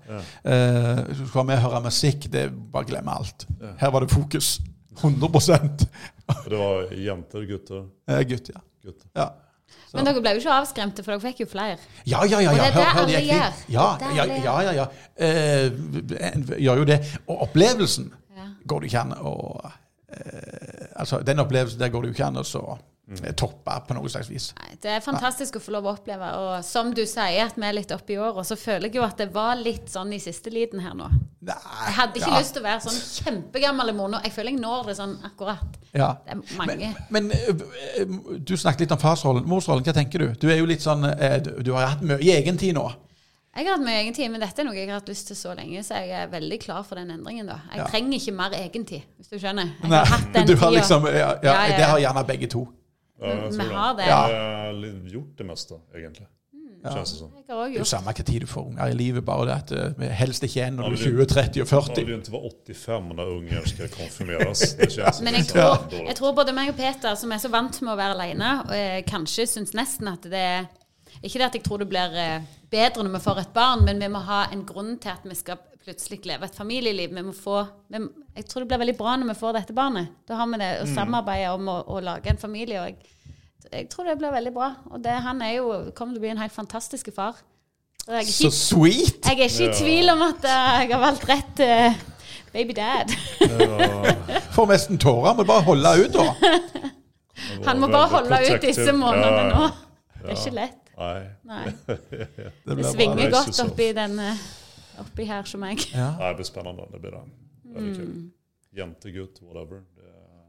Eh, 0.46 1.02
så 1.18 1.28
skal 1.32 1.48
vi 1.50 1.58
høre 1.66 1.82
musikk, 1.84 2.28
det 2.32 2.46
bare 2.72 2.88
glemme 2.88 3.16
alt. 3.20 3.48
Her 3.82 3.92
var 3.92 4.06
det 4.06 4.12
fokus. 4.14 4.60
100% 5.02 5.88
Det 6.50 6.58
var 6.58 6.86
jenter, 6.96 7.42
gutter, 7.50 7.82
eh, 8.08 8.22
gutt, 8.30 8.48
ja. 8.54 8.62
gutter. 8.84 9.10
ja. 9.16 9.26
Men 9.96 10.08
dere 10.08 10.20
ble 10.24 10.32
jo 10.36 10.40
ikke 10.42 10.52
avskremte, 10.56 11.04
for 11.04 11.14
dere 11.16 11.24
fikk 11.24 11.42
jo 11.44 11.48
flere. 11.52 11.78
Ja, 12.08 12.22
ja, 12.28 12.40
ja. 12.44 12.52
Og 12.52 12.58
det 12.60 12.66
er 12.66 12.74
det 12.76 12.84
Hør, 12.84 13.02
alle 13.02 13.22
gjør. 13.24 13.60
Ja, 13.72 13.86
ja, 14.02 14.26
ja. 14.26 14.56
ja, 14.64 14.72
ja. 14.76 14.86
Eh, 15.16 16.60
gjør 16.64 16.82
jo 16.82 16.88
det. 16.90 16.98
Og 17.28 17.46
opplevelsen 17.48 18.10
Ja. 18.36 18.48
går 18.68 18.82
det 18.84 18.90
ikke 18.92 19.04
an 19.06 19.14
å 19.20 19.34
eh, 19.64 19.76
Altså, 20.96 21.20
den 21.26 21.40
opplevelsen 21.44 21.80
der 21.80 21.90
går 21.90 22.02
det 22.06 22.12
jo 22.12 22.16
ikke 22.16 22.28
an 22.30 22.40
å 22.40 22.44
så, 22.48 22.62
eh, 23.12 23.34
toppe 23.38 23.74
på 23.88 23.96
noe 23.98 24.10
slags 24.10 24.30
vis. 24.32 24.48
Nei, 24.62 24.78
det 24.82 24.94
er 24.96 25.02
fantastisk 25.04 25.58
å 25.60 25.62
få 25.64 25.74
lov 25.76 25.90
å 25.90 25.94
oppleve. 25.98 26.30
Og 26.42 26.66
som 26.66 26.94
du 26.96 27.04
sier, 27.06 27.46
at 27.46 27.58
vi 27.60 27.68
er 27.68 27.76
litt 27.76 27.92
oppe 27.92 28.16
i 28.16 28.18
år, 28.18 28.38
og 28.40 28.46
så 28.48 28.58
føler 28.58 28.88
jeg 28.88 29.00
jo 29.00 29.04
at 29.06 29.18
det 29.20 29.28
var 29.36 29.56
litt 29.60 29.92
sånn 29.92 30.14
i 30.16 30.20
siste 30.24 30.54
liten 30.54 30.80
her 30.86 30.96
nå. 30.98 31.10
Nei, 31.46 31.56
Jeg 31.86 31.96
hadde 32.00 32.22
ikke 32.22 32.32
ja, 32.32 32.40
lyst 32.40 32.56
til 32.56 32.64
å 32.64 32.66
være 32.66 32.82
sånn 32.88 33.02
kjempegammel 33.26 33.94
mor 33.94 34.10
nå. 34.10 34.22
Jeg 34.26 34.34
føler 34.34 34.56
jeg 34.56 34.62
når 34.64 34.88
det 34.90 34.96
sånn 34.98 35.16
akkurat. 35.28 35.80
ja. 35.94 36.14
Det 36.26 36.34
er 36.34 36.58
mange. 36.58 36.94
Men 37.10 37.28
men, 37.28 38.40
du 38.46 38.56
snakket 38.58 38.86
litt 38.86 38.96
om 38.96 39.02
farsrollen. 39.02 39.46
Morsrollen, 39.50 39.84
hva 39.86 39.94
tenker 39.94 40.24
du? 40.24 40.32
Du 40.40 40.48
er 40.50 40.58
jo 40.58 40.66
litt 40.70 40.82
sånn 40.82 41.06
eh, 41.06 41.42
Du 41.44 41.74
har 41.76 41.92
hatt 41.94 42.02
mye 42.02 42.40
egen 42.40 42.58
tid 42.58 42.74
nå. 42.80 42.88
Jeg 43.56 43.66
har 43.70 43.78
hatt 43.78 43.86
mye 43.86 44.00
egentid, 44.04 44.32
men 44.32 44.42
dette 44.44 44.60
er 44.62 44.66
noe 44.68 44.76
jeg 44.76 44.90
har 44.90 45.00
hatt 45.00 45.08
lyst 45.10 45.28
til 45.32 45.36
så 45.40 45.54
lenge, 45.56 45.80
så 45.88 45.96
jeg 46.04 46.12
er 46.12 46.28
veldig 46.28 46.58
klar 46.60 46.84
for 46.84 46.96
den 47.00 47.12
endringen. 47.12 47.48
da. 47.48 47.60
Jeg 47.72 47.78
Ja. 47.80 47.88
trenger 47.88 48.18
ikke 48.20 48.34
mer 48.36 48.50
egentid, 48.52 49.02
hvis 49.18 49.30
du 49.32 49.38
skjønner. 49.40 49.72
Jeg 49.82 49.90
Nei, 49.90 49.98
har 49.98 50.06
hatt 50.06 50.34
den 50.34 50.48
du 50.48 50.56
har 50.56 50.72
liksom, 50.72 51.06
ja, 51.06 51.12
ja, 51.14 51.36
Ja, 51.44 51.66
ja, 51.68 51.78
Det 51.78 51.86
har 51.86 52.00
gjerne 52.00 52.28
begge 52.28 52.48
to. 52.52 52.68
Ja, 53.22 53.48
Vi 53.50 53.64
har 53.64 53.94
det. 53.96 54.06
Ja. 54.08 54.28
Jeg 54.28 54.40
har 54.92 55.12
gjort 55.12 55.38
det 55.38 55.46
meste, 55.46 55.76
egentlig. 55.96 56.28
Ja. 56.86 56.90
det 56.94 57.08
sånn. 57.08 57.32
Jeg 57.34 57.44
har 57.50 57.56
også 57.66 57.72
Det 57.72 57.76
er 57.76 57.80
jo 57.80 57.84
samme 57.84 58.06
hva 58.14 58.24
tid 58.26 58.42
du 58.42 58.46
får 58.46 58.66
unger 58.68 58.86
i 58.92 58.94
livet, 58.94 59.26
bare 59.26 59.46
det 59.48 59.54
at 59.56 59.72
eh, 59.72 59.94
vi 59.98 60.06
helst 60.06 60.44
ikke 60.44 60.62
er 60.68 60.70
når 60.72 60.90
du 60.90 60.96
er 60.96 60.98
20, 60.98 61.26
30 61.26 61.62
og 61.62 61.68
Man 61.72 61.82
40. 61.82 61.96
vill 61.96 62.08
ju 62.10 62.16
inte 62.16 62.32
være 62.32 62.52
85 62.68 63.16
når 63.16 63.26
unger 63.38 63.66
skal 63.66 63.88
konfirmeres. 63.88 64.76
Det 64.78 64.92
känns 64.92 65.22
Men 65.22 65.34
jeg 65.34 65.44
liksom 65.44 65.58
tror, 65.90 66.06
jeg 66.08 66.16
tror 66.16 66.36
både 66.36 66.54
meg 66.54 66.70
og 66.70 66.76
Peter, 66.76 67.16
som 67.16 67.32
er 67.32 67.38
så 67.38 67.50
vant 67.50 67.82
med 67.82 67.94
å 67.94 67.98
være 67.98 68.14
alene, 68.20 68.52
og 68.68 68.76
eh, 68.76 69.02
kanskje 69.02 69.48
syns 69.48 69.74
nesten 69.74 70.08
at 70.12 70.22
det 70.24 70.34
er 70.34 70.68
Ikke 71.24 71.40
det 71.40 71.48
at 71.48 71.56
jeg 71.58 71.64
tror 71.66 71.82
det 71.82 71.88
blir 71.90 72.18
eh, 72.20 72.44
bedre 72.72 73.06
når 73.06 73.16
vi 73.18 73.24
får 73.24 73.42
et 73.46 73.54
barn, 73.56 73.86
men 73.88 74.02
vi 74.02 74.10
må 74.12 74.22
ha 74.28 74.46
en 74.52 74.66
grunn 74.68 74.96
til 75.02 75.14
at 75.14 75.26
vi 75.26 75.38
skal 75.38 75.62
plutselig 75.86 76.22
leve 76.26 76.48
et 76.50 76.58
familieliv. 76.58 77.14
Vi 77.14 77.24
må 77.26 77.34
få, 77.36 77.62
vi, 77.94 78.02
jeg 78.36 78.48
tror 78.50 78.64
det 78.64 78.70
blir 78.72 78.82
veldig 78.84 78.98
bra 79.00 79.16
når 79.22 79.32
vi 79.32 79.38
får 79.40 79.58
dette 79.60 79.76
barnet. 79.78 80.14
Da 80.28 80.40
har 80.40 80.50
vi 80.52 80.62
det 80.62 80.72
å 80.82 80.88
samarbeide 80.96 81.52
om 81.56 81.70
å, 81.72 81.78
å 81.96 82.00
lage 82.04 82.32
en 82.34 82.42
familie. 82.42 82.82
Og 82.82 82.90
jeg, 82.90 83.36
jeg 83.72 83.90
tror 83.94 84.10
det 84.10 84.18
blir 84.22 84.34
veldig 84.34 84.54
bra. 84.56 84.72
Og 84.92 85.04
det, 85.06 85.14
han 85.28 85.44
er 85.46 85.60
jo, 85.60 85.68
kommer 85.98 86.16
til 86.16 86.24
å 86.24 86.26
bli 86.26 86.34
en 86.34 86.42
helt 86.42 86.56
fantastisk 86.56 87.12
far. 87.16 87.38
Så 88.06 88.12
jeg 88.14 88.28
er 88.28 88.34
Så 88.34 88.52
sweet! 88.54 89.22
jeg 89.26 89.40
er 89.40 89.48
ikke 89.50 89.70
i 89.70 89.78
tvil 89.80 90.12
om 90.14 90.26
at 90.28 90.44
eh, 90.46 90.74
jeg 90.84 90.92
har 90.92 91.02
valgt 91.02 91.30
rett 91.30 91.62
eh, 91.66 91.96
baby 92.54 92.76
dad. 92.78 93.14
Får 94.54 94.70
nesten 94.70 95.00
tårer. 95.02 95.38
Må 95.38 95.46
bare 95.48 95.66
holde 95.66 95.94
ut, 96.04 96.14
da. 96.18 96.52
Han 97.66 97.82
må 97.82 97.90
bare 97.92 98.10
holde 98.14 98.42
ut 98.46 98.62
disse 98.64 98.94
månedene 98.96 99.48
nå. 99.54 99.70
Det 100.22 100.34
er 100.34 100.38
ikke 100.40 100.56
lett. 100.56 100.85
Nej. 100.98 101.26
Nei. 101.44 101.64
Det 101.88 101.98
Det 102.66 102.76
bra. 102.80 102.92
svinger 102.94 103.26
er 103.26 103.32
godt 103.34 103.60
oppi 103.66 103.90
den 103.98 104.20
eh, 104.20 104.46
Oppi 105.04 105.26
her 105.28 105.44
som 105.44 105.64
jeg. 105.68 105.82
Ja. 105.92 106.12
Nei, 106.20 106.30
det 106.32 106.38
blir 106.40 106.48
spennende. 106.48 106.86
Det 106.94 107.02
blir 107.04 107.12
det. 107.12 107.24
Väldigt 107.76 107.98
Mm. 107.98 108.06
kul. 108.06 108.32
Jentegutt, 108.80 109.42
whatever. 109.44 109.82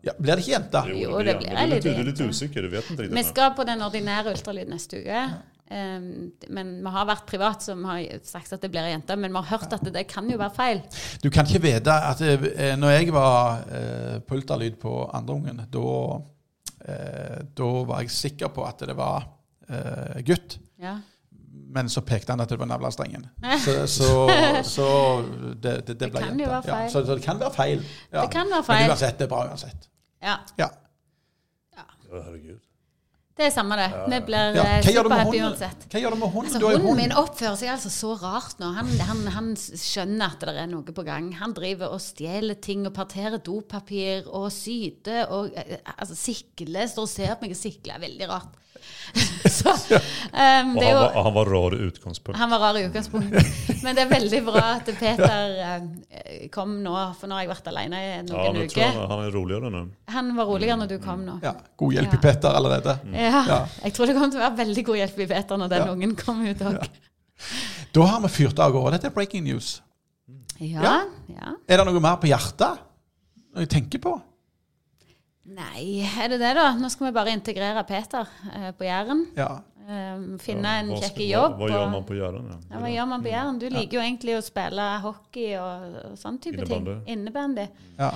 Ja, 0.07 0.13
blir 0.21 0.37
det 0.37 0.45
ikke 0.45 0.53
jente? 0.53 0.83
Jo, 0.95 1.17
det 1.27 1.33
blir 1.41 1.51
en 1.51 1.71
du, 1.71 1.75
lite 1.75 1.89
jente. 1.91 2.29
osäker, 2.29 2.63
du 2.63 2.69
vet 2.71 2.91
inte 2.91 3.09
Vi 3.11 3.23
skal 3.27 3.55
på 3.59 3.65
den 3.67 3.83
ordinære 3.83 4.31
ultralyd 4.37 4.69
neste 4.71 5.01
uke. 5.03 5.23
Um, 5.67 6.31
men 6.55 6.69
vi 6.85 6.91
har 6.95 7.07
vært 7.09 7.25
privat 7.27 7.63
som 7.67 7.83
har 7.85 8.05
sagt 8.23 8.53
at 8.55 8.63
det 8.63 8.71
blir 8.71 8.87
ei 8.87 8.93
jente. 8.95 9.17
Men 9.19 9.33
vi 9.35 9.37
har 9.43 9.59
hørt 9.59 9.73
at 9.75 9.83
det 9.93 10.07
kan 10.07 10.31
jo 10.31 10.39
være 10.39 10.55
feil. 10.55 10.83
Du 11.23 11.29
kan 11.31 11.47
ikke 11.47 11.63
vite 11.65 11.91
at 12.13 12.21
eh, 12.23 12.77
når 12.79 12.91
jeg 13.01 13.11
var 13.13 13.65
eh, 13.67 14.19
på 14.23 14.39
ultralyd 14.39 14.79
på 14.79 14.95
andreungen, 15.11 15.65
da 15.75 16.23
eh, 16.87 17.41
Da 17.59 17.71
var 17.89 18.01
jeg 18.05 18.11
sikker 18.15 18.49
på 18.55 18.63
at 18.69 18.79
det 18.87 18.95
var 18.97 19.27
eh, 19.69 20.23
gutt. 20.27 20.59
Ja. 20.83 20.97
Men 21.77 21.89
så 21.93 22.01
pekte 22.05 22.33
han 22.33 22.41
at 22.41 22.49
det 22.53 22.59
var 22.61 22.69
navlestrengen. 22.71 23.25
Så, 23.65 23.87
så, 23.91 24.11
så 24.65 24.87
det, 25.61 25.87
det, 25.89 25.97
det 26.01 26.11
ble 26.13 26.21
kan 26.23 26.39
jo 26.41 26.49
være 26.51 26.63
feil. 26.67 26.85
Ja, 26.85 26.93
så, 26.93 27.03
så 27.09 27.17
det 27.17 27.25
kan 27.25 27.41
være 27.41 27.53
feil. 27.57 27.83
Ja. 28.13 28.23
Det 28.23 28.31
kan 28.33 28.53
være 28.53 28.65
Men 28.69 28.91
uansett, 28.93 29.19
det 29.19 29.27
er 29.27 29.33
bra 29.33 29.43
uansett. 29.51 29.89
Ja, 30.23 30.37
Ja. 30.61 30.69
Ja, 31.77 31.85
herregud. 32.13 32.61
det 33.37 33.45
er 33.47 33.51
samme 33.53 33.77
det. 33.77 33.87
Vi 34.13 34.21
blir 34.29 34.55
Ja. 34.57 34.63
eh, 34.79 34.83
superhappy 34.87 35.41
uansett. 35.45 35.87
Hva 35.93 36.01
gjør 36.01 36.15
du 36.15 36.21
med 36.23 36.31
hunden? 36.33 36.47
Altså, 36.53 36.61
du 36.63 36.67
har 36.69 36.79
hunden 36.79 36.97
min 37.03 37.13
oppfører 37.21 37.57
seg 37.61 37.73
altså 37.75 37.91
så 37.93 38.13
rart 38.23 38.61
nå. 38.63 38.71
Han, 38.79 38.93
han, 39.11 39.25
han 39.35 39.51
skjønner 39.57 40.37
at 40.37 40.47
det 40.47 40.55
er 40.63 40.71
noe 40.71 40.95
på 40.97 41.05
gang. 41.05 41.33
Han 41.41 41.53
driver 41.57 41.93
og 41.93 42.01
stjeler 42.01 42.57
ting 42.65 42.87
og 42.89 42.95
parterer 42.97 43.37
dopapir 43.45 44.29
og 44.29 44.49
syter 44.55 45.27
og 45.35 45.51
eh, 45.57 45.77
altså, 45.99 46.17
sikler. 46.17 46.87
Står 46.89 47.09
og 47.09 47.13
ser 47.13 47.35
på 47.37 47.45
meg 47.49 47.57
og 47.59 47.61
sikler. 47.61 47.99
Er 47.99 48.07
veldig 48.07 48.31
rart. 48.33 48.57
så 49.59 49.71
um, 49.71 50.33
er 50.37 50.65
han, 50.67 50.75
var, 50.77 51.13
han 51.25 51.35
var 51.35 51.49
rar 51.51 51.75
i 51.77 51.79
utgangspunkt. 51.87 52.39
han 52.39 52.51
var 52.51 52.61
rar 52.61 52.79
i 52.79 52.83
utgangspunktet. 52.89 53.47
Men 53.85 53.97
det 53.97 54.03
er 54.05 54.11
veldig 54.11 54.41
bra 54.45 54.65
at 54.75 54.91
Peter 54.99 55.55
eh, 55.63 56.49
kom 56.53 56.75
nå, 56.83 56.95
for 57.17 57.31
nå 57.31 57.39
har 57.39 57.47
jeg 57.47 57.53
vært 57.53 57.71
alene 57.73 58.03
i 58.03 58.11
noen 58.27 58.61
ja, 58.61 58.67
uker. 58.67 59.01
han 59.13 59.25
er 59.25 59.33
roligere 59.35 59.73
nå. 59.73 59.83
Han 60.13 60.33
var 60.37 60.51
roligere 60.51 60.79
når 60.83 60.93
du 60.93 60.97
kom 61.03 61.25
nå. 61.27 61.39
Ja, 61.45 61.55
god 61.79 61.97
hjelp 61.97 62.19
i 62.19 62.21
Peter 62.27 62.59
allerede. 62.61 62.99
Ja. 63.15 63.43
Ja. 63.47 63.61
Jeg 63.85 63.97
tror 63.97 64.11
det 64.11 64.19
kommer 64.19 64.35
til 64.35 64.43
å 64.43 64.47
være 64.49 64.61
veldig 64.65 64.87
god 64.91 65.03
hjelp 65.03 65.21
i 65.23 65.29
Peter 65.33 65.63
når 65.63 65.73
den 65.73 65.85
Ja. 65.87 65.91
ungen 65.95 66.17
kommer 66.19 66.51
ut 66.51 66.65
òg. 66.67 67.03
Da 67.97 68.07
har 68.11 68.23
vi 68.27 68.33
fyrt 68.33 68.59
av 68.61 68.73
gårde. 68.75 68.97
Dette 68.97 69.11
er 69.11 69.15
breaking 69.15 69.45
news. 69.47 69.77
Ja. 70.61 71.03
ja. 71.29 71.57
Er 71.69 71.81
det 71.81 71.87
noe 71.89 72.01
mer 72.03 72.19
på 72.21 72.29
hjertet? 72.31 72.83
Noe 73.53 73.65
jeg 73.65 73.73
tenker 73.73 74.03
på? 74.03 74.17
Nei, 75.47 76.03
er 76.23 76.29
det 76.33 76.41
det, 76.43 76.55
da? 76.59 76.73
Nå 76.75 76.89
skal 76.91 77.07
vi 77.09 77.15
bare 77.15 77.31
integrere 77.37 77.85
Peter 77.87 78.27
eh, 78.53 78.71
på 78.77 78.85
Jæren. 78.89 79.27
Ja. 79.39 79.51
Eh, 79.87 80.25
finne 80.43 80.73
en 80.81 80.89
Vad 80.91 81.05
kjekk 81.05 81.21
jobb. 81.29 81.53
Hva, 81.61 81.69
hva, 81.69 81.69
gjør 81.77 81.93
man 81.93 82.07
på 82.09 82.17
Jæren? 82.19 82.49
Ja? 82.51 82.57
Ja, 82.73 82.81
hva 82.83 82.91
gjør 82.91 83.07
man 83.13 83.23
på 83.23 83.31
Jæren? 83.31 83.61
Du 83.63 83.69
liker 83.71 84.01
jo 84.01 84.03
egentlig 84.03 84.35
å 84.35 84.43
spille 84.43 84.89
hockey 85.05 85.53
og, 85.61 85.95
og 86.11 86.19
sånn 86.19 86.41
type 86.43 86.59
Innebandy. 86.59 86.97
ting. 87.07 87.15
Innebandy. 87.19 87.69
ja. 88.01 88.11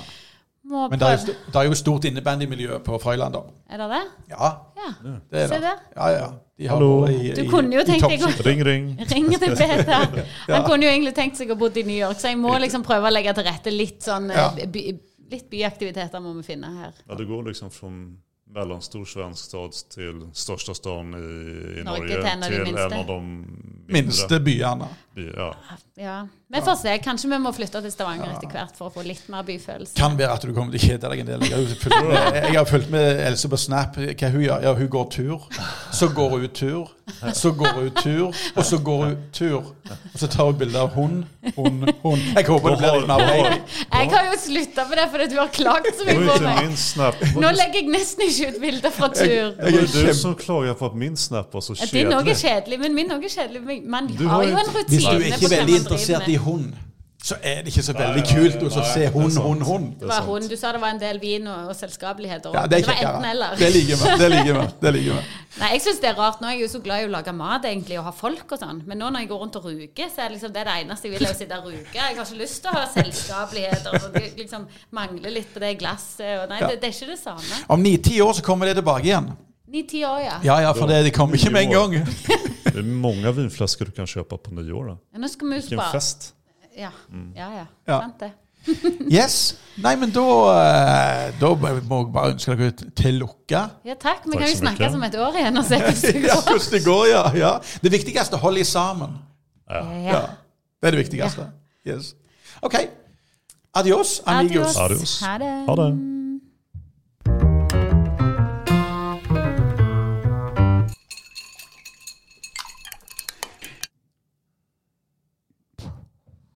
Må 0.71 0.83
Men 0.93 0.99
det 1.01 1.07
er, 1.09 1.15
jo, 1.17 1.33
et 1.33 1.47
det 1.55 1.57
er 1.57 1.65
jo 1.71 1.77
stort 1.79 2.05
innebandymiljø 2.05 2.77
på 2.85 2.99
Frøyland, 3.01 3.33
da. 3.33 3.41
Er 3.73 3.79
det 3.81 3.87
det? 3.95 4.01
Ja, 4.35 4.51
Ja. 4.77 4.91
det 5.33 5.39
er 5.41 5.47
Se 5.49 5.55
det. 5.55 5.61
der. 5.63 5.79
Ja, 5.97 6.09
ja. 6.13 6.27
De 6.61 6.67
har 6.69 6.77
Hallo. 6.77 7.07
i, 7.09 7.31
Du 7.33 7.47
kunne 7.49 7.79
jo 7.79 7.85
tenkt 7.89 8.05
deg 8.05 8.21
å- 8.21 8.45
Ring, 8.45 8.61
ring. 8.69 8.91
Ring 9.15 9.31
til 9.33 9.57
Peter. 9.57 10.21
Ja. 10.51 10.59
Han 10.59 10.67
kunne 10.69 10.85
jo 10.85 10.91
egentlig 10.93 11.15
tenkt 11.17 11.41
seg 11.41 11.49
å 11.51 11.57
bo 11.57 11.71
i 11.73 11.83
New 11.83 11.97
York, 11.97 12.21
så 12.21 12.29
jeg 12.29 12.37
må 12.39 12.53
liksom 12.61 12.85
prøve 12.85 13.09
å 13.09 13.15
legge 13.15 13.33
til 13.39 13.45
rette 13.49 13.73
litt 13.73 14.05
sånn 14.05 14.29
eh, 14.31 14.37
Ja. 14.37 14.67
by, 14.69 14.85
Litt 15.31 15.47
byaktiviteter 15.51 16.23
må 16.23 16.35
vi 16.41 16.43
finne 16.47 16.73
her. 16.75 16.99
Ja, 17.07 17.15
det 17.15 17.29
går 17.29 17.49
liksom 17.51 17.71
fra 17.71 17.91
mellom 18.51 18.81
stor 18.83 19.05
svensk 19.07 19.45
stad 19.45 19.77
til 19.95 20.25
største 20.35 20.75
staden 20.75 21.15
i, 21.15 21.27
i 21.81 21.85
Norge 21.87 22.09
Norge 22.09 22.17
til 22.17 22.27
en 22.27 22.43
av 22.43 22.51
de 22.51 22.57
till 22.57 22.65
minste. 22.67 22.87
en 22.87 22.97
av 22.99 23.07
de 23.07 23.19
mindre. 23.21 23.95
Minste 23.95 24.41
byene. 24.41 24.89
Ja. 25.37 25.51
Ja. 26.01 26.19
Vi 26.51 26.61
får 26.67 26.75
se. 26.81 26.99
Kanskje 27.05 27.29
vi 27.31 27.39
må 27.39 27.53
flytte 27.55 27.79
til 27.85 27.93
Stavanger 27.93 28.33
etter 28.35 28.51
hvert 28.51 28.75
for 28.79 28.89
å 28.89 28.93
få 28.95 29.05
litt 29.07 29.23
mer 29.31 29.45
byfølelse. 29.47 29.95
Kan 29.99 30.17
være 30.19 30.35
at 30.35 30.47
du 30.47 30.51
kommer 30.57 30.75
til 30.75 30.81
å 30.81 30.87
kjede 30.89 31.11
deg 31.13 31.21
en 31.23 31.29
del. 31.29 31.45
Jeg 31.47 31.55
har, 31.55 31.77
fulgt 31.85 32.09
med, 32.09 32.39
jeg 32.41 32.57
har 32.57 32.67
fulgt 32.71 32.91
med 32.95 33.21
Else 33.29 33.51
på 33.53 33.59
Snap. 33.61 33.99
Hva 34.01 34.31
hun 34.35 34.43
gjør? 34.43 34.65
Ja, 34.65 34.73
hun 34.81 34.89
går 34.91 35.05
tur. 35.15 35.45
Så 35.95 36.09
går 36.17 36.35
hun 36.39 36.49
tur. 36.57 36.89
Så 37.37 37.53
går 37.59 37.77
hun 37.77 37.91
tur. 38.01 38.41
Og 38.57 38.65
så 38.67 38.81
går 38.89 39.05
hun 39.05 39.15
tur. 39.37 39.61
Og 39.61 40.17
så 40.19 40.31
tar 40.31 40.49
hun 40.51 40.59
bilde 40.59 40.79
av 40.81 40.91
hund, 40.95 41.23
hund, 41.57 41.87
hund. 42.03 42.27
Jeg 42.35 42.47
håper 42.49 42.75
det 42.75 42.81
blir 42.83 42.99
litt 42.99 43.09
mer 43.11 43.25
baby. 43.31 43.79
Jeg 43.95 44.11
har 44.17 44.27
jo 44.31 44.35
slutta 44.43 44.89
på 44.91 44.99
det 44.99 45.07
fordi 45.15 45.29
du 45.31 45.37
har 45.39 45.55
klaget 45.55 45.99
så 46.01 46.09
mye 46.09 46.27
på 46.27 46.37
meg. 46.49 47.25
Nå 47.45 47.55
legger 47.61 47.81
jeg 47.83 47.91
nesten 47.95 48.27
ikke 48.27 48.51
ut 48.51 48.61
bilder 48.67 48.95
fra 48.99 49.11
tur. 49.15 49.31
Jeg, 49.31 49.55
Jeg 49.61 49.87
er 49.87 50.11
du 50.11 50.21
som 50.25 50.35
klager 50.39 50.75
på 50.79 50.91
at 50.91 50.99
min 51.05 51.19
snap 51.19 51.55
var 51.55 51.67
så 51.67 51.79
Ja, 51.79 51.91
Din 51.95 52.15
òg 52.15 52.31
er 52.31 52.39
kjedelig, 52.43 52.81
men 52.83 52.95
min 52.99 53.15
òg 53.15 53.27
er 53.31 53.35
kjedelig. 53.39 53.81
Man 53.87 54.11
har 54.19 54.41
har 54.41 54.49
jo 54.49 54.61
en 54.61 54.71
rutine 54.75 55.10
du 55.15 55.25
er 55.25 55.35
ikke 55.37 55.51
veldig 55.57 55.77
interessert 55.83 56.29
i 56.29 56.37
hund, 56.37 56.71
så 57.21 57.37
er 57.45 57.59
det 57.61 57.69
ikke 57.69 57.83
så 57.85 57.93
veldig 57.93 58.23
kult 58.25 58.63
å 58.65 58.71
se 58.81 59.07
hund, 59.13 59.35
hund, 59.45 59.63
hund. 59.69 59.89
Det 60.01 60.07
var 60.09 60.23
hund. 60.25 60.47
Du 60.49 60.55
sa 60.57 60.71
det 60.73 60.79
var 60.81 60.95
en 60.95 61.01
del 61.03 61.19
vin 61.21 61.45
og, 61.53 61.67
og 61.69 61.77
selskapeligheter. 61.77 62.55
Ja, 62.57 62.63
det, 62.65 62.79
det 62.81 62.87
var 62.89 63.03
enten 63.03 63.27
eller. 63.29 63.59
Det 63.61 63.69
liker 63.75 63.99
vi. 64.01 64.15
Det 64.23 64.29
liker 64.33 64.57
vi. 64.57 64.63
Det 64.81 64.93
liker 64.97 65.19
vi. 65.19 65.25
Nei, 65.61 65.69
jeg 65.75 65.83
syns 65.85 66.01
det 66.01 66.09
er 66.09 66.17
rart. 66.17 66.41
Nå 66.41 66.49
er 66.49 66.55
jeg 66.57 66.63
jo 66.65 66.71
så 66.73 66.81
glad 66.87 67.05
i 67.05 67.09
å 67.11 67.13
lage 67.13 67.35
mat 67.37 67.67
egentlig 67.69 67.99
og 68.01 68.07
ha 68.09 68.15
folk 68.17 68.55
og 68.57 68.63
sånn. 68.63 68.81
Men 68.89 69.03
nå 69.03 69.11
når 69.13 69.27
jeg 69.27 69.31
går 69.35 69.43
rundt 69.45 69.59
og 69.61 69.69
ruger, 69.69 70.09
så 70.15 70.25
er 70.25 70.31
det 70.31 70.39
liksom 70.39 70.55
det, 70.55 70.63
er 70.65 70.71
det 70.71 70.77
eneste 70.87 71.11
jeg 71.11 71.15
vil, 71.19 71.27
er 71.29 71.35
å 71.35 71.39
sitte 71.43 71.59
og 71.61 71.69
ruge. 71.69 71.85
Jeg 71.93 72.01
har 72.07 72.17
ikke 72.17 72.41
lyst 72.41 72.63
til 72.65 72.73
å 72.73 72.77
ha 72.79 72.87
selskapeligheter. 72.95 74.01
Og 74.01 74.19
liksom 74.41 74.65
mangler 74.97 75.37
litt 75.37 75.53
på 75.53 75.61
det 75.61 75.75
glasset. 75.83 76.39
Og 76.41 76.49
nei, 76.55 76.63
Ja. 76.65 76.73
det, 76.73 76.81
det 76.81 76.89
er 76.89 76.97
ikke 76.97 77.13
det 77.13 77.21
samme. 77.21 77.61
Om 77.69 77.85
ni-ti 77.85 78.17
år 78.25 78.33
så 78.41 78.47
kommer 78.49 78.71
det 78.73 78.79
tilbake 78.81 79.11
igjen. 79.11 79.29
Ni-ti 79.71 80.01
år, 80.09 80.19
ja. 80.25 80.41
Ja, 80.43 80.57
ja, 80.65 80.73
for 80.73 80.89
det, 80.89 81.03
det 81.05 81.13
kommer 81.15 81.37
ikke 81.37 81.53
med 81.53 81.69
en 81.69 81.77
gang. 81.77 82.01
Det 82.73 82.79
är 82.79 82.83
många 82.83 83.31
vinflaskor 83.33 83.85
du 83.85 83.91
kan 83.93 84.07
köpa 84.07 84.37
på 84.39 84.51
nyår. 84.55 84.85
Då. 84.87 84.99
Ja, 85.13 85.19
Nå 85.19 85.29
skal 85.29 85.49
vi 85.49 85.55
ju 85.55 85.61
Vilken 85.61 85.79
spara. 85.79 85.93
fest. 85.93 86.35
Ja, 86.77 86.91
ja. 87.37 87.53
ja. 87.57 87.67
Ja. 87.87 88.01
Sant 88.01 88.19
det. 88.21 88.31
Yes. 89.11 89.55
Nei, 89.81 89.97
men 89.97 90.11
da, 90.13 90.25
eh, 90.53 91.31
da 91.41 91.49
må 91.57 91.69
jeg 91.71 91.85
bare 91.89 92.33
ønske 92.35 92.57
dere 92.61 92.91
til 92.97 93.15
lykke. 93.23 93.63
Ja, 93.89 93.95
takk. 93.97 94.27
Vi 94.27 94.33
kan 94.37 94.45
jo 94.47 94.53
så 94.53 94.61
snakke 94.61 94.83
mye. 94.85 94.91
som 94.93 95.03
et 95.09 95.15
år 95.17 95.39
igjen 95.41 95.57
og 95.57 95.65
se 95.65 95.79
hvordan 95.81 96.03
det 96.03 96.23
Ja, 96.29 96.35
går. 96.35 96.51
hvordan 96.51 96.73
det 96.77 96.83
går, 96.85 97.05
ja. 97.09 97.23
ja. 97.41 97.53
Det 97.83 97.93
viktigste 97.93 98.37
hold 98.37 98.59
i 98.61 98.65
sammen. 98.69 99.17
Ja. 99.71 99.83
Ja. 100.05 100.21
Det 100.83 100.87
er 100.89 100.97
det 100.97 101.01
viktigste. 101.07 101.47
Yes. 101.89 102.15
OK. 102.63 102.75
Adios, 103.75 104.21
amigos. 104.27 104.77
Adios. 104.77 104.77
Adios. 104.77 105.21
Ha 105.25 105.39
det. 105.39 105.53
Ha 105.69 105.77
det. 105.81 106.20